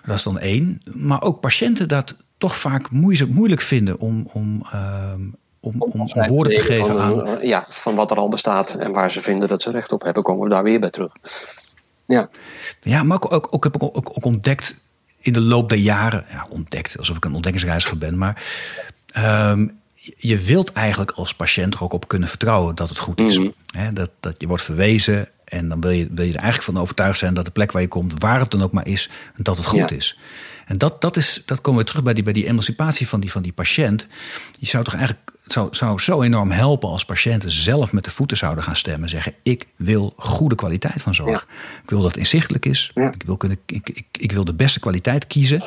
dat 0.05 0.15
is 0.15 0.23
dan 0.23 0.39
één. 0.39 0.81
Maar 0.93 1.21
ook 1.21 1.39
patiënten 1.39 1.87
dat 1.87 2.15
toch 2.37 2.57
vaak 2.57 2.91
moeilijk 2.91 3.61
vinden 3.61 3.99
om, 3.99 4.29
om, 4.33 4.65
ehm, 4.71 5.21
om, 5.65 5.81
om, 5.81 6.27
woorden 6.27 6.53
te 6.53 6.61
geven 6.61 6.99
aan. 6.99 7.37
Ja, 7.41 7.65
van 7.69 7.95
wat 7.95 8.11
er 8.11 8.17
al 8.17 8.29
bestaat 8.29 8.73
en 8.73 8.91
waar 8.91 9.11
ze 9.11 9.21
vinden 9.21 9.47
dat 9.47 9.61
ze 9.61 9.71
recht 9.71 9.91
op 9.91 10.03
hebben, 10.03 10.23
komen 10.23 10.43
we 10.43 10.49
daar 10.49 10.63
weer 10.63 10.79
bij 10.79 10.89
terug. 10.89 11.11
Ja, 12.05 12.29
ja 12.81 13.03
maar 13.03 13.17
ook, 13.17 13.33
ook, 13.33 13.47
ook 13.51 13.63
heb 13.63 13.75
ik 13.75 13.83
ook, 13.83 13.95
ook 13.95 14.25
ontdekt 14.25 14.75
in 15.19 15.33
de 15.33 15.41
loop 15.41 15.69
der 15.69 15.77
jaren, 15.77 16.25
ja, 16.29 16.47
ontdekt 16.49 16.97
alsof 16.97 17.17
ik 17.17 17.25
een 17.25 17.33
ontdekkingsreiziger 17.33 17.97
ben, 17.97 18.17
maar 18.17 18.43
ehm, 19.07 19.67
je 20.15 20.39
wilt 20.39 20.71
eigenlijk 20.73 21.11
als 21.11 21.35
patiënt 21.35 21.73
er 21.73 21.83
ook 21.83 21.93
op 21.93 22.07
kunnen 22.07 22.29
vertrouwen 22.29 22.75
dat 22.75 22.89
het 22.89 22.97
goed 22.97 23.19
is. 23.19 23.37
Mm 23.37 23.53
dat, 23.93 24.09
dat 24.19 24.35
je 24.37 24.47
wordt 24.47 24.63
verwezen 24.63 25.29
en 25.45 25.69
dan 25.69 25.81
wil 25.81 25.91
je, 25.91 26.07
wil 26.11 26.25
je 26.25 26.33
er 26.33 26.39
eigenlijk 26.39 26.71
van 26.71 26.81
overtuigd 26.81 27.17
zijn 27.19 27.33
dat 27.33 27.45
de 27.45 27.51
plek 27.51 27.71
waar 27.71 27.81
je 27.81 27.87
komt, 27.87 28.13
waar 28.17 28.39
het 28.39 28.51
dan 28.51 28.63
ook 28.63 28.71
maar 28.71 28.87
is, 28.87 29.09
dat 29.37 29.57
het 29.57 29.65
goed 29.65 29.91
is. 29.91 30.17
En 30.65 30.77
dat, 30.77 31.01
dat, 31.01 31.17
is, 31.17 31.41
dat 31.45 31.61
komen 31.61 31.79
we 31.79 31.85
terug 31.85 32.03
bij 32.03 32.13
die, 32.13 32.23
bij 32.23 32.33
die 32.33 32.47
emancipatie 32.47 33.07
van 33.07 33.19
die, 33.19 33.31
van 33.31 33.41
die 33.41 33.53
patiënt. 33.53 34.07
Je 34.59 34.65
zou 34.65 34.83
toch 34.83 34.95
eigenlijk 34.95 35.31
het 35.43 35.53
zou, 35.53 35.67
zou 35.71 35.99
zo 35.99 36.21
enorm 36.21 36.51
helpen 36.51 36.89
als 36.89 37.05
patiënten 37.05 37.51
zelf 37.51 37.93
met 37.93 38.03
de 38.03 38.11
voeten 38.11 38.37
zouden 38.37 38.63
gaan 38.63 38.75
stemmen. 38.75 39.09
Zeggen: 39.09 39.33
Ik 39.43 39.67
wil 39.75 40.13
goede 40.17 40.55
kwaliteit 40.55 41.01
van 41.01 41.15
zorg. 41.15 41.47
Ik 41.83 41.89
wil 41.89 42.01
dat 42.01 42.07
het 42.07 42.17
inzichtelijk 42.17 42.65
is. 42.65 42.91
Ik, 42.93 43.23
wil 43.25 43.37
kunnen, 43.37 43.57
ik, 43.65 43.89
ik, 43.89 44.05
ik 44.11 44.31
wil 44.31 44.45
de 44.45 44.53
beste 44.53 44.79
kwaliteit 44.79 45.27
kiezen. 45.27 45.61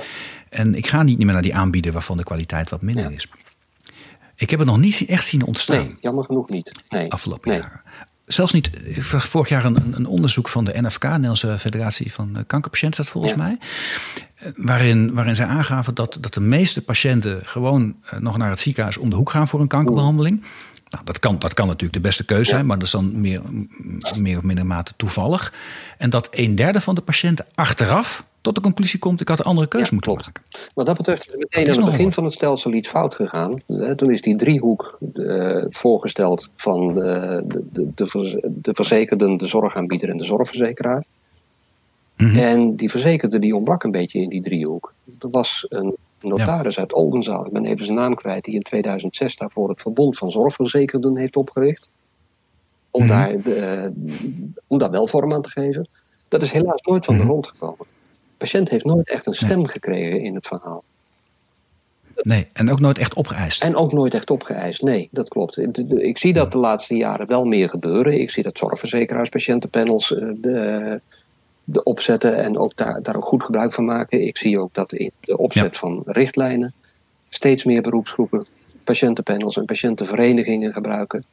En 0.49 0.75
ik 0.75 0.87
ga 0.87 1.03
niet 1.03 1.19
meer 1.19 1.33
naar 1.33 1.43
die 1.43 1.55
aanbieden 1.55 1.93
waarvan 1.93 2.17
de 2.17 2.23
kwaliteit 2.23 2.71
wat 2.71 2.83
minder 2.83 3.13
is. 3.13 3.29
Ik 4.37 4.51
heb 4.51 4.59
het 4.59 4.69
nog 4.69 4.79
niet 4.79 5.05
echt 5.07 5.27
zien 5.27 5.45
ontstaan. 5.45 5.87
Nee, 5.87 5.97
jammer 6.01 6.25
genoeg 6.25 6.49
niet. 6.49 6.73
Nee. 6.89 7.13
Afgelopen 7.13 7.53
jaren. 7.53 7.81
Zelfs 8.29 8.53
niet, 8.53 8.71
vorig 9.01 9.49
jaar 9.49 9.64
een, 9.64 9.95
een 9.95 10.07
onderzoek 10.07 10.49
van 10.49 10.64
de 10.64 10.81
NFK, 10.81 11.03
Nederlandse 11.03 11.59
Federatie 11.59 12.12
van 12.12 12.45
Kankerpatiënten, 12.47 13.03
dat 13.03 13.12
volgens 13.12 13.35
mij. 13.35 13.59
Waarin, 14.57 15.14
waarin 15.14 15.37
zij 15.37 15.47
aangaven 15.47 15.95
dat, 15.95 16.19
dat 16.21 16.35
de 16.35 16.41
meeste 16.41 16.83
patiënten 16.83 17.41
gewoon 17.45 17.97
eh, 18.05 18.19
nog 18.19 18.37
naar 18.37 18.51
het 18.51 18.61
ziekenhuis 18.61 18.97
om 18.97 19.11
de 19.11 19.17
hoek 19.17 19.31
gaan 19.31 19.49
voor 19.49 19.61
een 19.61 19.67
kankerbehandeling. 19.67 20.43
Nou, 20.88 21.05
dat, 21.05 21.19
kan, 21.19 21.38
dat 21.38 21.55
kan 21.55 21.67
natuurlijk 21.67 21.95
de 21.95 22.01
beste 22.01 22.25
keuze 22.25 22.51
zijn, 22.51 22.67
maar 22.67 22.79
dat 22.79 22.87
is 22.87 22.93
dan 22.93 23.21
meer, 23.21 23.41
meer 24.17 24.37
of 24.37 24.43
minder 24.43 24.67
mate 24.67 24.93
toevallig. 24.97 25.53
En 25.99 26.11
dat 26.11 26.29
een 26.31 26.55
derde 26.55 26.81
van 26.81 26.95
de 26.95 27.01
patiënten 27.01 27.47
achteraf 27.55 28.24
tot 28.41 28.55
de 28.55 28.61
conclusie 28.61 28.99
komt: 28.99 29.20
ik 29.20 29.28
had 29.28 29.39
een 29.39 29.45
andere 29.45 29.66
keuze 29.68 29.93
moeten 29.93 30.12
maken. 30.12 30.32
Wat 30.74 30.86
dat 30.86 30.97
betreft 30.97 31.26
is 31.26 31.34
meteen 31.36 31.68
aan 31.68 31.82
het 31.82 31.91
begin 31.91 32.12
van 32.12 32.24
het 32.24 32.32
stelsel 32.32 32.72
iets 32.72 32.89
fout 32.89 33.14
gegaan. 33.14 33.61
Toen 33.97 34.11
is 34.11 34.20
die 34.20 34.36
driehoek 34.36 34.99
uh, 35.14 35.64
voorgesteld 35.68 36.49
van 36.57 36.95
de, 36.95 37.45
de, 37.72 37.89
de, 37.95 38.07
de 38.43 38.74
verzekerden, 38.74 39.36
de 39.36 39.47
zorgaanbieder 39.47 40.09
en 40.09 40.16
de 40.16 40.24
zorgverzekeraar. 40.24 41.05
Mhm. 42.16 42.39
En 42.39 42.76
die 42.76 42.91
verzekerde 42.91 43.39
die 43.39 43.57
ontbrak 43.57 43.84
een 43.84 43.91
beetje 43.91 44.20
in 44.20 44.28
die 44.28 44.41
driehoek. 44.41 44.93
Er 45.20 45.30
was 45.30 45.66
een 45.68 45.97
notaris 46.20 46.78
uit 46.78 46.93
Oldenzaal, 46.93 47.47
ik 47.47 47.53
ben 47.53 47.64
even 47.64 47.84
zijn 47.84 47.99
naam 47.99 48.14
kwijt, 48.14 48.45
die 48.45 48.55
in 48.55 48.62
2006 48.62 49.36
daarvoor 49.36 49.68
het 49.68 49.80
Verbond 49.80 50.18
van 50.18 50.30
Zorgverzekerden 50.30 51.16
heeft 51.16 51.36
opgericht. 51.36 51.89
Om, 52.91 53.05
mhm. 53.05 53.12
daar 53.12 53.43
de, 53.43 53.93
om 54.66 54.78
daar 54.78 54.91
wel 54.91 55.07
vorm 55.07 55.32
aan 55.32 55.43
te 55.43 55.51
geven. 55.51 55.89
Dat 56.28 56.43
is 56.43 56.51
helaas 56.51 56.80
nooit 56.80 57.05
van 57.05 57.14
de 57.14 57.20
mhm. 57.20 57.28
grond 57.28 57.47
gekomen. 57.47 57.86
Patiënt 58.39 58.68
heeft 58.68 58.84
nooit 58.84 59.09
echt 59.09 59.26
een 59.26 59.34
stem 59.34 59.66
gekregen 59.66 60.20
in 60.20 60.34
het 60.34 60.47
verhaal. 60.47 60.84
Nee, 62.22 62.49
en 62.53 62.70
ook 62.70 62.80
nooit 62.80 62.99
echt 62.99 63.14
opgeëist. 63.14 63.62
En 63.62 63.76
ook 63.76 63.93
nooit 63.93 64.14
echt 64.14 64.30
opgeëist, 64.30 64.82
nee, 64.82 65.09
dat 65.12 65.28
klopt. 65.28 65.59
Ik 65.89 66.18
zie 66.18 66.32
dat 66.32 66.53
de 66.53 66.59
laatste 66.59 66.97
jaren 66.97 67.26
wel 67.26 67.45
meer 67.45 67.68
gebeuren. 67.68 68.20
Ik 68.20 68.30
zie 68.30 68.43
dat 68.43 68.59
zorgverzekeraars, 68.59 69.28
patiëntenpanels 69.28 70.14
eh, 70.14 70.32
de, 70.36 71.01
de 71.64 71.82
opzetten 71.82 72.36
en 72.36 72.59
ook 72.59 72.76
daar, 72.76 73.03
daar 73.03 73.16
ook 73.16 73.24
goed 73.24 73.43
gebruik 73.43 73.72
van 73.72 73.84
maken. 73.84 74.26
Ik 74.26 74.36
zie 74.36 74.59
ook 74.59 74.74
dat 74.74 74.93
in 74.93 75.11
de 75.20 75.39
opzet 75.39 75.76
van 75.76 76.03
richtlijnen 76.07 76.74
steeds 77.28 77.64
meer 77.64 77.82
beroepsgroepen 77.82 78.47
patiëntenpanels 78.84 79.57
en 79.57 79.64
patiëntenverenigingen 79.64 80.72
gebruiken. 80.72 81.24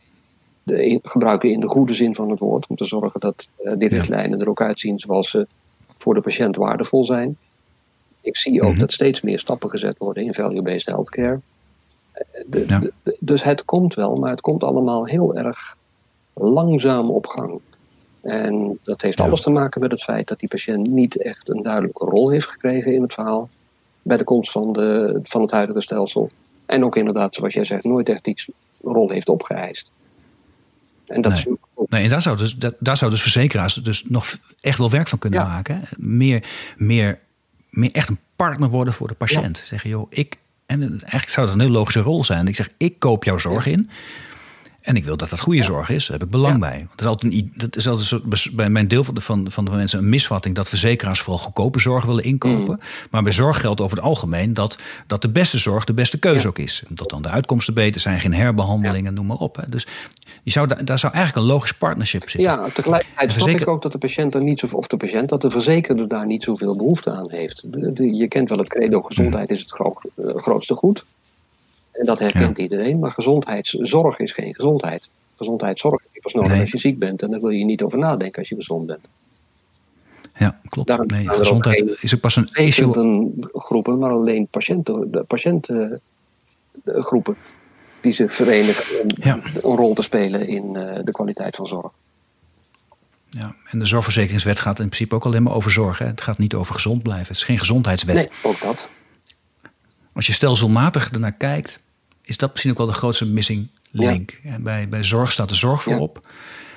De, 0.63 0.99
gebruiken 1.03 1.51
in 1.51 1.59
de 1.59 1.67
goede 1.67 1.93
zin 1.93 2.15
van 2.15 2.29
het 2.29 2.39
woord. 2.39 2.67
Om 2.67 2.75
te 2.75 2.85
zorgen 2.85 3.19
dat 3.19 3.49
uh, 3.63 3.73
die 3.77 3.89
richtlijnen 3.89 4.39
er 4.39 4.49
ook 4.49 4.61
uitzien 4.61 4.99
zoals 4.99 5.29
ze 5.29 5.47
voor 6.05 6.13
de 6.13 6.21
patiënt 6.21 6.55
waardevol 6.55 7.05
zijn. 7.05 7.37
Ik 8.21 8.37
zie 8.37 8.61
ook 8.61 8.71
mhm. 8.71 8.79
dat 8.79 8.91
steeds 8.91 9.21
meer 9.21 9.39
stappen 9.39 9.69
gezet 9.69 9.97
worden 9.97 10.23
in 10.23 10.33
value-based 10.33 10.85
healthcare. 10.85 11.39
Eh, 12.11 12.81
dus 13.19 13.43
het 13.43 13.65
komt 13.65 13.93
wel, 13.93 14.15
maar 14.15 14.29
het 14.29 14.41
komt 14.41 14.63
allemaal 14.63 15.05
heel 15.05 15.35
erg 15.35 15.77
langzaam 16.33 17.09
op 17.09 17.27
gang. 17.27 17.59
En 18.21 18.79
dat 18.83 19.01
heeft 19.01 19.19
alles 19.19 19.41
te 19.41 19.49
maken 19.49 19.81
met 19.81 19.91
het 19.91 20.03
feit 20.03 20.27
dat 20.27 20.39
die 20.39 20.49
patiënt 20.49 20.87
niet 20.87 21.21
echt 21.21 21.49
een 21.49 21.61
duidelijke 21.61 22.05
rol 22.05 22.29
heeft 22.29 22.47
gekregen 22.47 22.93
in 22.93 23.01
het 23.01 23.13
verhaal. 23.13 23.49
Bij 24.01 24.17
de 24.17 24.23
komst 24.23 24.51
van, 24.51 24.73
de, 24.73 25.19
van 25.23 25.41
het 25.41 25.51
huidige 25.51 25.81
stelsel. 25.81 26.29
En 26.65 26.85
ook 26.85 26.95
inderdaad, 26.95 27.35
zoals 27.35 27.53
jij 27.53 27.65
zegt, 27.65 27.83
nooit 27.83 28.09
echt 28.09 28.27
iets 28.27 28.49
rol 28.81 29.09
heeft 29.09 29.29
opgeëist. 29.29 29.91
En 31.05 31.21
dat 31.21 31.31
nee. 31.31 31.41
Is 31.41 31.47
nee, 31.75 32.03
en 32.03 32.09
daar 32.09 32.21
zou, 32.21 32.37
dus, 32.37 32.55
daar 32.79 32.97
zou 32.97 33.11
dus 33.11 33.21
verzekeraars 33.21 33.73
dus 33.73 34.03
nog 34.03 34.37
echt 34.61 34.77
wel 34.77 34.89
werk 34.89 35.07
van 35.07 35.19
kunnen 35.19 35.47
maken. 35.47 35.81
Meer, 35.97 36.43
meer, 36.77 37.19
meer 37.69 37.91
echt 37.91 38.09
een 38.09 38.19
partner 38.35 38.69
worden 38.69 38.93
voor 38.93 39.07
de 39.07 39.13
patiënt. 39.13 39.63
Zeggen, 39.65 39.89
joh, 39.89 40.07
ik. 40.09 40.37
En 40.65 40.81
eigenlijk 40.81 41.29
zou 41.29 41.45
dat 41.45 41.55
een 41.55 41.61
heel 41.61 41.69
logische 41.71 41.99
rol 41.99 42.23
zijn. 42.23 42.47
Ik 42.47 42.55
zeg, 42.55 42.69
ik 42.77 42.99
koop 42.99 43.23
jouw 43.23 43.37
zorg 43.37 43.65
in. 43.65 43.89
En 44.85 44.95
ik 44.95 45.03
wil 45.03 45.17
dat 45.17 45.29
dat 45.29 45.39
goede 45.39 45.63
zorg 45.63 45.89
is. 45.89 46.07
Daar 46.07 46.17
heb 46.17 46.25
ik 46.25 46.31
belang 46.31 46.59
bij. 46.59 46.87
Dat 46.89 46.99
is 46.99 47.05
altijd, 47.05 47.33
een, 47.33 47.51
dat 47.55 47.75
is 47.75 47.87
altijd 47.87 48.55
bij 48.55 48.69
mijn 48.69 48.87
deel 48.87 49.03
van 49.03 49.13
de, 49.13 49.21
van, 49.21 49.51
van 49.51 49.65
de 49.65 49.71
mensen 49.71 49.99
een 49.99 50.09
misvatting 50.09 50.55
dat 50.55 50.69
verzekeraars 50.69 51.21
vooral 51.21 51.43
goedkope 51.43 51.79
zorg 51.79 52.05
willen 52.05 52.23
inkopen. 52.23 52.73
Mm. 52.73 53.07
Maar 53.11 53.23
bij 53.23 53.31
zorg 53.31 53.61
geldt 53.61 53.81
over 53.81 53.97
het 53.97 54.05
algemeen 54.05 54.53
dat, 54.53 54.77
dat 55.07 55.21
de 55.21 55.29
beste 55.29 55.57
zorg 55.57 55.83
de 55.83 55.93
beste 55.93 56.19
keuze 56.19 56.47
ook 56.47 56.57
is. 56.57 56.83
Dat 56.89 57.09
dan 57.09 57.21
de 57.21 57.29
uitkomsten 57.29 57.73
beter 57.73 58.01
zijn, 58.01 58.19
geen 58.19 58.33
herbehandelingen, 58.33 59.13
noem 59.13 59.25
maar 59.25 59.37
op. 59.37 59.55
Hè. 59.55 59.69
Dus 59.69 59.87
je 60.43 60.51
zou, 60.51 60.83
daar, 60.83 60.99
zou 60.99 61.13
eigenlijk 61.13 61.45
een 61.45 61.53
logisch 61.53 61.73
partnership 61.73 62.29
zitten. 62.29 62.51
Ja, 62.51 62.69
tegelijkertijd 62.73 63.33
verzeker... 63.33 63.61
ik 63.61 63.67
ook 63.67 63.81
dat 63.81 63.91
de 63.91 63.97
patiënt 63.97 64.33
er 64.33 64.43
niet 64.43 64.59
zo, 64.59 64.67
of 64.71 64.87
de 64.87 64.97
patiënt, 64.97 65.29
dat 65.29 65.41
de 65.41 65.49
verzekerde 65.49 66.07
daar 66.07 66.25
niet 66.25 66.43
zoveel 66.43 66.75
behoefte 66.75 67.11
aan 67.11 67.31
heeft. 67.31 67.63
je 67.95 68.27
kent 68.27 68.49
wel 68.49 68.57
het 68.57 68.69
credo: 68.69 69.01
gezondheid 69.01 69.49
is 69.49 69.59
het 69.59 69.79
eh, 69.79 70.35
grootste 70.35 70.75
goed. 70.75 71.03
En 71.97 72.05
dat 72.05 72.19
herkent 72.19 72.57
iedereen. 72.57 72.99
Maar 72.99 73.11
gezondheidszorg 73.11 74.19
is 74.19 74.31
geen 74.31 74.55
gezondheid. 74.55 75.09
Gezondheidszorg 75.37 76.01
is 76.11 76.21
pas 76.21 76.33
nodig 76.33 76.59
als 76.59 76.71
je 76.71 76.77
ziek 76.77 76.99
bent. 76.99 77.21
En 77.21 77.29
daar 77.29 77.39
wil 77.39 77.49
je 77.49 77.65
niet 77.65 77.81
over 77.81 77.97
nadenken 77.97 78.39
als 78.39 78.49
je 78.49 78.55
gezond 78.55 78.85
bent. 78.85 79.07
Ja, 80.37 80.59
klopt. 80.69 80.87
Daarom 80.87 81.07
nee, 81.07 81.29
gezondheid 81.29 81.97
is 81.99 82.15
ook 82.15 82.21
pas 82.21 82.35
een 82.35 82.49
issue. 82.53 83.31
groepen, 83.51 83.99
maar 83.99 84.11
alleen 84.11 84.47
patiënten, 84.47 85.11
de 85.11 85.23
patiëntengroepen 85.23 87.37
die 88.01 88.13
zich 88.13 88.33
verenigen 88.33 89.01
om 89.01 89.09
een 89.71 89.77
rol 89.77 89.93
te 89.93 90.01
spelen 90.01 90.47
in 90.47 90.75
eh, 90.75 91.03
de 91.03 91.11
kwaliteit 91.11 91.55
van 91.55 91.67
zorg. 91.67 91.91
Ja, 93.29 93.55
en 93.69 93.79
de 93.79 93.85
zorgverzekeringswet 93.85 94.59
gaat 94.59 94.79
in 94.79 94.85
principe 94.85 95.15
ook 95.15 95.25
alleen 95.25 95.43
maar 95.43 95.53
over 95.53 95.71
zorg. 95.71 95.97
Hè? 95.97 96.05
Het 96.05 96.21
gaat 96.21 96.37
niet 96.37 96.53
over 96.53 96.73
gezond 96.73 97.03
blijven. 97.03 97.27
Het 97.27 97.37
is 97.37 97.43
geen 97.43 97.57
gezondheidswet. 97.57 98.15
Nee, 98.15 98.29
ook 98.43 98.61
dat. 98.61 98.89
Als 100.13 100.27
je 100.27 100.33
stelselmatig 100.33 101.11
ernaar 101.11 101.31
kijkt, 101.31 101.83
is 102.25 102.37
dat 102.37 102.49
misschien 102.49 102.71
ook 102.71 102.77
wel 102.77 102.87
de 102.87 102.93
grootste 102.93 103.25
missing 103.25 103.67
link. 103.91 104.39
Bij, 104.59 104.89
bij 104.89 105.03
zorg 105.03 105.31
staat 105.31 105.49
de 105.49 105.55
zorg 105.55 105.83
voorop. 105.83 106.27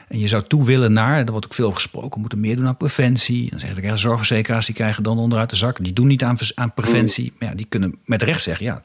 En 0.09 0.19
je 0.19 0.29
zou 0.29 0.43
toe 0.43 0.65
willen 0.65 0.93
naar, 0.93 1.19
er 1.19 1.31
wordt 1.31 1.47
ook 1.47 1.55
veel 1.55 1.67
over 1.67 1.81
gesproken, 1.81 2.11
we 2.11 2.21
moeten 2.21 2.41
meer 2.41 2.57
doen 2.57 2.67
aan 2.67 2.77
preventie. 2.77 3.51
Dan 3.51 3.59
zeggen 3.59 3.83
de 3.83 3.97
zorgverzekeraars, 3.97 4.67
die 4.67 4.75
krijgen 4.75 5.03
dan 5.03 5.19
onderuit 5.19 5.51
de 5.51 5.57
zak. 5.57 5.85
Die 5.85 5.93
doen 5.93 6.07
niet 6.07 6.23
aan, 6.23 6.39
aan 6.55 6.75
preventie. 6.75 7.25
Mm. 7.25 7.37
Maar 7.39 7.49
ja, 7.49 7.55
die 7.55 7.67
kunnen 7.69 7.99
met 8.05 8.23
recht 8.23 8.43
zeggen, 8.43 8.67
ja, 8.67 8.83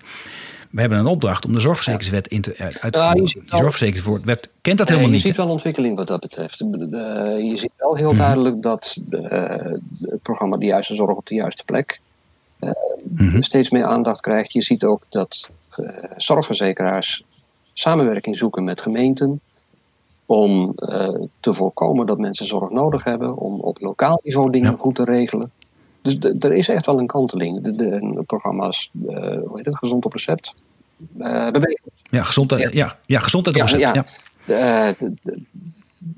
we 0.69 0.79
hebben 0.79 0.99
een 0.99 1.05
opdracht 1.05 1.45
om 1.45 1.53
de 1.53 1.59
zorgverzekeringswet 1.59 2.27
in 2.27 2.41
te, 2.41 2.55
uit 2.57 2.93
te 2.93 2.99
voeren. 2.99 3.23
de 3.23 3.41
zorgverzekeringswet 3.45 4.49
kent 4.61 4.77
dat 4.77 4.89
helemaal 4.89 5.09
niet. 5.09 5.21
Je 5.21 5.27
ziet 5.27 5.37
wel 5.37 5.49
ontwikkeling 5.49 5.97
wat 5.97 6.07
dat 6.07 6.19
betreft. 6.19 6.57
je 6.57 7.53
ziet 7.55 7.71
wel 7.77 7.95
heel 7.95 8.11
mhm. 8.11 8.17
duidelijk 8.17 8.61
dat 8.61 8.97
het 10.01 10.21
programma 10.21 10.57
De 10.57 10.65
Juiste 10.65 10.95
Zorg 10.95 11.17
op 11.17 11.25
de 11.27 11.35
Juiste 11.35 11.63
Plek 11.63 11.99
mm 13.09 13.41
steeds 13.43 13.69
meer 13.69 13.83
aandacht 13.83 14.21
krijgt. 14.21 14.53
Je 14.53 14.61
ziet 14.61 14.83
ook 14.83 15.03
dat 15.09 15.49
zorgverzekeraars 16.17 17.23
samenwerking 17.73 18.37
zoeken 18.37 18.63
met 18.63 18.81
gemeenten 18.81 19.39
om 20.25 20.73
uh, 20.75 21.09
te 21.39 21.53
voorkomen 21.53 22.05
dat 22.05 22.17
mensen 22.17 22.45
zorg 22.45 22.69
nodig 22.69 23.03
hebben, 23.03 23.37
om 23.37 23.59
op 23.59 23.81
lokaal 23.81 24.19
niveau 24.23 24.51
dingen 24.51 24.77
goed 24.77 24.95
te 24.95 25.03
regelen. 25.03 25.51
Dus 26.01 26.17
er 26.39 26.53
is 26.53 26.67
echt 26.67 26.85
wel 26.85 26.99
een 26.99 27.07
kanteling. 27.07 27.61
De, 27.61 27.75
de, 27.75 28.23
programma's, 28.25 28.89
uh, 28.93 29.17
hoe 29.17 29.51
heet 29.53 29.65
het, 29.65 29.77
gezond 29.77 30.05
op 30.05 30.13
recept. 30.13 30.53
ja, 32.09 32.23
gezondheid, 32.23 32.61
ja. 32.61 32.69
Ja, 32.71 32.97
ja, 33.05 33.19
gezondheid 33.19 33.55
op 33.55 33.61
recept. 33.61 33.81
Ja, 33.81 34.05
ja. 34.45 34.93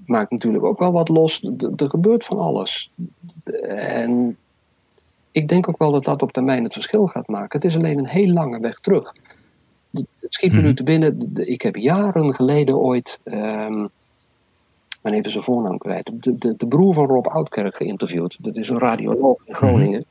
maakt 0.05 0.31
natuurlijk 0.31 0.65
ook 0.65 0.79
wel 0.79 0.91
wat 0.91 1.09
los. 1.09 1.41
Er 1.75 1.89
gebeurt 1.89 2.23
van 2.23 2.37
alles. 2.37 2.89
En 3.61 4.37
ik 5.31 5.47
denk 5.47 5.69
ook 5.69 5.77
wel 5.77 5.91
dat 5.91 6.03
dat 6.03 6.21
op 6.21 6.31
termijn 6.31 6.63
het 6.63 6.73
verschil 6.73 7.07
gaat 7.07 7.27
maken. 7.27 7.61
Het 7.61 7.69
is 7.69 7.75
alleen 7.75 7.99
een 7.99 8.07
heel 8.07 8.29
lange 8.29 8.59
weg 8.59 8.79
terug. 8.79 9.13
Het 10.19 10.33
schiet 10.33 10.53
me 10.53 10.61
nu 10.61 10.73
te 10.73 10.83
binnen. 10.83 11.29
Ik 11.33 11.61
heb 11.61 11.75
jaren 11.75 12.33
geleden 12.33 12.77
ooit. 12.77 13.19
Um, 13.23 13.89
ben 15.01 15.13
even 15.13 15.31
zijn 15.31 15.43
voornaam 15.43 15.77
kwijt. 15.77 16.11
De, 16.13 16.37
de, 16.37 16.53
de, 16.57 16.67
broer 16.67 16.93
van 16.93 17.05
Rob 17.05 17.27
Oudkerk 17.27 17.75
geïnterviewd. 17.75 18.37
Dat 18.39 18.57
is 18.57 18.69
een 18.69 18.79
radioloog 18.79 19.37
in 19.45 19.55
Groningen. 19.55 20.05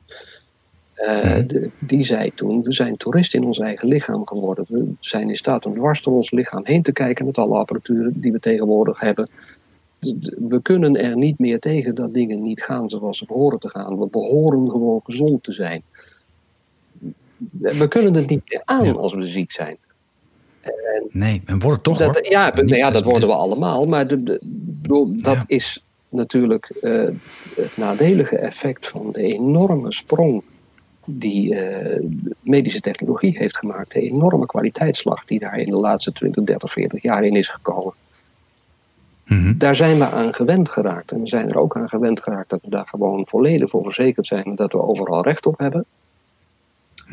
Uh, 0.97 1.39
die 1.79 2.03
zei 2.03 2.33
toen: 2.33 2.61
We 2.61 2.71
zijn 2.71 2.97
toeristen 2.97 3.41
in 3.41 3.47
ons 3.47 3.59
eigen 3.59 3.87
lichaam 3.87 4.27
geworden. 4.27 4.65
We 4.67 4.93
zijn 4.99 5.29
in 5.29 5.37
staat 5.37 5.65
om 5.65 5.75
dwars 5.75 6.01
door 6.01 6.13
ons 6.13 6.31
lichaam 6.31 6.61
heen 6.65 6.81
te 6.81 6.91
kijken 6.91 7.25
met 7.25 7.37
alle 7.37 7.57
apparatuur 7.57 8.11
die 8.13 8.31
we 8.31 8.39
tegenwoordig 8.39 8.99
hebben 8.99 9.29
we 10.49 10.59
kunnen 10.61 10.95
er 10.95 11.17
niet 11.17 11.39
meer 11.39 11.59
tegen 11.59 11.95
dat 11.95 12.13
dingen 12.13 12.41
niet 12.41 12.63
gaan 12.63 12.89
zoals 12.89 13.17
ze 13.17 13.25
behoren 13.25 13.59
te 13.59 13.69
gaan. 13.69 13.99
We 13.99 14.07
behoren 14.07 14.69
gewoon 14.69 14.99
gezond 15.03 15.43
te 15.43 15.51
zijn. 15.51 15.83
We 17.51 17.87
kunnen 17.87 18.13
het 18.13 18.29
niet 18.29 18.41
meer 18.47 18.61
aan 18.65 18.97
als 18.97 19.13
we 19.13 19.27
ziek 19.27 19.51
zijn. 19.51 19.77
En 20.61 21.07
nee, 21.11 21.41
en 21.45 21.59
worden 21.59 21.81
toch 21.81 21.97
dat, 21.97 22.15
hoor. 22.15 22.31
Ja, 22.31 22.51
nou 22.55 22.75
ja, 22.75 22.91
dat 22.91 23.03
worden 23.03 23.27
we 23.27 23.35
allemaal. 23.35 23.85
Maar 23.85 24.07
de, 24.07 24.39
dat 25.21 25.43
is 25.47 25.83
natuurlijk 26.09 26.71
uh, 26.81 27.09
het 27.55 27.77
nadelige 27.77 28.37
effect 28.37 28.87
van 28.87 29.11
de 29.11 29.21
enorme 29.21 29.93
sprong 29.93 30.43
die 31.05 31.53
uh, 31.53 32.09
medische 32.41 32.79
technologie 32.79 33.37
heeft 33.37 33.57
gemaakt. 33.57 33.91
De 33.91 34.01
enorme 34.01 34.45
kwaliteitsslag 34.45 35.25
die 35.25 35.39
daar 35.39 35.57
in 35.57 35.69
de 35.69 35.75
laatste 35.75 36.11
20, 36.11 36.43
30, 36.43 36.71
40 36.71 37.03
jaar 37.03 37.23
in 37.23 37.35
is 37.35 37.47
gekomen. 37.47 37.95
Mhm. 39.25 39.57
Daar 39.57 39.75
zijn 39.75 39.97
we 39.97 40.09
aan 40.09 40.33
gewend 40.33 40.69
geraakt. 40.69 41.11
En 41.11 41.19
we 41.19 41.27
zijn 41.27 41.49
er 41.49 41.57
ook 41.57 41.77
aan 41.77 41.89
gewend 41.89 42.21
geraakt 42.21 42.49
dat 42.49 42.59
we 42.61 42.69
daar 42.69 42.87
gewoon 42.87 43.27
volledig 43.27 43.69
voor 43.69 43.83
verzekerd 43.83 44.27
zijn 44.27 44.43
en 44.43 44.55
dat 44.55 44.71
we 44.71 44.81
overal 44.81 45.23
recht 45.23 45.45
op 45.45 45.59
hebben. 45.59 45.85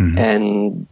Mhm. 0.09 0.17
En 0.17 0.87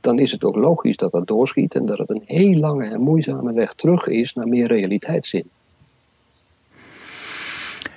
dan 0.00 0.18
is 0.18 0.30
het 0.30 0.44
ook 0.44 0.56
logisch 0.56 0.96
dat 0.96 1.12
dat 1.12 1.26
doorschiet 1.26 1.74
en 1.74 1.86
dat 1.86 1.98
het 1.98 2.10
een 2.10 2.22
heel 2.26 2.54
lange 2.54 2.84
en 2.84 3.00
moeizame 3.00 3.52
weg 3.52 3.72
terug 3.72 4.06
is 4.06 4.32
naar 4.32 4.48
meer 4.48 4.66
realiteitszin. 4.66 5.48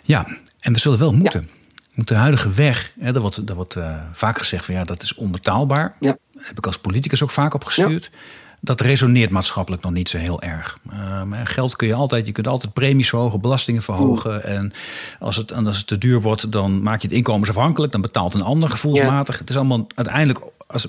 Ja, 0.01 0.27
en 0.59 0.73
we 0.73 0.79
zullen 0.79 0.99
wel 0.99 1.13
moeten. 1.13 1.41
Ja. 1.41 2.03
De 2.03 2.15
huidige 2.15 2.51
weg, 2.51 2.93
hè, 2.99 3.11
dat 3.11 3.21
wordt, 3.21 3.47
dat 3.47 3.55
wordt 3.55 3.75
uh, 3.75 4.03
vaak 4.11 4.37
gezegd 4.37 4.65
van 4.65 4.73
ja, 4.73 4.83
dat 4.83 5.03
is 5.03 5.15
onbetaalbaar. 5.15 5.95
Ja. 5.99 6.17
Daar 6.33 6.45
heb 6.47 6.57
ik 6.57 6.65
als 6.65 6.79
politicus 6.79 7.23
ook 7.23 7.29
vaak 7.29 7.53
op 7.53 7.63
gestuurd. 7.63 8.09
Ja 8.11 8.19
dat 8.59 8.81
resoneert 8.81 9.29
maatschappelijk 9.29 9.83
nog 9.83 9.91
niet 9.91 10.09
zo 10.09 10.17
heel 10.17 10.41
erg. 10.41 10.79
Um, 11.21 11.33
geld 11.33 11.75
kun 11.75 11.87
je 11.87 11.93
altijd, 11.93 12.25
je 12.25 12.31
kunt 12.31 12.47
altijd 12.47 12.73
premies 12.73 13.09
verhogen, 13.09 13.41
belastingen 13.41 13.81
verhogen. 13.81 14.43
En 14.43 14.73
als 15.19 15.35
het, 15.35 15.53
als 15.53 15.77
het 15.77 15.87
te 15.87 15.97
duur 15.97 16.21
wordt, 16.21 16.51
dan 16.51 16.81
maak 16.81 17.01
je 17.01 17.07
het 17.07 17.17
inkomensafhankelijk. 17.17 17.91
Dan 17.91 18.01
betaalt 18.01 18.33
een 18.33 18.41
ander 18.41 18.69
gevoelsmatig. 18.69 19.39
Het 19.39 19.49
is 19.49 19.55
allemaal 19.55 19.87
uiteindelijk, 19.95 20.39
als, 20.67 20.87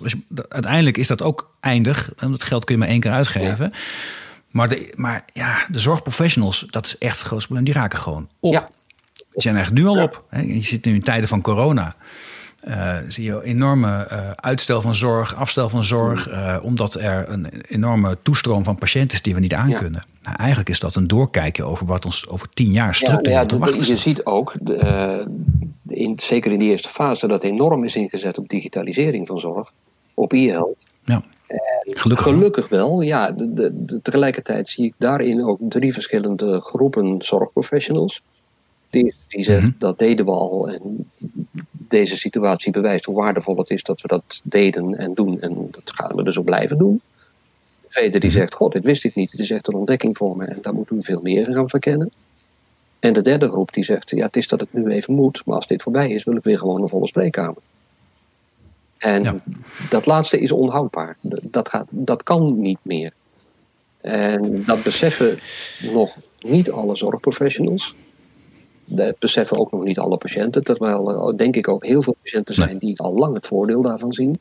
uiteindelijk 0.48 0.96
is 0.96 1.06
dat 1.06 1.22
ook 1.22 1.50
eindig. 1.60 2.12
En 2.16 2.30
dat 2.30 2.42
geld 2.42 2.64
kun 2.64 2.74
je 2.74 2.80
maar 2.80 2.90
één 2.90 3.00
keer 3.00 3.12
uitgeven. 3.12 3.72
Maar, 4.50 4.68
de, 4.68 4.92
maar 4.96 5.24
ja, 5.32 5.66
de 5.70 5.78
zorgprofessionals, 5.78 6.66
dat 6.70 6.86
is 6.86 6.98
echt 6.98 7.18
het 7.18 7.26
grootste 7.26 7.46
probleem. 7.46 7.72
Die 7.72 7.82
raken 7.82 7.98
gewoon 7.98 8.28
op. 8.40 8.52
Ja. 8.52 8.68
Die 9.12 9.42
zijn 9.42 9.56
eigenlijk 9.56 9.86
nu 9.86 9.90
al 9.90 10.02
op. 10.02 10.24
Je 10.30 10.62
zit 10.62 10.84
nu 10.84 10.94
in 10.94 11.02
tijden 11.02 11.28
van 11.28 11.40
corona. 11.40 11.94
Uh, 12.66 12.96
zie 13.08 13.24
je 13.24 13.44
enorme 13.44 14.08
uh, 14.12 14.30
uitstel 14.30 14.80
van 14.80 14.94
zorg, 14.94 15.34
afstel 15.34 15.68
van 15.68 15.84
zorg, 15.84 16.28
uh, 16.30 16.56
omdat 16.62 16.94
er 16.94 17.28
een 17.28 17.46
enorme 17.68 18.18
toestroom 18.22 18.64
van 18.64 18.76
patiënten 18.76 19.16
is 19.16 19.22
die 19.22 19.34
we 19.34 19.40
niet 19.40 19.54
aankunnen. 19.54 20.02
Ja. 20.06 20.12
Nou, 20.22 20.36
eigenlijk 20.36 20.68
is 20.68 20.80
dat 20.80 20.94
een 20.94 21.06
doorkijkje 21.06 21.64
over 21.64 21.86
wat 21.86 22.04
ons 22.04 22.28
over 22.28 22.48
tien 22.54 22.70
jaar 22.70 22.94
structureel 22.94 23.32
ja, 23.32 23.40
ja, 23.40 23.46
te 23.46 23.58
wachten 23.58 23.86
Je 23.86 23.96
ziet 23.96 24.24
ook, 24.24 24.54
in, 25.88 26.18
zeker 26.22 26.52
in 26.52 26.58
die 26.58 26.70
eerste 26.70 26.88
fase, 26.88 27.26
dat 27.26 27.42
enorm 27.42 27.84
is 27.84 27.96
ingezet 27.96 28.38
op 28.38 28.48
digitalisering 28.48 29.26
van 29.26 29.38
zorg. 29.38 29.72
op 30.14 30.32
e-health. 30.32 30.86
Ja. 31.04 31.22
Gelukkig, 31.90 32.26
gelukkig 32.26 32.68
wel. 32.68 33.00
Ja, 33.00 33.32
de, 33.32 33.72
de, 33.84 34.00
tegelijkertijd 34.02 34.68
zie 34.68 34.84
ik 34.84 34.94
daarin 34.96 35.44
ook 35.44 35.58
drie 35.68 35.92
verschillende 35.92 36.60
groepen 36.60 37.22
zorgprofessionals. 37.22 38.22
Die, 38.90 39.14
die 39.28 39.42
zegt 39.42 39.62
Mhm. 39.62 39.72
dat 39.78 39.98
deden 39.98 40.24
we 40.24 40.30
al 40.30 40.68
en 40.68 41.10
deze 41.88 42.16
situatie 42.16 42.72
bewijst 42.72 43.04
hoe 43.04 43.14
waardevol 43.16 43.56
het 43.56 43.70
is 43.70 43.82
dat 43.82 44.00
we 44.00 44.08
dat 44.08 44.40
deden 44.44 44.94
en 44.94 45.14
doen 45.14 45.40
en 45.40 45.68
dat 45.70 45.92
gaan 45.94 46.16
we 46.16 46.22
dus 46.22 46.38
ook 46.38 46.44
blijven 46.44 46.78
doen. 46.78 47.00
Tweede 47.88 48.18
die 48.18 48.30
Mhm. 48.30 48.38
zegt, 48.38 48.54
god, 48.54 48.72
dit 48.72 48.84
wist 48.84 49.04
ik 49.04 49.14
niet, 49.14 49.30
het 49.30 49.40
is 49.40 49.50
echt 49.50 49.68
een 49.68 49.74
ontdekking 49.74 50.16
voor 50.16 50.36
me 50.36 50.44
en 50.44 50.58
daar 50.62 50.74
moeten 50.74 50.96
we 50.96 51.02
veel 51.02 51.20
meer 51.22 51.44
gaan 51.52 51.68
verkennen. 51.68 52.10
En 52.98 53.12
de 53.12 53.22
derde 53.22 53.48
groep 53.48 53.72
die 53.72 53.84
zegt, 53.84 54.10
ja, 54.10 54.26
het 54.26 54.36
is 54.36 54.48
dat 54.48 54.60
het 54.60 54.72
nu 54.72 54.86
even 54.88 55.14
moet, 55.14 55.42
maar 55.44 55.56
als 55.56 55.66
dit 55.66 55.82
voorbij 55.82 56.10
is, 56.10 56.24
wil 56.24 56.36
ik 56.36 56.44
weer 56.44 56.58
gewoon 56.58 56.82
een 56.82 56.88
volle 56.88 57.06
spreekkamer. 57.06 57.62
En 58.98 59.22
Ja. 59.22 59.34
dat 59.90 60.06
laatste 60.06 60.38
is 60.38 60.52
onhoudbaar. 60.52 61.16
Dat, 61.42 61.68
gaat, 61.68 61.86
dat 61.90 62.22
kan 62.22 62.60
niet 62.60 62.78
meer. 62.82 63.12
En 64.00 64.62
dat 64.66 64.82
beseffen 64.82 65.38
nog 65.92 66.16
niet 66.40 66.70
alle 66.70 66.96
zorgprofessionals. 66.96 67.94
Dat 68.90 69.18
beseffen 69.18 69.58
ook 69.58 69.72
nog 69.72 69.84
niet 69.84 69.98
alle 69.98 70.16
patiënten. 70.16 70.64
Terwijl 70.64 71.28
er 71.28 71.36
denk 71.38 71.56
ik 71.56 71.68
ook 71.68 71.86
heel 71.86 72.02
veel 72.02 72.16
patiënten 72.22 72.54
zijn 72.54 72.78
die 72.78 73.00
al 73.00 73.14
lang 73.14 73.34
het 73.34 73.46
voordeel 73.46 73.82
daarvan 73.82 74.12
zien. 74.12 74.38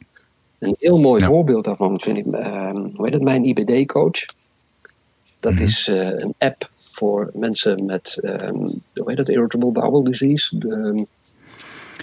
Een 0.60 0.76
heel 0.80 1.00
mooi 1.00 1.22
Ja. 1.22 1.28
voorbeeld 1.28 1.64
daarvan 1.66 2.00
vind 2.00 2.18
ik, 2.18 2.26
eh, 2.26 2.70
hoe 2.72 3.06
heet 3.06 3.14
het, 3.14 3.24
mijn 3.24 3.44
IBD-coach. 3.46 4.26
Dat 5.40 5.54
Mhm. 5.54 5.64
is 5.64 5.88
eh, 5.88 6.20
een 6.20 6.34
app 6.38 6.70
voor 6.92 7.30
mensen 7.34 7.86
met, 7.86 8.18
eh, 8.22 8.50
hoe 8.50 8.74
heet 9.06 9.18
dat, 9.18 9.30
irritable 9.30 9.72
bowel 9.72 10.04
disease. 10.04 10.58
De, 10.58 11.06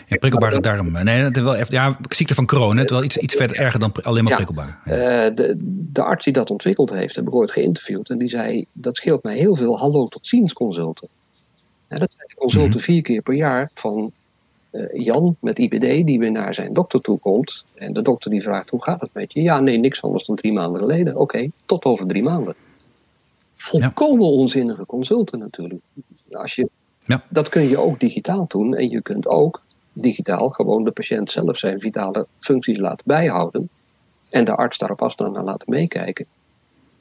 Ja, 0.06 0.16
prikkelbare 0.16 0.60
darm. 0.60 0.92
Nee, 1.04 1.22
dat 1.22 1.36
is 1.36 1.42
wel 1.42 1.54
even, 1.54 1.74
ja, 1.74 1.98
ziekte 2.08 2.34
van 2.34 2.46
Crohn. 2.46 2.76
Het 2.76 2.84
is 2.90 2.96
wel 2.96 3.04
iets, 3.04 3.16
iets 3.16 3.34
verder 3.34 3.56
erger 3.56 3.80
dan 3.80 3.92
alleen 4.02 4.22
maar 4.24 4.32
Ja. 4.32 4.44
prikkelbaar. 4.44 4.80
Ja. 4.84 4.92
Eh, 5.26 5.34
de, 5.34 5.54
de 5.92 6.02
arts 6.02 6.24
die 6.24 6.32
dat 6.32 6.50
ontwikkeld 6.50 6.90
heeft, 6.90 7.16
heb 7.16 7.26
ik 7.26 7.34
ooit 7.34 7.50
geïnterviewd. 7.50 8.10
En 8.10 8.18
die 8.18 8.28
zei, 8.28 8.64
dat 8.72 8.96
scheelt 8.96 9.22
mij 9.22 9.36
heel 9.36 9.54
veel 9.56 9.78
hallo 9.78 10.06
tot 10.08 10.26
ziens 10.26 10.52
consulten. 10.52 11.08
En 11.94 12.00
dat 12.00 12.12
zijn 12.16 12.28
de 12.28 12.34
consulten 12.34 12.70
Mhm. 12.70 12.78
vier 12.84 13.02
keer 13.02 13.22
per 13.22 13.34
jaar 13.34 13.70
van 13.74 14.12
eh, 14.70 15.04
Jan 15.04 15.36
met 15.40 15.58
IBD, 15.58 16.06
die 16.06 16.18
weer 16.18 16.30
naar 16.32 16.54
zijn 16.54 16.72
dokter 16.72 17.00
toe 17.00 17.18
komt. 17.18 17.64
En 17.74 17.92
de 17.92 18.02
dokter 18.02 18.30
die 18.30 18.42
vraagt, 18.42 18.70
hoe 18.70 18.82
gaat 18.82 19.00
het 19.00 19.10
met 19.12 19.32
je? 19.32 19.42
Ja, 19.42 19.60
nee, 19.60 19.78
niks 19.78 20.02
anders 20.02 20.26
dan 20.26 20.36
drie 20.36 20.52
maanden 20.52 20.80
geleden. 20.80 21.16
Oké, 21.16 21.48
tot 21.66 21.84
over 21.84 22.06
drie 22.06 22.22
maanden. 22.22 22.54
Volkomen 23.56 24.26
onzinnige 24.26 24.86
consulten 24.86 25.38
natuurlijk. 25.38 25.80
Als 26.30 26.54
je, 26.54 26.68
Ja. 27.06 27.24
Dat 27.28 27.48
kun 27.48 27.68
je 27.68 27.78
ook 27.78 28.00
digitaal 28.00 28.44
doen. 28.48 28.74
En 28.74 28.88
je 28.90 29.02
kunt 29.02 29.26
ook 29.26 29.62
digitaal 29.92 30.50
gewoon 30.50 30.84
de 30.84 30.90
patiënt 30.90 31.30
zelf 31.30 31.58
zijn 31.58 31.80
vitale 31.80 32.26
functies 32.40 32.78
laten 32.78 33.04
bijhouden. 33.06 33.68
En 34.30 34.44
de 34.44 34.54
arts 34.54 34.78
daarop 34.78 35.02
afstand 35.02 35.32
naar 35.34 35.44
laten 35.44 35.70
meekijken. 35.70 36.26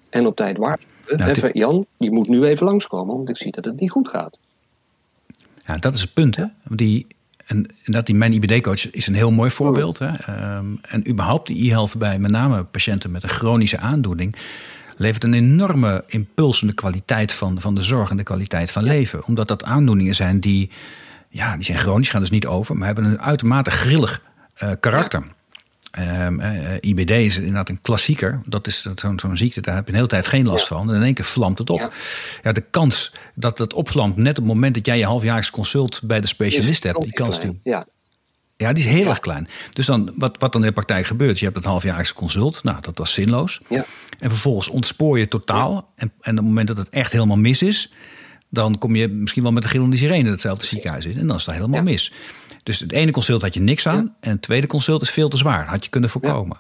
En 0.10 0.26
op 0.28 0.36
tijd 0.36 0.58
waarschuwen. 0.58 1.36
Nou, 1.42 1.50
Jan, 1.52 1.86
je 1.98 2.12
moet 2.12 2.28
nu 2.28 2.44
even 2.44 2.66
langskomen, 2.66 3.16
want 3.16 3.30
ik 3.30 3.38
zie 3.38 3.52
dat 3.52 3.66
het 3.66 3.80
niet 3.80 3.92
goed 3.92 4.08
gaat. 4.08 4.40
Ja, 5.66 5.78
dat 5.78 5.94
is 5.94 6.02
het 6.02 6.14
punt. 6.14 6.36
Hè? 6.36 6.46
Die, 6.64 7.08
en, 7.46 7.66
dat 7.86 8.06
die 8.06 8.16
mijn 8.16 8.34
IBD-coach 8.34 8.92
is 8.92 9.08
een 9.08 9.16
heel 9.16 9.32
mooi 9.32 9.52
voorbeeld. 9.52 10.00
Hè? 10.00 10.08
Ehm, 10.08 10.66
en 10.82 11.10
überhaupt 11.10 11.48
die 11.48 11.70
e-health 11.70 11.98
bij 11.98 12.20
met 12.20 12.32
name 12.32 12.64
patiënten 12.64 13.12
met 13.12 13.24
een 13.24 13.30
chronische 13.30 13.78
aandoening... 13.78 14.36
levert 14.98 15.24
een 15.24 15.34
enorme 15.34 16.04
impuls 16.08 16.62
in 16.62 16.68
de 16.68 16.74
kwaliteit 16.74 17.32
van, 17.32 17.62
van 17.62 17.76
de 17.76 17.82
zorg 17.82 18.10
en 18.10 18.18
de 18.18 18.24
kwaliteit 18.24 18.72
van 18.72 18.84
leven. 18.84 19.26
Omdat 19.26 19.48
dat 19.48 19.64
aandoeningen 19.64 20.16
zijn 20.16 20.40
die, 20.40 20.70
ja, 21.30 21.56
die 21.56 21.66
zijn 21.66 21.80
chronisch, 21.80 22.10
gaan 22.10 22.22
dus 22.22 22.30
niet 22.30 22.48
over... 22.48 22.78
maar 22.78 22.86
hebben 22.88 23.06
een 23.06 23.22
uitermate 23.22 23.72
grillig 23.72 24.22
eh, 24.54 24.70
karakter. 24.80 25.24
Ehm, 25.94 26.40
eh, 26.40 26.90
IBD 26.90 27.10
is 27.10 27.38
inderdaad 27.38 27.70
een 27.70 27.82
klassieker. 27.82 28.42
Dat 28.46 28.68
is 28.68 28.88
zo'n 28.96 29.38
ziekte, 29.38 29.62
daar 29.62 29.76
heb 29.76 29.84
je 29.84 29.90
een 29.90 29.96
hele 29.96 30.08
tijd 30.08 30.28
geen 30.28 30.46
last 30.46 30.68
van. 30.68 30.90
En 30.90 30.96
in 30.96 31.04
één 31.04 31.14
keer 31.14 31.26
vlamt 31.26 31.58
het 31.58 31.70
op. 31.70 31.80
Ja. 31.80 31.90
Ja. 32.44 32.52
de 32.52 32.64
kans 32.70 33.12
dat 33.36 33.58
het 33.58 33.74
opvlamt 33.74 34.16
net 34.16 34.40
op 34.40 34.44
het 34.44 34.54
moment 34.54 34.76
dat 34.76 34.86
jij 34.86 34.98
je 34.98 35.06
halfjaarlijks 35.06 35.52
consult 35.52 36.02
bij 36.04 36.22
de 36.22 36.28
specialist 36.28 36.84
hebt, 36.84 37.02
die 37.02 37.14
kans 37.14 37.40
die, 37.40 37.60
Ja, 37.64 37.86
ja, 38.58 38.74
die 38.74 38.84
is 38.84 38.90
heel 38.90 39.10
erg 39.10 39.20
klein. 39.20 39.48
Dus 39.70 39.86
dan, 39.86 40.14
wat, 40.16 40.36
wat 40.40 40.52
dan 40.54 40.62
in 40.62 40.68
de 40.68 40.74
praktijk 40.74 41.06
gebeurt, 41.06 41.40
je 41.40 41.46
hebt 41.46 41.58
het 41.58 41.66
halfjaarlijks 41.66 42.14
consult. 42.14 42.64
Nou, 42.64 42.82
dat 42.82 42.98
was 42.98 43.14
zinloos. 43.14 43.60
ja. 43.70 43.86
En 44.20 44.30
vervolgens 44.30 44.68
ontspoor 44.68 45.20
je 45.20 45.28
totaal. 45.28 45.92
En, 45.96 46.12
en 46.22 46.32
op 46.32 46.38
het 46.38 46.46
moment 46.46 46.68
dat 46.68 46.78
het 46.78 46.90
echt 46.90 47.12
helemaal 47.12 47.38
mis 47.38 47.62
is, 47.62 47.92
dan 48.54 48.78
kom 48.78 48.96
je 48.96 49.08
misschien 49.08 49.44
wel 49.44 49.52
met 49.52 49.64
een 49.64 49.70
gillende 49.70 49.98
sirene 49.98 50.30
hetzelfde 50.30 50.66
ziekenhuis 50.66 51.06
in. 51.06 51.18
En 51.18 51.28
dan 51.28 51.36
is 51.36 51.46
het 51.46 51.56
helemaal 51.56 51.78
Ja. 51.78 51.84
mis. 51.84 52.12
Dus 52.64 52.80
het 52.80 52.92
ene 52.92 53.12
consult 53.12 53.42
had 53.42 53.54
je 53.54 53.60
niks 53.60 53.88
aan. 53.88 54.16
En 54.20 54.32
het 54.32 54.42
tweede 54.42 54.68
consult 54.68 55.02
is 55.02 55.10
veel 55.10 55.30
te 55.30 55.38
zwaar. 55.38 55.66
Had 55.68 55.84
je 55.84 55.90
kunnen 55.90 56.10
voorkomen. 56.10 56.58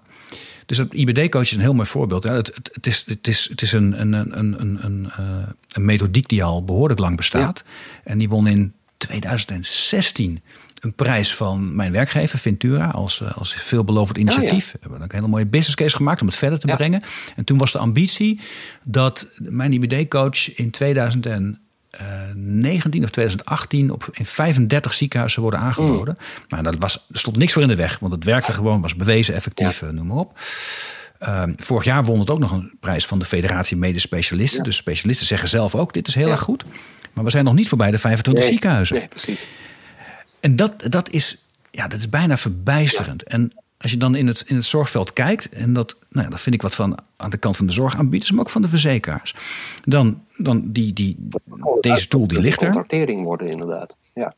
Dus 0.65 0.77
dat 0.77 0.93
IBD-coach 0.93 1.41
is 1.43 1.51
een 1.51 1.59
heel 1.59 1.73
mooi 1.73 1.87
voorbeeld. 1.87 2.23
Ja, 2.23 2.33
het, 2.33 2.51
het, 2.55 2.69
het 2.73 2.87
is, 2.87 3.03
het 3.07 3.27
is, 3.27 3.47
het 3.49 3.61
is 3.61 3.71
een, 3.71 4.01
een, 4.01 4.13
een, 4.13 4.59
een, 4.61 4.85
een, 4.85 5.09
eh, 5.17 5.25
een 5.71 5.85
methodiek 5.85 6.27
die 6.29 6.43
al 6.43 6.63
behoorlijk 6.63 6.99
lang 6.99 7.15
bestaat. 7.17 7.63
En 8.03 8.17
die 8.17 8.29
won 8.29 8.47
in 8.47 8.73
2016 8.97 10.41
een 10.81 10.93
prijs 10.95 11.35
van 11.35 11.75
mijn 11.75 11.91
werkgever, 11.91 12.39
Ventura, 12.39 12.87
als, 12.89 13.21
eh, 13.21 13.37
als 13.37 13.53
veelbelovend 13.53 14.17
initiatief. 14.17 14.71
We 14.71 14.77
hebben 14.81 15.01
ook 15.01 15.09
een 15.09 15.15
hele 15.15 15.27
mooie 15.27 15.45
business 15.45 15.75
case 15.75 15.95
gemaakt 15.95 16.21
om 16.21 16.27
het 16.27 16.35
verder 16.35 16.59
te 16.59 16.67
Ja. 16.67 16.75
brengen. 16.75 17.03
En 17.35 17.43
toen 17.43 17.57
was 17.57 17.71
de 17.71 17.77
ambitie 17.77 18.41
dat 18.83 19.27
mijn 19.37 19.73
IBD-coach 19.73 20.55
in 20.55 20.71
2019 21.97 23.03
of 23.03 23.09
2018 23.09 23.91
op, 23.91 24.07
in 24.11 24.25
35 24.25 24.93
ziekenhuizen 24.93 25.41
worden 25.41 25.59
aangeboden. 25.59 26.15
Maar 26.49 26.63
dat 26.63 26.75
was, 26.79 27.05
er 27.11 27.19
stond 27.19 27.37
niks 27.37 27.53
voor 27.53 27.61
in 27.61 27.67
de 27.67 27.75
weg, 27.75 27.99
want 27.99 28.13
het 28.13 28.23
werkte 28.23 28.53
gewoon, 28.53 28.81
was 28.81 28.95
bewezen, 28.95 29.33
effectief, 29.35 29.81
eh, 29.81 29.89
noem 29.89 30.07
maar 30.07 30.17
op. 30.17 30.39
Ehm, 31.19 31.53
vorig 31.57 31.83
jaar 31.83 32.03
won 32.03 32.19
het 32.19 32.29
ook 32.29 32.39
nog 32.39 32.51
een 32.51 32.73
prijs 32.79 33.05
van 33.05 33.19
de 33.19 33.25
Federatie 33.25 33.77
Medisch 33.77 34.01
Specialisten. 34.01 34.57
Ja. 34.57 34.63
Dus 34.63 34.75
specialisten 34.75 35.27
zeggen 35.27 35.49
zelf 35.49 35.75
ook, 35.75 35.93
dit 35.93 36.07
is 36.07 36.15
heel 36.15 36.25
Ja. 36.27 36.31
erg 36.31 36.41
goed. 36.41 36.63
Maar 37.13 37.23
we 37.23 37.29
zijn 37.29 37.43
nog 37.45 37.53
niet 37.53 37.69
voorbij 37.69 37.91
de 37.91 37.97
25 37.97 38.43
Nee, 38.43 38.51
ziekenhuizen. 38.51 38.95
Nee, 38.97 39.07
precies. 39.07 39.45
En 40.39 40.55
dat, 40.55 40.73
dat, 40.89 41.09
is, 41.09 41.37
ja, 41.71 41.87
dat 41.87 41.99
is 41.99 42.09
bijna 42.09 42.37
verbijsterend. 42.37 43.23
En 43.23 43.51
als 43.83 43.91
je 43.91 43.97
dan 43.97 44.15
in 44.15 44.27
het, 44.27 44.43
in 44.47 44.55
het 44.55 44.65
zorgveld 44.65 45.13
kijkt, 45.13 45.49
en 45.49 45.73
dat, 45.73 45.95
nou 46.09 46.25
ja, 46.25 46.31
dat 46.31 46.41
vind 46.41 46.55
ik 46.55 46.61
wat 46.61 46.75
van 46.75 46.97
aan 47.17 47.29
de 47.29 47.37
kant 47.37 47.57
van 47.57 47.65
de 47.65 47.71
zorgaanbieders, 47.71 48.31
maar 48.31 48.39
ook 48.39 48.49
van 48.49 48.61
de 48.61 48.67
verzekeraars. 48.67 49.35
Dan, 49.83 50.23
dan 50.37 50.71
die, 50.71 50.93
die, 50.93 51.27
deze 51.79 52.07
tool 52.07 52.27
die 52.27 52.39
ligt 52.39 52.61
er. 52.61 52.71
Contractering 52.71 53.25
worden, 53.25 53.47
inderdaad. 53.47 53.97
Ja. 54.13 54.33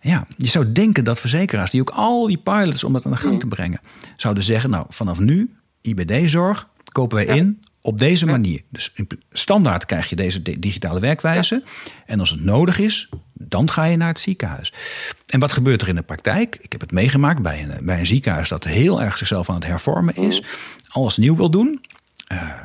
Ja, 0.00 0.26
je 0.36 0.46
zou 0.46 0.72
denken 0.72 1.04
dat 1.04 1.20
verzekeraars, 1.20 1.70
die 1.70 1.80
ook 1.80 1.90
al 1.90 2.26
die 2.26 2.38
pilots 2.38 2.84
om 2.84 2.92
dat 2.92 3.06
aan 3.06 3.12
de 3.12 3.16
gang 3.16 3.40
te 3.40 3.46
brengen, 3.46 3.80
zouden 4.16 4.42
zeggen: 4.42 4.70
Nou, 4.70 4.86
vanaf 4.88 5.18
nu, 5.18 5.50
IBD-zorg, 5.80 6.68
kopen 6.92 7.16
wij 7.16 7.36
in 7.36 7.62
op 7.82 7.98
deze 7.98 8.26
manier. 8.26 8.62
Dus 8.68 8.92
standaard 9.32 9.86
krijg 9.86 10.08
je 10.08 10.16
deze 10.16 10.42
di- 10.42 10.58
digitale 10.58 11.00
werkwijze. 11.00 11.62
En 12.06 12.20
als 12.20 12.30
het 12.30 12.44
nodig 12.44 12.78
is, 12.78 13.08
dan 13.32 13.70
ga 13.70 13.84
je 13.84 13.96
naar 13.96 14.08
het 14.08 14.18
ziekenhuis. 14.18 14.72
En 15.26 15.40
wat 15.40 15.52
gebeurt 15.52 15.82
er 15.82 15.88
in 15.88 15.94
de 15.94 16.02
praktijk? 16.02 16.56
Ik 16.60 16.72
heb 16.72 16.80
het 16.80 16.92
meegemaakt 16.92 17.42
bij 17.42 17.62
een, 17.62 17.84
bij 17.86 17.98
een 17.98 18.06
ziekenhuis 18.06 18.48
dat 18.48 18.64
heel 18.64 19.02
erg 19.02 19.18
zichzelf 19.18 19.48
aan 19.48 19.54
het 19.54 19.66
hervormen 19.66 20.14
is. 20.16 20.42
Alles 20.88 21.16
nieuw 21.16 21.36
wil 21.36 21.50
doen. 21.50 21.80
Eh, 22.26 22.60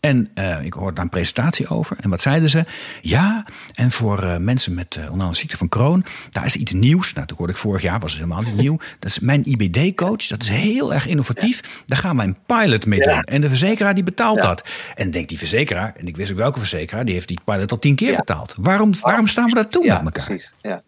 en 0.00 0.28
eh, 0.34 0.64
ik 0.64 0.72
hoorde 0.72 0.94
daar 0.94 1.04
een 1.04 1.10
presentatie 1.10 1.68
over. 1.68 1.96
En 2.00 2.10
wat 2.10 2.20
zeiden 2.20 2.48
ze? 2.48 2.64
Ja, 3.02 3.44
en 3.74 3.90
voor 3.90 4.22
eh, 4.22 4.36
mensen 4.36 4.74
met 4.74 4.94
uh, 4.96 5.02
onder 5.02 5.12
andere 5.12 5.34
ziekte 5.34 5.56
van 5.56 5.68
Crohn, 5.68 6.04
daar 6.30 6.44
is 6.44 6.56
iets 6.56 6.72
nieuws. 6.72 7.12
Nou, 7.12 7.26
toen 7.26 7.36
hoorde 7.36 7.52
ik 7.52 7.58
vorig 7.58 7.82
jaar, 7.82 8.00
was 8.00 8.12
het 8.12 8.20
helemaal 8.20 8.42
niet 8.42 8.56
nieuw. 8.56 8.76
Dat 8.98 9.10
is 9.10 9.18
mijn 9.18 9.44
IBD-coach. 9.44 10.26
Dat 10.26 10.42
is 10.42 10.48
heel 10.48 10.94
erg 10.94 11.06
innovatief. 11.06 11.82
Daar 11.86 11.98
gaan 11.98 12.16
wij 12.16 12.26
een 12.26 12.36
pilot 12.46 12.86
mee 12.86 12.98
doen. 13.00 13.12
Ja. 13.12 13.22
En 13.22 13.40
de 13.40 13.48
verzekeraar 13.48 13.94
die 13.94 14.04
betaalt 14.04 14.36
Ja. 14.36 14.42
dat. 14.42 14.68
En 14.94 15.10
denkt 15.10 15.28
die 15.28 15.38
verzekeraar, 15.38 15.92
en 15.96 16.06
ik 16.06 16.16
wist 16.16 16.30
ook 16.30 16.36
welke 16.36 16.58
verzekeraar, 16.58 17.04
die 17.04 17.14
heeft 17.14 17.28
die 17.28 17.40
pilot 17.44 17.70
al 17.70 17.78
tien 17.78 17.94
keer 17.94 18.10
Ja. 18.10 18.16
betaald. 18.16 18.54
Waarom, 18.56 18.92
waarom 19.00 19.26
staan 19.26 19.46
we 19.46 19.54
daar 19.54 19.68
toe 19.68 19.86
met 19.86 19.92
elkaar? 19.96 20.10
precies. 20.24 20.54
Ja. 20.62 20.82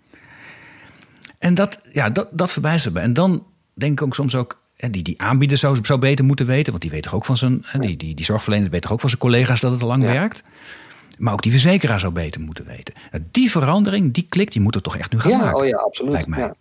En 1.38 1.54
dat, 1.54 1.80
ja, 1.92 2.11
dat, 2.11 2.28
dat 2.30 2.56
me. 2.92 3.00
En 3.00 3.12
dan 3.12 3.46
denk 3.74 3.92
ik 4.00 4.06
ook 4.06 4.14
soms 4.14 4.34
ook. 4.34 4.59
Hè, 4.81 4.91
Die, 4.91 5.03
die 5.03 5.20
aanbieder 5.22 5.59
zou, 5.59 5.78
zou 5.83 5.99
beter 5.99 6.24
moeten 6.24 6.47
weten. 6.47 6.70
Want 6.70 6.83
die 6.83 6.91
weet 6.91 7.03
toch 7.03 7.14
ook 7.14 7.24
van 7.24 7.37
zijn. 7.37 7.62
hè, 7.66 7.78
Die, 7.78 7.97
die, 7.97 8.14
die 8.14 8.24
zorgverlener 8.24 8.70
weet 8.70 8.83
toch 8.83 8.93
ook 8.93 9.01
van 9.01 9.09
zijn 9.09 9.20
collega's 9.20 9.61
dat 9.61 9.72
het 9.72 9.83
al 9.83 9.89
lang 9.89 10.03
Ja. 10.03 10.12
werkt. 10.12 10.43
Maar 11.18 11.33
ook 11.33 11.43
die 11.43 11.51
verzekeraar 11.53 12.01
zou 12.01 12.12
beter 12.12 12.41
moeten 12.41 12.64
weten. 12.66 12.95
Nou, 13.12 13.24
Die 13.31 13.51
verandering, 13.51 14.12
die 14.12 14.26
klik, 14.28 14.53
die 14.53 14.61
moet 14.61 14.74
er 14.74 14.83
toch 14.83 14.97
echt 14.97 15.12
nu 15.12 15.20
gaan 15.20 15.31
Ja, 15.31 15.39
maken. 15.39 15.59
oh 15.61 15.66
ja, 15.66 15.76
absoluut. 15.76 16.12
lijkt 16.12 16.28
mij. 16.28 16.39
Ja. 16.39 16.55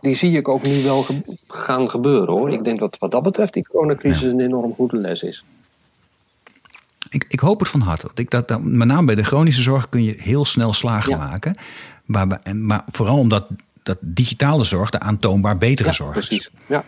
Die 0.00 0.14
zie 0.14 0.36
ik 0.36 0.48
ook 0.48 0.62
nu 0.62 0.82
wel 0.82 1.02
ge- 1.02 1.36
gaan 1.48 1.90
gebeuren 1.90 2.34
hoor. 2.34 2.52
Ik 2.52 2.64
denk 2.64 2.78
dat 2.78 2.96
wat 2.98 3.10
dat 3.10 3.22
betreft 3.22 3.52
die 3.52 3.66
coronacrisis 3.68 4.22
een 4.22 4.40
enorm 4.40 4.74
goede 4.74 4.96
les 4.96 5.22
is. 5.22 5.44
Ik, 7.10 7.24
ik 7.28 7.40
hoop 7.40 7.60
het 7.60 7.68
van 7.68 7.80
harte. 7.80 8.08
Ik 8.14 8.30
dat, 8.30 8.48
dat, 8.48 8.62
met 8.62 8.88
name 8.88 9.06
bij 9.06 9.14
de 9.14 9.22
chronische 9.22 9.62
zorg 9.62 9.88
kun 9.88 10.02
je 10.04 10.14
heel 10.18 10.44
snel 10.44 10.72
slagen 10.72 11.18
maken. 11.18 11.58
Maar, 12.04 12.40
maar 12.54 12.84
vooral 12.86 13.18
omdat 13.18 13.46
dat 13.84 13.98
digitale 14.00 14.64
zorg 14.64 14.90
de 14.90 15.00
aantoonbaar 15.00 15.58
betere 15.58 15.88
Ja, 15.88 15.94
zorg 15.94 16.16
is. 16.16 16.26
precies. 16.26 16.50
Ja. 16.66 16.84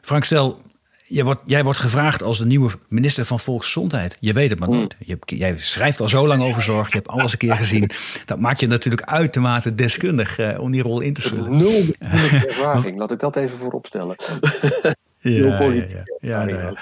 Frank, 0.00 0.24
stel, 0.24 0.60
jij 1.04 1.24
wordt, 1.24 1.40
jij 1.46 1.64
wordt 1.64 1.78
gevraagd 1.78 2.22
als 2.22 2.38
de 2.38 2.46
nieuwe 2.46 2.70
minister 2.88 3.24
van 3.24 3.40
Volksgezondheid. 3.40 4.16
Je 4.20 4.32
weet 4.32 4.50
het 4.50 4.58
maar 4.58 4.68
nooit. 4.68 4.96
Je, 4.98 5.18
jij 5.24 5.54
schrijft 5.58 6.00
al 6.00 6.08
zo 6.08 6.26
lang 6.26 6.42
over 6.42 6.62
zorg. 6.62 6.88
Je 6.88 6.94
hebt 6.94 7.08
alles 7.08 7.32
een 7.32 7.38
keer 7.38 7.56
gezien. 7.56 7.90
Dat 8.24 8.38
maakt 8.38 8.60
je 8.60 8.66
natuurlijk 8.66 9.02
uitermate 9.08 9.74
deskundig 9.74 10.38
uh, 10.38 10.60
om 10.60 10.70
die 10.70 10.82
rol 10.82 11.00
in 11.00 11.12
te 11.12 11.22
vullen. 11.22 11.56
Nul 11.56 11.84
ervaring. 11.98 12.98
Laat 12.98 13.10
ik 13.10 13.18
dat 13.20 13.36
even 13.36 13.58
voorop 13.58 13.86
stellen. 13.86 14.16
ja, 15.20 15.56
politiek. 15.56 16.02
Ja, 16.20 16.48
ja, 16.48 16.72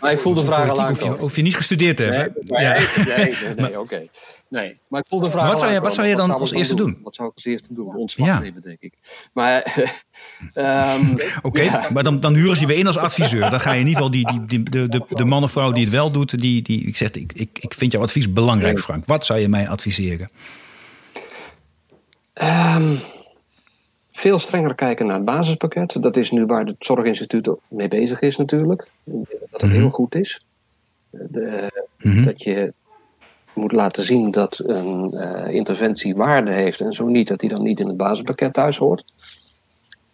maar 0.00 0.12
ik 0.12 0.20
voel 0.20 0.34
de 0.34 0.44
vraag 0.44 0.68
al 0.68 0.88
Hoef 0.88 1.02
je, 1.02 1.08
hoef 1.08 1.36
je 1.36 1.42
niet 1.42 1.56
gestudeerd 1.56 1.96
te 1.96 2.02
hebben. 2.02 2.42
Nee, 2.44 2.66
nee, 2.66 3.34
nee, 3.46 3.54
nee, 3.68 3.80
oké. 3.80 4.06
Nee, 4.48 4.80
maar 4.88 5.00
ik 5.00 5.06
voel 5.08 5.20
de 5.20 5.30
vraag 5.30 5.48
wat 5.48 5.58
zou 5.58 5.72
je, 5.72 5.80
wat 5.80 5.94
zou 5.94 6.06
je 6.06 6.16
dan 6.16 6.30
als 6.30 6.52
eerste 6.52 6.74
doen? 6.74 6.98
Wat 7.02 7.14
zou 7.14 7.28
ik 7.28 7.34
als 7.34 7.44
eerste 7.44 7.74
doen? 7.74 7.96
Ontslag 7.96 8.40
nemen, 8.40 8.62
denk 8.62 8.80
ik. 8.80 8.94
Maar... 9.32 9.88
um, 10.54 11.18
Oké, 11.42 11.88
maar 11.92 12.02
dan, 12.02 12.20
dan 12.20 12.34
huren 12.34 12.54
ze 12.54 12.60
je 12.60 12.66
weer 12.66 12.78
in 12.78 12.86
als 12.86 12.98
adviseur. 12.98 13.50
Dan 13.50 13.60
ga 13.60 13.72
je 13.72 13.80
in 13.80 13.86
ieder 13.86 14.02
geval 14.02 14.10
die, 14.10 14.26
die, 14.32 14.44
die, 14.44 14.70
de, 14.70 14.88
de, 14.88 15.04
de 15.08 15.24
man 15.24 15.42
of 15.42 15.52
vrouw 15.52 15.72
die 15.72 15.84
het 15.84 15.92
wel 15.92 16.10
doet... 16.10 16.40
die, 16.40 16.62
die 16.62 16.86
ik 16.86 16.96
zeg, 16.96 17.10
ik, 17.10 17.32
ik, 17.34 17.58
ik 17.60 17.74
vind 17.74 17.92
jouw 17.92 18.02
advies 18.02 18.32
belangrijk, 18.32 18.78
Frank. 18.78 19.04
Wat 19.04 19.26
zou 19.26 19.38
je 19.38 19.48
mij 19.48 19.68
adviseren? 19.68 20.30
Um, 22.42 23.00
veel 24.16 24.38
strenger 24.38 24.74
kijken 24.74 25.06
naar 25.06 25.16
het 25.16 25.24
basispakket. 25.24 26.02
Dat 26.02 26.16
is 26.16 26.30
nu 26.30 26.46
waar 26.46 26.64
het 26.64 26.76
Zorginstituut 26.78 27.50
mee 27.68 27.88
bezig 27.88 28.20
is 28.20 28.36
natuurlijk. 28.36 28.88
Dat 29.50 29.60
het 29.60 29.70
heel 29.70 29.80
mhm. 29.80 29.88
goed 29.88 30.14
is. 30.14 30.40
De, 31.10 31.70
mhm. 31.98 32.22
Dat 32.24 32.42
je 32.42 32.72
moet 33.52 33.72
laten 33.72 34.02
zien 34.02 34.30
dat 34.30 34.62
een 34.64 35.14
uh, 35.14 35.54
interventie 35.54 36.14
waarde 36.14 36.52
heeft 36.52 36.80
en 36.80 36.92
zo 36.92 37.06
niet, 37.06 37.28
dat 37.28 37.40
die 37.40 37.48
dan 37.48 37.62
niet 37.62 37.80
in 37.80 37.86
het 37.86 37.96
basispakket 37.96 38.52
thuis 38.52 38.76
hoort. 38.76 39.04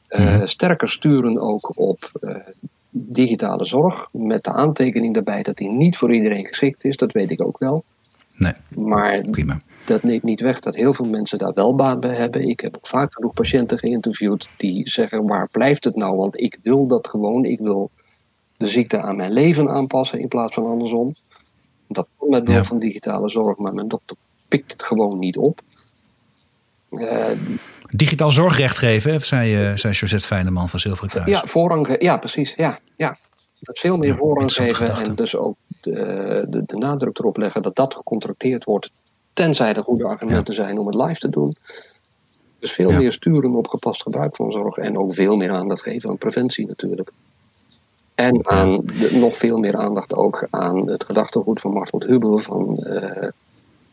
Uh, 0.09 0.41
sterker 0.45 0.89
sturen 0.89 1.41
ook 1.41 1.73
op 1.79 2.11
uh, 2.21 2.37
digitale 2.91 3.65
zorg, 3.65 4.09
met 4.13 4.45
de 4.45 4.53
aantekening 4.53 5.15
daarbij 5.15 5.43
dat 5.43 5.57
die 5.57 5.69
niet 5.69 5.97
voor 5.97 6.15
iedereen 6.15 6.47
geschikt 6.47 6.85
is, 6.85 6.97
dat 6.97 7.13
weet 7.13 7.31
ik 7.31 7.47
ook 7.47 7.59
wel. 7.59 7.85
Nee, 8.37 8.53
maar 8.69 9.21
prima. 9.31 9.59
Dat 9.85 10.03
neemt 10.03 10.23
niet 10.23 10.41
weg 10.41 10.61
dat 10.61 10.75
heel 10.75 10.95
veel 10.95 11.07
mensen 11.07 11.39
daar 11.39 11.53
wel 11.55 11.75
baat 11.75 12.01
bij 12.01 12.15
hebben. 12.15 12.49
Ik 12.49 12.61
heb 12.61 12.77
ook 12.77 12.87
vaak 12.87 13.13
genoeg 13.13 13.33
patiënten 13.33 13.79
geïnterviewd 13.79 14.49
die 14.57 14.89
zeggen: 14.89 15.27
waar 15.27 15.49
blijft 15.49 15.85
het 15.85 15.97
nou? 15.97 16.17
Want 16.17 16.41
ik 16.41 16.59
wil 16.63 16.87
dat 16.87 17.09
gewoon. 17.09 17.45
Ik 17.45 17.59
wil 17.59 17.91
de 18.57 18.67
ziekte 18.67 19.01
aan 19.01 19.17
mijn 19.17 19.33
leven 19.33 19.69
aanpassen 19.69 20.21
in 20.21 20.29
plaats 20.29 20.55
van 20.55 20.67
andersom. 20.67 21.15
Dat 21.89 22.07
komt 22.17 22.31
met 22.31 22.45
behulp 22.45 22.67
van 22.67 22.79
digitale 22.79 23.29
zorg, 23.29 23.57
maar 23.57 23.75
mijn 23.75 23.89
dokter 23.89 24.17
pikt 24.49 24.73
het 24.73 24.83
gewoon 24.83 25.19
niet 25.19 25.37
op. 25.37 25.61
Uh, 26.91 27.31
Digitaal 27.91 28.31
zorgrecht 28.31 28.79
geven, 28.79 29.21
zei, 29.21 29.71
uh, 29.71 29.77
zei 29.77 29.93
Josette 29.93 30.27
Fijneman 30.27 30.69
van 30.69 30.81
Zilveren 30.81 31.11
Kruis. 31.11 31.31
Ja, 31.31 31.43
voorrang, 31.45 31.97
ja 31.99 32.17
precies. 32.17 32.55
Ja, 32.57 32.79
ja. 32.97 33.19
Dat 33.61 33.79
veel 33.79 33.97
meer 33.97 34.17
voorrang 34.17 34.53
geven 34.53 34.91
en 34.91 35.15
dus 35.15 35.37
ook 35.37 35.57
de, 35.81 36.47
de, 36.49 36.63
de, 36.67 36.77
nadruk 36.77 37.19
erop 37.19 37.37
leggen 37.37 37.63
dat 37.63 37.77
dat 37.77 37.95
gecontracteerd 37.95 38.65
wordt, 38.65 38.91
tenzij 39.33 39.75
er 39.75 39.83
goede 39.83 40.05
argumenten 40.05 40.55
zijn 40.55 40.79
om 40.79 40.87
het 40.87 40.95
live 40.95 41.19
te 41.19 41.29
doen. 41.29 41.55
Dus 42.59 42.73
veel 42.73 42.91
meer 42.91 43.13
sturen 43.13 43.55
op 43.55 43.69
gepast 43.69 44.03
gebruik 44.03 44.37
van 44.37 44.53
zorg 44.53 44.77
en 44.77 44.99
ook 44.99 45.15
veel 45.15 45.37
meer 45.37 45.51
aandacht 45.51 45.83
geven 45.83 46.11
aan 46.11 46.19
preventie 46.19 46.67
natuurlijk. 46.67 47.13
En 48.15 48.49
aan 48.49 48.85
nog 49.11 49.37
veel 49.37 49.59
meer 49.59 49.77
aandacht 49.77 50.13
ook 50.15 50.47
aan 50.51 50.89
het 50.89 51.05
gedachtegoed 51.05 51.61
van 51.61 51.73
Martel 51.73 52.03
Hubel 52.07 52.39
van 52.39 52.77
uh, 52.87 53.29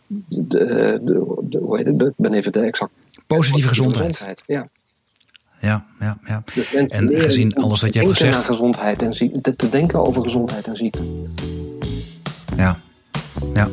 de, 0.07 0.99
de, 1.03 1.39
de, 1.41 1.57
hoe 1.57 1.77
heet 1.77 1.85
het? 1.85 2.01
Ik 2.01 2.13
ben 2.15 2.33
even 2.33 2.51
de 2.51 2.59
exact. 2.59 2.91
Positieve 3.27 3.67
gezondheid. 3.67 4.43
Ja. 4.45 4.67
Ja, 5.61 5.85
ja, 5.99 6.17
ja. 6.25 6.43
Dus 6.53 6.73
en 6.73 7.21
gezien 7.21 7.55
alles 7.55 7.81
wat 7.81 7.93
je 7.93 7.99
hebt 7.99 8.11
gezegd. 8.11 8.45
gezondheid 8.45 9.01
en 9.01 9.13
ziekte, 9.13 9.55
te 9.55 9.69
denken 9.69 10.05
over 10.05 10.21
gezondheid 10.21 10.67
en 10.67 10.75
ziekte. 10.75 11.01
Ja, 12.55 12.79
ja. 13.53 13.69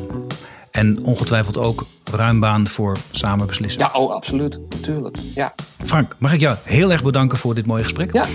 En 0.77 1.03
ongetwijfeld 1.03 1.57
ook 1.57 1.85
ruim 2.11 2.39
baan 2.39 2.67
voor 2.67 2.97
samen 3.11 3.47
beslissen. 3.47 3.81
Ja, 3.81 3.91
oh, 3.93 4.13
absoluut. 4.13 4.57
Natuurlijk. 4.69 5.17
Ja. 5.35 5.55
Frank, 5.85 6.15
mag 6.17 6.33
ik 6.33 6.39
jou 6.39 6.57
heel 6.63 6.91
erg 6.91 7.03
bedanken 7.03 7.37
voor 7.37 7.55
dit 7.55 7.65
mooie 7.65 7.83
gesprek? 7.83 8.13
Ja, 8.13 8.25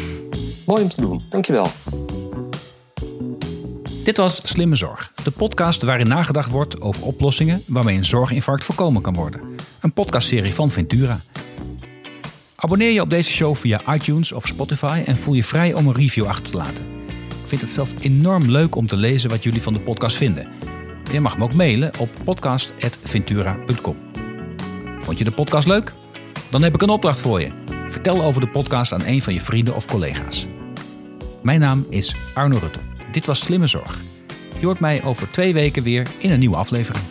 mooi 0.66 0.82
om 0.82 0.88
te 0.88 1.00
doen. 1.00 1.22
Dankjewel. 1.30 1.66
Dit 4.04 4.16
was 4.16 4.40
Slimme 4.42 4.76
Zorg, 4.76 5.12
de 5.22 5.30
podcast 5.30 5.82
waarin 5.82 6.08
nagedacht 6.08 6.50
wordt 6.50 6.80
over 6.80 7.02
oplossingen 7.02 7.62
waarmee 7.66 7.96
een 7.96 8.04
zorginfarct 8.04 8.64
voorkomen 8.64 9.02
kan 9.02 9.14
worden. 9.14 9.40
Een 9.80 9.92
podcastserie 9.92 10.54
van 10.54 10.70
Ventura. 10.70 11.20
Abonneer 12.56 12.90
je 12.90 13.00
op 13.00 13.10
deze 13.10 13.30
show 13.30 13.56
via 13.56 13.80
iTunes 13.94 14.32
of 14.32 14.46
Spotify 14.46 15.02
en 15.06 15.16
voel 15.16 15.34
je 15.34 15.44
vrij 15.44 15.74
om 15.74 15.86
een 15.86 15.94
review 15.94 16.26
achter 16.26 16.50
te 16.50 16.56
laten. 16.56 16.84
Ik 17.28 17.48
vind 17.48 17.60
het 17.60 17.70
zelf 17.70 17.94
enorm 18.00 18.50
leuk 18.50 18.74
om 18.74 18.86
te 18.86 18.96
lezen 18.96 19.30
wat 19.30 19.42
jullie 19.42 19.62
van 19.62 19.72
de 19.72 19.80
podcast 19.80 20.16
vinden. 20.16 20.61
Je 21.10 21.20
mag 21.20 21.38
me 21.38 21.44
ook 21.44 21.54
mailen 21.54 21.90
op 21.98 22.10
podcast.ventura.com. 22.24 23.96
Vond 25.00 25.18
je 25.18 25.24
de 25.24 25.30
podcast 25.30 25.66
leuk? 25.66 25.92
Dan 26.50 26.62
heb 26.62 26.74
ik 26.74 26.82
een 26.82 26.88
opdracht 26.88 27.20
voor 27.20 27.40
je. 27.40 27.50
Vertel 27.88 28.22
over 28.22 28.40
de 28.40 28.48
podcast 28.48 28.92
aan 28.92 29.04
een 29.04 29.22
van 29.22 29.34
je 29.34 29.40
vrienden 29.40 29.74
of 29.74 29.86
collega's. 29.86 30.46
Mijn 31.42 31.60
naam 31.60 31.86
is 31.88 32.16
Arno 32.34 32.58
Rutte. 32.58 32.80
Dit 33.12 33.26
was 33.26 33.40
Slimme 33.40 33.66
Zorg. 33.66 34.00
Je 34.58 34.66
hoort 34.66 34.80
mij 34.80 35.04
over 35.04 35.30
twee 35.30 35.52
weken 35.52 35.82
weer 35.82 36.06
in 36.18 36.30
een 36.30 36.38
nieuwe 36.38 36.56
aflevering. 36.56 37.04